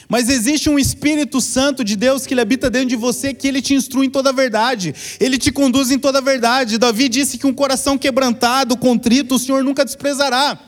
Mas 0.09 0.29
existe 0.29 0.69
um 0.69 0.77
Espírito 0.77 1.41
Santo 1.41 1.85
de 1.85 1.95
Deus 1.95 2.27
que 2.27 2.35
ele 2.35 2.41
habita 2.41 2.69
dentro 2.69 2.89
de 2.89 2.97
você, 2.97 3.33
que 3.33 3.47
ele 3.47 3.63
te 3.63 3.75
instrui 3.75 4.07
em 4.07 4.11
toda 4.11 4.31
a 4.31 4.33
verdade, 4.33 4.93
ele 5.21 5.39
te 5.39 5.53
conduz 5.53 5.93
em 5.93 6.01
toda 6.01 6.19
a 6.19 6.21
verdade. 6.21 6.79
Davi 6.79 7.09
disse 7.09 7.39
que 7.39 7.47
um 7.47 7.55
coração 7.55 7.97
quebrantado, 7.97 8.77
contrito, 8.77 9.37
o 9.37 9.39
Senhor 9.39 9.63
nunca 9.63 9.85
desprezará. 9.85 10.59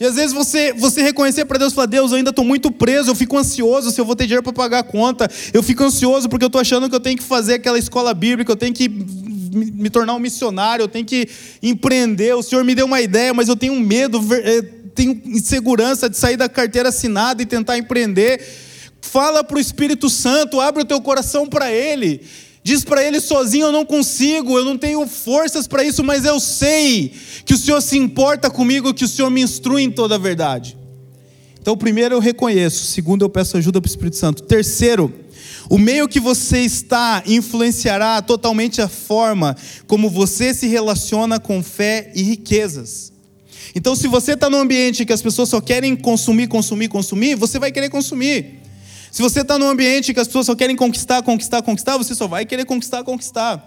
E 0.00 0.06
às 0.06 0.14
vezes 0.14 0.32
você, 0.32 0.72
você 0.72 1.02
reconhecer 1.02 1.44
para 1.44 1.58
Deus 1.58 1.74
falar: 1.74 1.86
Deus, 1.86 2.10
eu 2.10 2.16
ainda 2.16 2.30
estou 2.30 2.44
muito 2.44 2.70
preso, 2.70 3.10
eu 3.10 3.14
fico 3.14 3.36
ansioso 3.36 3.90
se 3.90 4.00
eu 4.00 4.04
vou 4.06 4.16
ter 4.16 4.24
dinheiro 4.24 4.42
para 4.42 4.52
pagar 4.52 4.78
a 4.78 4.82
conta, 4.82 5.30
eu 5.52 5.62
fico 5.62 5.84
ansioso 5.84 6.26
porque 6.26 6.42
eu 6.42 6.46
estou 6.46 6.58
achando 6.58 6.88
que 6.88 6.94
eu 6.94 7.00
tenho 7.00 7.18
que 7.18 7.22
fazer 7.22 7.54
aquela 7.54 7.78
escola 7.78 8.14
bíblica, 8.14 8.50
eu 8.50 8.56
tenho 8.56 8.72
que 8.72 8.88
me, 8.88 9.70
me 9.70 9.90
tornar 9.90 10.14
um 10.14 10.18
missionário, 10.18 10.84
eu 10.84 10.88
tenho 10.88 11.04
que 11.04 11.28
empreender. 11.62 12.34
O 12.34 12.42
Senhor 12.42 12.64
me 12.64 12.74
deu 12.74 12.86
uma 12.86 13.02
ideia, 13.02 13.34
mas 13.34 13.48
eu 13.48 13.56
tenho 13.56 13.78
medo, 13.78 14.18
eh, 14.32 14.62
tenho 14.94 15.20
insegurança 15.26 16.08
de 16.08 16.16
sair 16.16 16.38
da 16.38 16.48
carteira 16.48 16.88
assinada 16.88 17.42
e 17.42 17.46
tentar 17.46 17.76
empreender. 17.76 18.42
Fala 19.02 19.44
para 19.44 19.58
o 19.58 19.60
Espírito 19.60 20.08
Santo, 20.08 20.60
abre 20.60 20.82
o 20.82 20.86
teu 20.86 21.00
coração 21.02 21.46
para 21.46 21.70
Ele. 21.70 22.22
Diz 22.62 22.84
para 22.84 23.02
ele 23.04 23.20
sozinho: 23.20 23.66
Eu 23.66 23.72
não 23.72 23.84
consigo, 23.84 24.58
eu 24.58 24.64
não 24.64 24.76
tenho 24.76 25.06
forças 25.06 25.66
para 25.66 25.82
isso, 25.84 26.04
mas 26.04 26.24
eu 26.24 26.38
sei 26.38 27.12
que 27.44 27.54
o 27.54 27.56
Senhor 27.56 27.80
se 27.80 27.96
importa 27.96 28.50
comigo, 28.50 28.92
que 28.92 29.04
o 29.04 29.08
Senhor 29.08 29.30
me 29.30 29.42
instrui 29.42 29.82
em 29.82 29.90
toda 29.90 30.16
a 30.16 30.18
verdade. 30.18 30.76
Então, 31.60 31.76
primeiro 31.76 32.14
eu 32.14 32.20
reconheço, 32.20 32.84
segundo 32.84 33.24
eu 33.24 33.28
peço 33.28 33.56
ajuda 33.56 33.80
para 33.80 33.88
o 33.88 33.90
Espírito 33.90 34.16
Santo. 34.16 34.42
Terceiro, 34.42 35.12
o 35.68 35.78
meio 35.78 36.08
que 36.08 36.18
você 36.18 36.60
está 36.60 37.22
influenciará 37.26 38.20
totalmente 38.22 38.80
a 38.80 38.88
forma 38.88 39.56
como 39.86 40.08
você 40.08 40.54
se 40.54 40.66
relaciona 40.66 41.38
com 41.38 41.62
fé 41.62 42.10
e 42.14 42.22
riquezas. 42.22 43.12
Então, 43.74 43.94
se 43.94 44.08
você 44.08 44.32
está 44.32 44.50
num 44.50 44.58
ambiente 44.58 45.04
que 45.04 45.12
as 45.12 45.22
pessoas 45.22 45.48
só 45.48 45.60
querem 45.60 45.94
consumir, 45.94 46.48
consumir, 46.48 46.88
consumir, 46.88 47.34
você 47.36 47.58
vai 47.58 47.70
querer 47.70 47.88
consumir. 47.88 48.59
Se 49.10 49.22
você 49.22 49.40
está 49.40 49.58
num 49.58 49.68
ambiente 49.68 50.14
que 50.14 50.20
as 50.20 50.28
pessoas 50.28 50.46
só 50.46 50.54
querem 50.54 50.76
conquistar, 50.76 51.22
conquistar, 51.22 51.62
conquistar, 51.62 51.98
você 51.98 52.14
só 52.14 52.28
vai 52.28 52.46
querer 52.46 52.64
conquistar, 52.64 53.02
conquistar. 53.02 53.66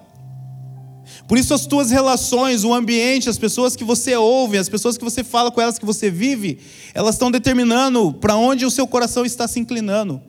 Por 1.28 1.38
isso 1.38 1.54
as 1.54 1.66
tuas 1.66 1.92
relações, 1.92 2.64
o 2.64 2.74
ambiente, 2.74 3.30
as 3.30 3.38
pessoas 3.38 3.76
que 3.76 3.84
você 3.84 4.16
ouve, 4.16 4.58
as 4.58 4.70
pessoas 4.70 4.98
que 4.98 5.04
você 5.04 5.24
fala 5.24 5.52
com 5.52 5.62
elas, 5.62 5.78
que 5.78 5.86
você 5.86 6.10
vive, 6.10 6.60
elas 6.94 7.16
estão 7.16 7.30
determinando 7.30 8.14
para 8.14 8.36
onde 8.36 8.66
o 8.66 8.72
seu 8.72 8.88
coração 8.88 9.26
está 9.26 9.48
se 9.48 9.60
inclinando. 9.60 10.22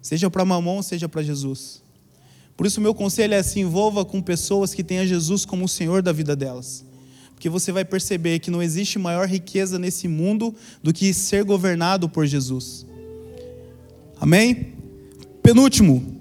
Seja 0.00 0.30
para 0.30 0.44
Mamon, 0.44 0.82
seja 0.82 1.08
para 1.08 1.22
Jesus. 1.22 1.82
Por 2.56 2.66
isso 2.66 2.80
meu 2.80 2.94
conselho 2.94 3.34
é 3.34 3.42
se 3.42 3.60
envolva 3.60 4.04
com 4.04 4.22
pessoas 4.22 4.72
que 4.72 4.82
tenham 4.82 5.06
Jesus 5.06 5.44
como 5.44 5.66
o 5.66 5.68
Senhor 5.68 6.00
da 6.00 6.12
vida 6.12 6.34
delas. 6.34 6.84
Porque 7.34 7.50
você 7.50 7.70
vai 7.70 7.84
perceber 7.84 8.38
que 8.38 8.50
não 8.50 8.62
existe 8.62 8.98
maior 8.98 9.28
riqueza 9.28 9.78
nesse 9.78 10.08
mundo 10.08 10.54
do 10.82 10.92
que 10.92 11.12
ser 11.12 11.44
governado 11.44 12.08
por 12.08 12.24
Jesus. 12.24 12.86
Amém? 14.20 14.74
Penúltimo, 15.42 16.20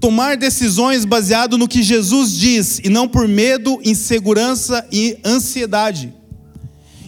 tomar 0.00 0.36
decisões 0.36 1.04
baseado 1.04 1.56
no 1.56 1.68
que 1.68 1.82
Jesus 1.82 2.32
diz 2.32 2.78
e 2.80 2.88
não 2.88 3.08
por 3.08 3.26
medo, 3.26 3.80
insegurança 3.84 4.86
e 4.92 5.18
ansiedade. 5.24 6.14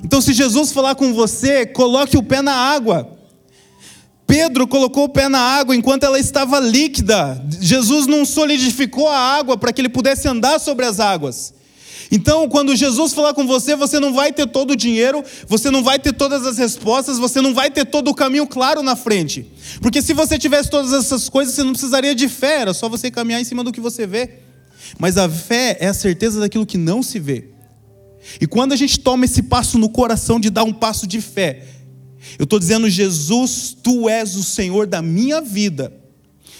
Então, 0.03 0.21
se 0.21 0.33
Jesus 0.33 0.73
falar 0.73 0.95
com 0.95 1.13
você, 1.13 1.67
coloque 1.67 2.17
o 2.17 2.23
pé 2.23 2.41
na 2.41 2.55
água. 2.55 3.19
Pedro 4.27 4.67
colocou 4.67 5.05
o 5.05 5.09
pé 5.09 5.29
na 5.29 5.41
água 5.41 5.75
enquanto 5.75 6.05
ela 6.05 6.19
estava 6.19 6.61
líquida. 6.61 7.45
Jesus 7.61 8.07
não 8.07 8.25
solidificou 8.25 9.09
a 9.09 9.19
água 9.19 9.59
para 9.59 9.73
que 9.73 9.81
ele 9.81 9.89
pudesse 9.89 10.29
andar 10.29 10.59
sobre 10.59 10.87
as 10.87 11.01
águas. 11.01 11.53
Então, 12.11 12.49
quando 12.49 12.75
Jesus 12.75 13.13
falar 13.13 13.35
com 13.35 13.47
você, 13.47 13.77
você 13.77 14.01
não 14.01 14.13
vai 14.13 14.33
ter 14.33 14.47
todo 14.47 14.73
o 14.73 14.77
dinheiro, 14.77 15.23
você 15.47 15.71
não 15.71 15.83
vai 15.83 15.99
ter 15.99 16.13
todas 16.13 16.45
as 16.45 16.59
respostas, 16.59 17.19
você 17.19 17.41
não 17.41 17.55
vai 17.55 17.71
ter 17.71 17.85
todo 17.85 18.09
o 18.09 18.15
caminho 18.15 18.47
claro 18.47 18.83
na 18.83 18.97
frente. 18.97 19.47
Porque 19.81 20.03
se 20.03 20.13
você 20.13 20.37
tivesse 20.37 20.69
todas 20.69 20.93
essas 20.93 21.29
coisas, 21.29 21.55
você 21.55 21.63
não 21.63 21.73
precisaria 21.73 22.15
de 22.15 22.29
fé, 22.29 22.63
era 22.63 22.75
só 22.75 22.89
você 22.89 23.11
caminhar 23.11 23.41
em 23.41 23.45
cima 23.45 23.63
do 23.63 23.71
que 23.71 23.81
você 23.81 24.07
vê. 24.07 24.31
Mas 24.99 25.17
a 25.17 25.29
fé 25.29 25.77
é 25.79 25.87
a 25.87 25.95
certeza 25.95 26.41
daquilo 26.41 26.67
que 26.67 26.77
não 26.77 27.01
se 27.03 27.21
vê. 27.21 27.51
E 28.41 28.47
quando 28.47 28.73
a 28.73 28.77
gente 28.77 28.99
toma 28.99 29.25
esse 29.25 29.45
passo 29.45 29.79
no 29.79 29.89
coração 29.89 30.41
de 30.41 30.51
dar 30.51 30.65
um 30.65 30.73
passo 30.73 31.07
de 31.07 31.21
fé, 31.21 31.65
eu 32.39 32.45
estou 32.45 32.59
dizendo, 32.59 32.89
Jesus, 32.89 33.77
tu 33.83 34.09
és 34.09 34.35
o 34.35 34.43
Senhor 34.43 34.87
da 34.87 35.01
minha 35.01 35.41
vida, 35.41 35.93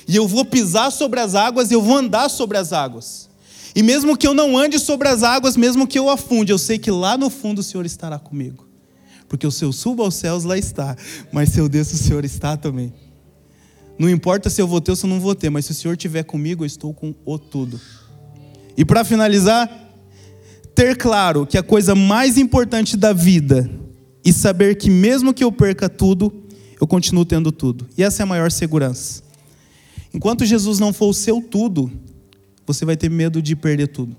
e 0.07 0.17
eu 0.17 0.27
vou 0.27 0.45
pisar 0.45 0.91
sobre 0.91 1.21
as 1.21 1.35
águas, 1.35 1.71
e 1.71 1.75
eu 1.75 1.83
vou 1.83 1.97
andar 1.97 2.29
sobre 2.29 2.57
as 2.57 2.73
águas. 2.73 3.30
E 3.75 3.83
mesmo 3.83 4.17
que 4.17 4.27
eu 4.27 4.35
não 4.35 4.57
ande 4.59 4.79
sobre 4.79 5.09
as 5.09 5.23
águas, 5.23 5.57
mesmo 5.57 5.87
que 5.87 5.99
eu 5.99 6.09
afunde, 6.09 6.53
eu 6.53 6.59
sei 6.59 6.79
que 6.79 6.91
lá 6.91 7.17
no 7.17 7.31
fundo 7.31 7.61
o 7.61 7.63
Senhor 7.63 7.87
estará 7.87 8.19
comigo. 8.19 8.69
Porque 9.29 9.47
o 9.47 9.51
seu 9.51 9.73
suba 9.73 10.03
aos 10.03 10.17
céus, 10.17 10.45
lá 10.45 10.59
está. 10.59 10.97
Mas 11.33 11.51
se 11.51 11.61
eu 11.61 11.69
desço, 11.69 11.95
o 11.95 11.99
Senhor 11.99 12.25
está 12.25 12.57
também. 12.57 12.93
Não 13.99 14.09
importa 14.09 14.51
se 14.51 14.61
eu 14.61 14.67
vou 14.67 14.81
ter 14.81 14.91
ou 14.91 14.97
se 14.97 15.05
eu 15.05 15.11
não 15.11 15.21
vou 15.21 15.35
ter, 15.35 15.51
mas 15.51 15.67
se 15.67 15.73
o 15.73 15.75
Senhor 15.75 15.95
estiver 15.95 16.25
comigo, 16.25 16.63
eu 16.63 16.67
estou 16.67 16.93
com 16.93 17.15
o 17.25 17.39
tudo. 17.39 17.81
E 18.77 18.85
para 18.85 19.05
finalizar, 19.05 19.71
ter 20.75 20.97
claro 20.97 21.47
que 21.47 21.59
a 21.59 21.63
coisa 21.63 21.95
mais 21.95 22.39
importante 22.39 22.97
da 22.97 23.13
vida 23.13 23.71
e 24.25 24.33
saber 24.33 24.77
que 24.77 24.91
mesmo 24.91 25.35
que 25.35 25.45
eu 25.45 25.53
perca 25.53 25.89
tudo, 25.89 26.33
eu 26.81 26.87
continuo 26.87 27.25
tendo 27.25 27.53
tudo. 27.53 27.87
E 27.97 28.03
essa 28.03 28.23
é 28.23 28.25
a 28.25 28.27
maior 28.27 28.51
segurança. 28.51 29.23
Enquanto 30.13 30.45
Jesus 30.45 30.79
não 30.79 30.93
for 30.93 31.09
o 31.09 31.15
seu 31.15 31.41
tudo, 31.41 31.93
você 32.73 32.85
vai 32.85 32.97
ter 32.97 33.11
medo 33.11 33.43
de 33.43 33.57
perder 33.57 33.89
tudo. 33.89 34.17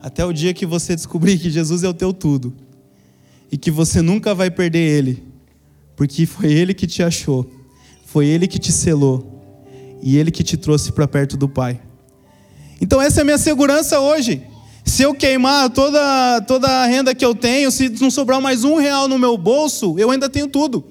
Até 0.00 0.24
o 0.24 0.32
dia 0.32 0.52
que 0.52 0.66
você 0.66 0.94
descobrir 0.94 1.38
que 1.38 1.50
Jesus 1.50 1.84
é 1.84 1.88
o 1.88 1.94
teu 1.94 2.12
tudo 2.12 2.54
e 3.50 3.56
que 3.56 3.70
você 3.70 4.02
nunca 4.02 4.34
vai 4.34 4.50
perder 4.50 4.78
ele, 4.78 5.22
porque 5.96 6.26
foi 6.26 6.52
ele 6.52 6.74
que 6.74 6.86
te 6.86 7.02
achou, 7.02 7.50
foi 8.04 8.26
ele 8.26 8.46
que 8.46 8.58
te 8.58 8.72
selou 8.72 9.40
e 10.02 10.16
ele 10.16 10.30
que 10.30 10.42
te 10.42 10.56
trouxe 10.56 10.92
para 10.92 11.06
perto 11.06 11.36
do 11.36 11.48
Pai. 11.48 11.80
Então 12.80 13.00
essa 13.00 13.20
é 13.20 13.22
a 13.22 13.24
minha 13.24 13.38
segurança 13.38 14.00
hoje. 14.00 14.42
Se 14.84 15.02
eu 15.02 15.14
queimar 15.14 15.70
toda, 15.70 16.40
toda 16.42 16.66
a 16.66 16.86
renda 16.86 17.14
que 17.14 17.24
eu 17.24 17.34
tenho, 17.34 17.70
se 17.70 17.88
não 18.00 18.10
sobrar 18.10 18.40
mais 18.40 18.64
um 18.64 18.76
real 18.76 19.06
no 19.06 19.18
meu 19.18 19.36
bolso, 19.36 19.96
eu 19.98 20.10
ainda 20.10 20.28
tenho 20.28 20.48
tudo. 20.48 20.84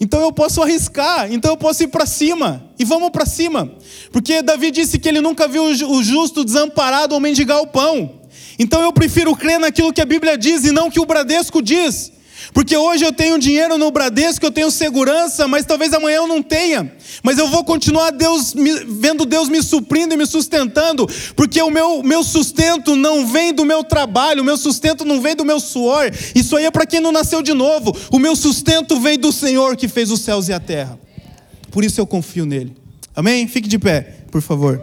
Então 0.00 0.20
eu 0.20 0.32
posso 0.32 0.62
arriscar, 0.62 1.30
então 1.30 1.50
eu 1.50 1.56
posso 1.56 1.82
ir 1.82 1.88
para 1.88 2.06
cima, 2.06 2.69
e 2.80 2.84
vamos 2.84 3.10
para 3.10 3.26
cima. 3.26 3.70
Porque 4.10 4.40
Davi 4.40 4.70
disse 4.70 4.98
que 4.98 5.06
ele 5.06 5.20
nunca 5.20 5.46
viu 5.46 5.64
o 5.64 6.02
justo 6.02 6.42
desamparado 6.42 7.14
ou 7.14 7.20
mendigar 7.20 7.60
o 7.60 7.66
pão. 7.66 8.22
Então 8.58 8.80
eu 8.80 8.90
prefiro 8.90 9.36
crer 9.36 9.60
naquilo 9.60 9.92
que 9.92 10.00
a 10.00 10.06
Bíblia 10.06 10.36
diz 10.38 10.64
e 10.64 10.72
não 10.72 10.90
que 10.90 10.98
o 10.98 11.04
Bradesco 11.04 11.60
diz. 11.60 12.10
Porque 12.54 12.74
hoje 12.74 13.04
eu 13.04 13.12
tenho 13.12 13.38
dinheiro 13.38 13.76
no 13.76 13.90
Bradesco, 13.90 14.46
eu 14.46 14.50
tenho 14.50 14.70
segurança, 14.70 15.46
mas 15.46 15.66
talvez 15.66 15.92
amanhã 15.92 16.16
eu 16.16 16.26
não 16.26 16.42
tenha. 16.42 16.90
Mas 17.22 17.38
eu 17.38 17.48
vou 17.48 17.62
continuar 17.62 18.12
Deus, 18.12 18.54
vendo 18.88 19.26
Deus 19.26 19.50
me 19.50 19.62
suprindo 19.62 20.14
e 20.14 20.16
me 20.16 20.26
sustentando, 20.26 21.06
porque 21.36 21.60
o 21.60 21.70
meu, 21.70 22.02
meu 22.02 22.24
sustento 22.24 22.96
não 22.96 23.26
vem 23.26 23.52
do 23.52 23.66
meu 23.66 23.84
trabalho, 23.84 24.40
o 24.40 24.44
meu 24.44 24.56
sustento 24.56 25.04
não 25.04 25.20
vem 25.20 25.36
do 25.36 25.44
meu 25.44 25.60
suor. 25.60 26.10
Isso 26.34 26.56
aí 26.56 26.64
é 26.64 26.70
para 26.70 26.86
quem 26.86 26.98
não 26.98 27.12
nasceu 27.12 27.42
de 27.42 27.52
novo. 27.52 27.94
O 28.10 28.18
meu 28.18 28.34
sustento 28.34 28.98
vem 28.98 29.18
do 29.18 29.30
Senhor 29.30 29.76
que 29.76 29.86
fez 29.86 30.10
os 30.10 30.22
céus 30.22 30.48
e 30.48 30.54
a 30.54 30.58
terra. 30.58 30.98
Por 31.70 31.84
isso 31.84 32.00
eu 32.00 32.06
confio 32.06 32.44
nele. 32.44 32.76
Amém? 33.14 33.46
Fique 33.46 33.68
de 33.68 33.78
pé, 33.78 34.24
por 34.30 34.42
favor. 34.42 34.80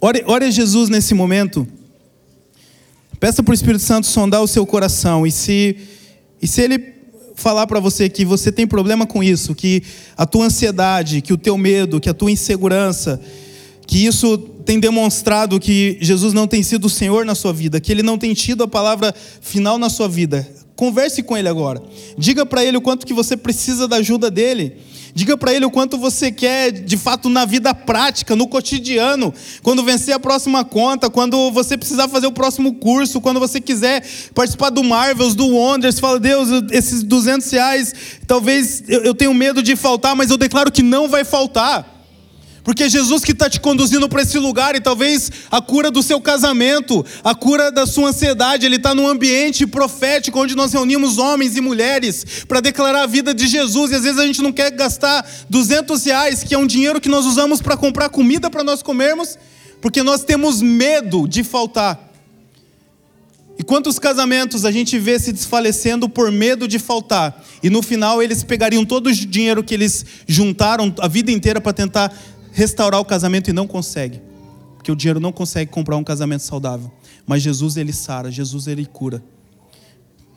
Ore, 0.00 0.22
ore 0.26 0.44
a 0.44 0.50
Jesus 0.50 0.88
nesse 0.88 1.14
momento. 1.14 1.66
Peça 3.18 3.42
para 3.42 3.52
o 3.52 3.54
Espírito 3.54 3.82
Santo 3.82 4.06
sondar 4.06 4.42
o 4.42 4.46
seu 4.46 4.66
coração. 4.66 5.26
E 5.26 5.32
se, 5.32 5.78
e 6.42 6.46
se 6.46 6.60
ele 6.60 6.94
falar 7.34 7.66
para 7.66 7.80
você 7.80 8.08
que 8.08 8.24
você 8.24 8.52
tem 8.52 8.66
problema 8.66 9.06
com 9.06 9.22
isso, 9.22 9.54
que 9.54 9.82
a 10.16 10.26
tua 10.26 10.46
ansiedade, 10.46 11.20
que 11.20 11.32
o 11.32 11.38
teu 11.38 11.56
medo, 11.56 12.00
que 12.00 12.10
a 12.10 12.14
tua 12.14 12.30
insegurança, 12.30 13.20
que 13.86 14.04
isso 14.04 14.38
tem 14.64 14.80
demonstrado 14.80 15.60
que 15.60 15.98
Jesus 16.00 16.32
não 16.32 16.46
tem 16.46 16.62
sido 16.62 16.86
o 16.86 16.90
Senhor 16.90 17.24
na 17.24 17.34
sua 17.34 17.52
vida, 17.52 17.80
que 17.80 17.92
ele 17.92 18.02
não 18.02 18.16
tem 18.16 18.32
tido 18.34 18.64
a 18.64 18.68
palavra 18.68 19.14
final 19.40 19.78
na 19.78 19.90
sua 19.90 20.08
vida. 20.08 20.48
Converse 20.76 21.22
com 21.22 21.36
ele 21.36 21.48
agora. 21.48 21.82
Diga 22.18 22.44
para 22.44 22.64
ele 22.64 22.76
o 22.76 22.80
quanto 22.80 23.06
que 23.06 23.14
você 23.14 23.36
precisa 23.36 23.86
da 23.86 23.96
ajuda 23.96 24.30
dele. 24.30 24.76
Diga 25.14 25.36
para 25.36 25.54
ele 25.54 25.64
o 25.64 25.70
quanto 25.70 25.96
você 25.96 26.32
quer, 26.32 26.72
de 26.72 26.96
fato, 26.96 27.28
na 27.28 27.44
vida 27.44 27.72
prática, 27.72 28.34
no 28.34 28.48
cotidiano, 28.48 29.32
quando 29.62 29.84
vencer 29.84 30.12
a 30.12 30.18
próxima 30.18 30.64
conta, 30.64 31.08
quando 31.08 31.52
você 31.52 31.78
precisar 31.78 32.08
fazer 32.08 32.26
o 32.26 32.32
próximo 32.32 32.74
curso, 32.74 33.20
quando 33.20 33.38
você 33.38 33.60
quiser 33.60 34.04
participar 34.34 34.70
do 34.70 34.82
Marvels, 34.82 35.36
do 35.36 35.46
Wonders, 35.46 36.00
fala, 36.00 36.18
Deus, 36.18 36.48
esses 36.72 37.04
200 37.04 37.48
reais, 37.48 37.94
talvez 38.26 38.82
eu 38.88 39.14
tenho 39.14 39.32
medo 39.32 39.62
de 39.62 39.76
faltar, 39.76 40.16
mas 40.16 40.30
eu 40.30 40.36
declaro 40.36 40.72
que 40.72 40.82
não 40.82 41.08
vai 41.08 41.24
faltar. 41.24 41.93
Porque 42.64 42.84
é 42.84 42.88
Jesus 42.88 43.22
que 43.22 43.32
está 43.32 43.48
te 43.50 43.60
conduzindo 43.60 44.08
para 44.08 44.22
esse 44.22 44.38
lugar 44.38 44.74
e 44.74 44.80
talvez 44.80 45.30
a 45.50 45.60
cura 45.60 45.90
do 45.90 46.02
seu 46.02 46.18
casamento, 46.18 47.04
a 47.22 47.34
cura 47.34 47.70
da 47.70 47.86
sua 47.86 48.08
ansiedade, 48.08 48.64
Ele 48.64 48.76
está 48.76 48.94
num 48.94 49.06
ambiente 49.06 49.66
profético 49.66 50.40
onde 50.40 50.56
nós 50.56 50.72
reunimos 50.72 51.18
homens 51.18 51.58
e 51.58 51.60
mulheres 51.60 52.24
para 52.48 52.60
declarar 52.60 53.02
a 53.02 53.06
vida 53.06 53.34
de 53.34 53.46
Jesus 53.46 53.92
e 53.92 53.94
às 53.94 54.02
vezes 54.02 54.18
a 54.18 54.26
gente 54.26 54.40
não 54.40 54.50
quer 54.50 54.70
gastar 54.70 55.28
200 55.50 56.02
reais, 56.06 56.42
que 56.42 56.54
é 56.54 56.58
um 56.58 56.66
dinheiro 56.66 57.02
que 57.02 57.08
nós 57.08 57.26
usamos 57.26 57.60
para 57.60 57.76
comprar 57.76 58.08
comida 58.08 58.48
para 58.48 58.64
nós 58.64 58.82
comermos, 58.82 59.38
porque 59.82 60.02
nós 60.02 60.24
temos 60.24 60.62
medo 60.62 61.28
de 61.28 61.44
faltar. 61.44 62.14
E 63.56 63.62
quantos 63.62 63.98
casamentos 63.98 64.64
a 64.64 64.72
gente 64.72 64.98
vê 64.98 65.18
se 65.18 65.32
desfalecendo 65.32 66.08
por 66.08 66.32
medo 66.32 66.66
de 66.66 66.78
faltar? 66.78 67.44
E 67.62 67.70
no 67.70 67.82
final 67.82 68.20
eles 68.20 68.42
pegariam 68.42 68.84
todo 68.84 69.06
o 69.06 69.12
dinheiro 69.12 69.62
que 69.62 69.72
eles 69.72 70.04
juntaram 70.26 70.92
a 70.98 71.06
vida 71.06 71.30
inteira 71.30 71.60
para 71.60 71.72
tentar 71.72 72.12
restaurar 72.54 73.00
o 73.00 73.04
casamento 73.04 73.50
e 73.50 73.52
não 73.52 73.66
consegue. 73.66 74.22
Porque 74.76 74.90
o 74.90 74.96
dinheiro 74.96 75.20
não 75.20 75.32
consegue 75.32 75.70
comprar 75.70 75.96
um 75.96 76.04
casamento 76.04 76.42
saudável. 76.42 76.90
Mas 77.26 77.42
Jesus, 77.42 77.76
ele 77.76 77.92
sara, 77.92 78.30
Jesus, 78.30 78.66
ele 78.66 78.86
cura. 78.86 79.22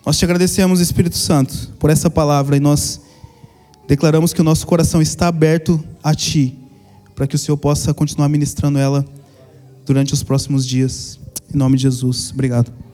Nós 0.06 0.18
te 0.18 0.26
agradecemos, 0.26 0.80
Espírito 0.80 1.18
Santo, 1.18 1.74
por 1.80 1.90
essa 1.90 2.10
palavra 2.10 2.58
e 2.58 2.60
nós 2.60 3.02
declaramos 3.88 4.34
que 4.34 4.42
o 4.42 4.44
nosso 4.44 4.66
coração 4.66 5.02
está 5.02 5.28
aberto 5.28 5.84
a 6.02 6.16
Ti, 6.16 6.58
para 7.14 7.28
que 7.28 7.36
o 7.36 7.40
Senhor 7.40 7.58
possa 7.58 7.94
continuar 7.94 8.30
ministrando 8.30 8.80
ela 8.80 9.06
durante 9.86 10.14
os 10.14 10.24
próximos 10.24 10.66
dias. 10.66 11.20
Em 11.54 11.58
nome 11.58 11.78
de 11.78 11.84
Jesus. 11.84 12.32
Obrigado. 12.34 12.87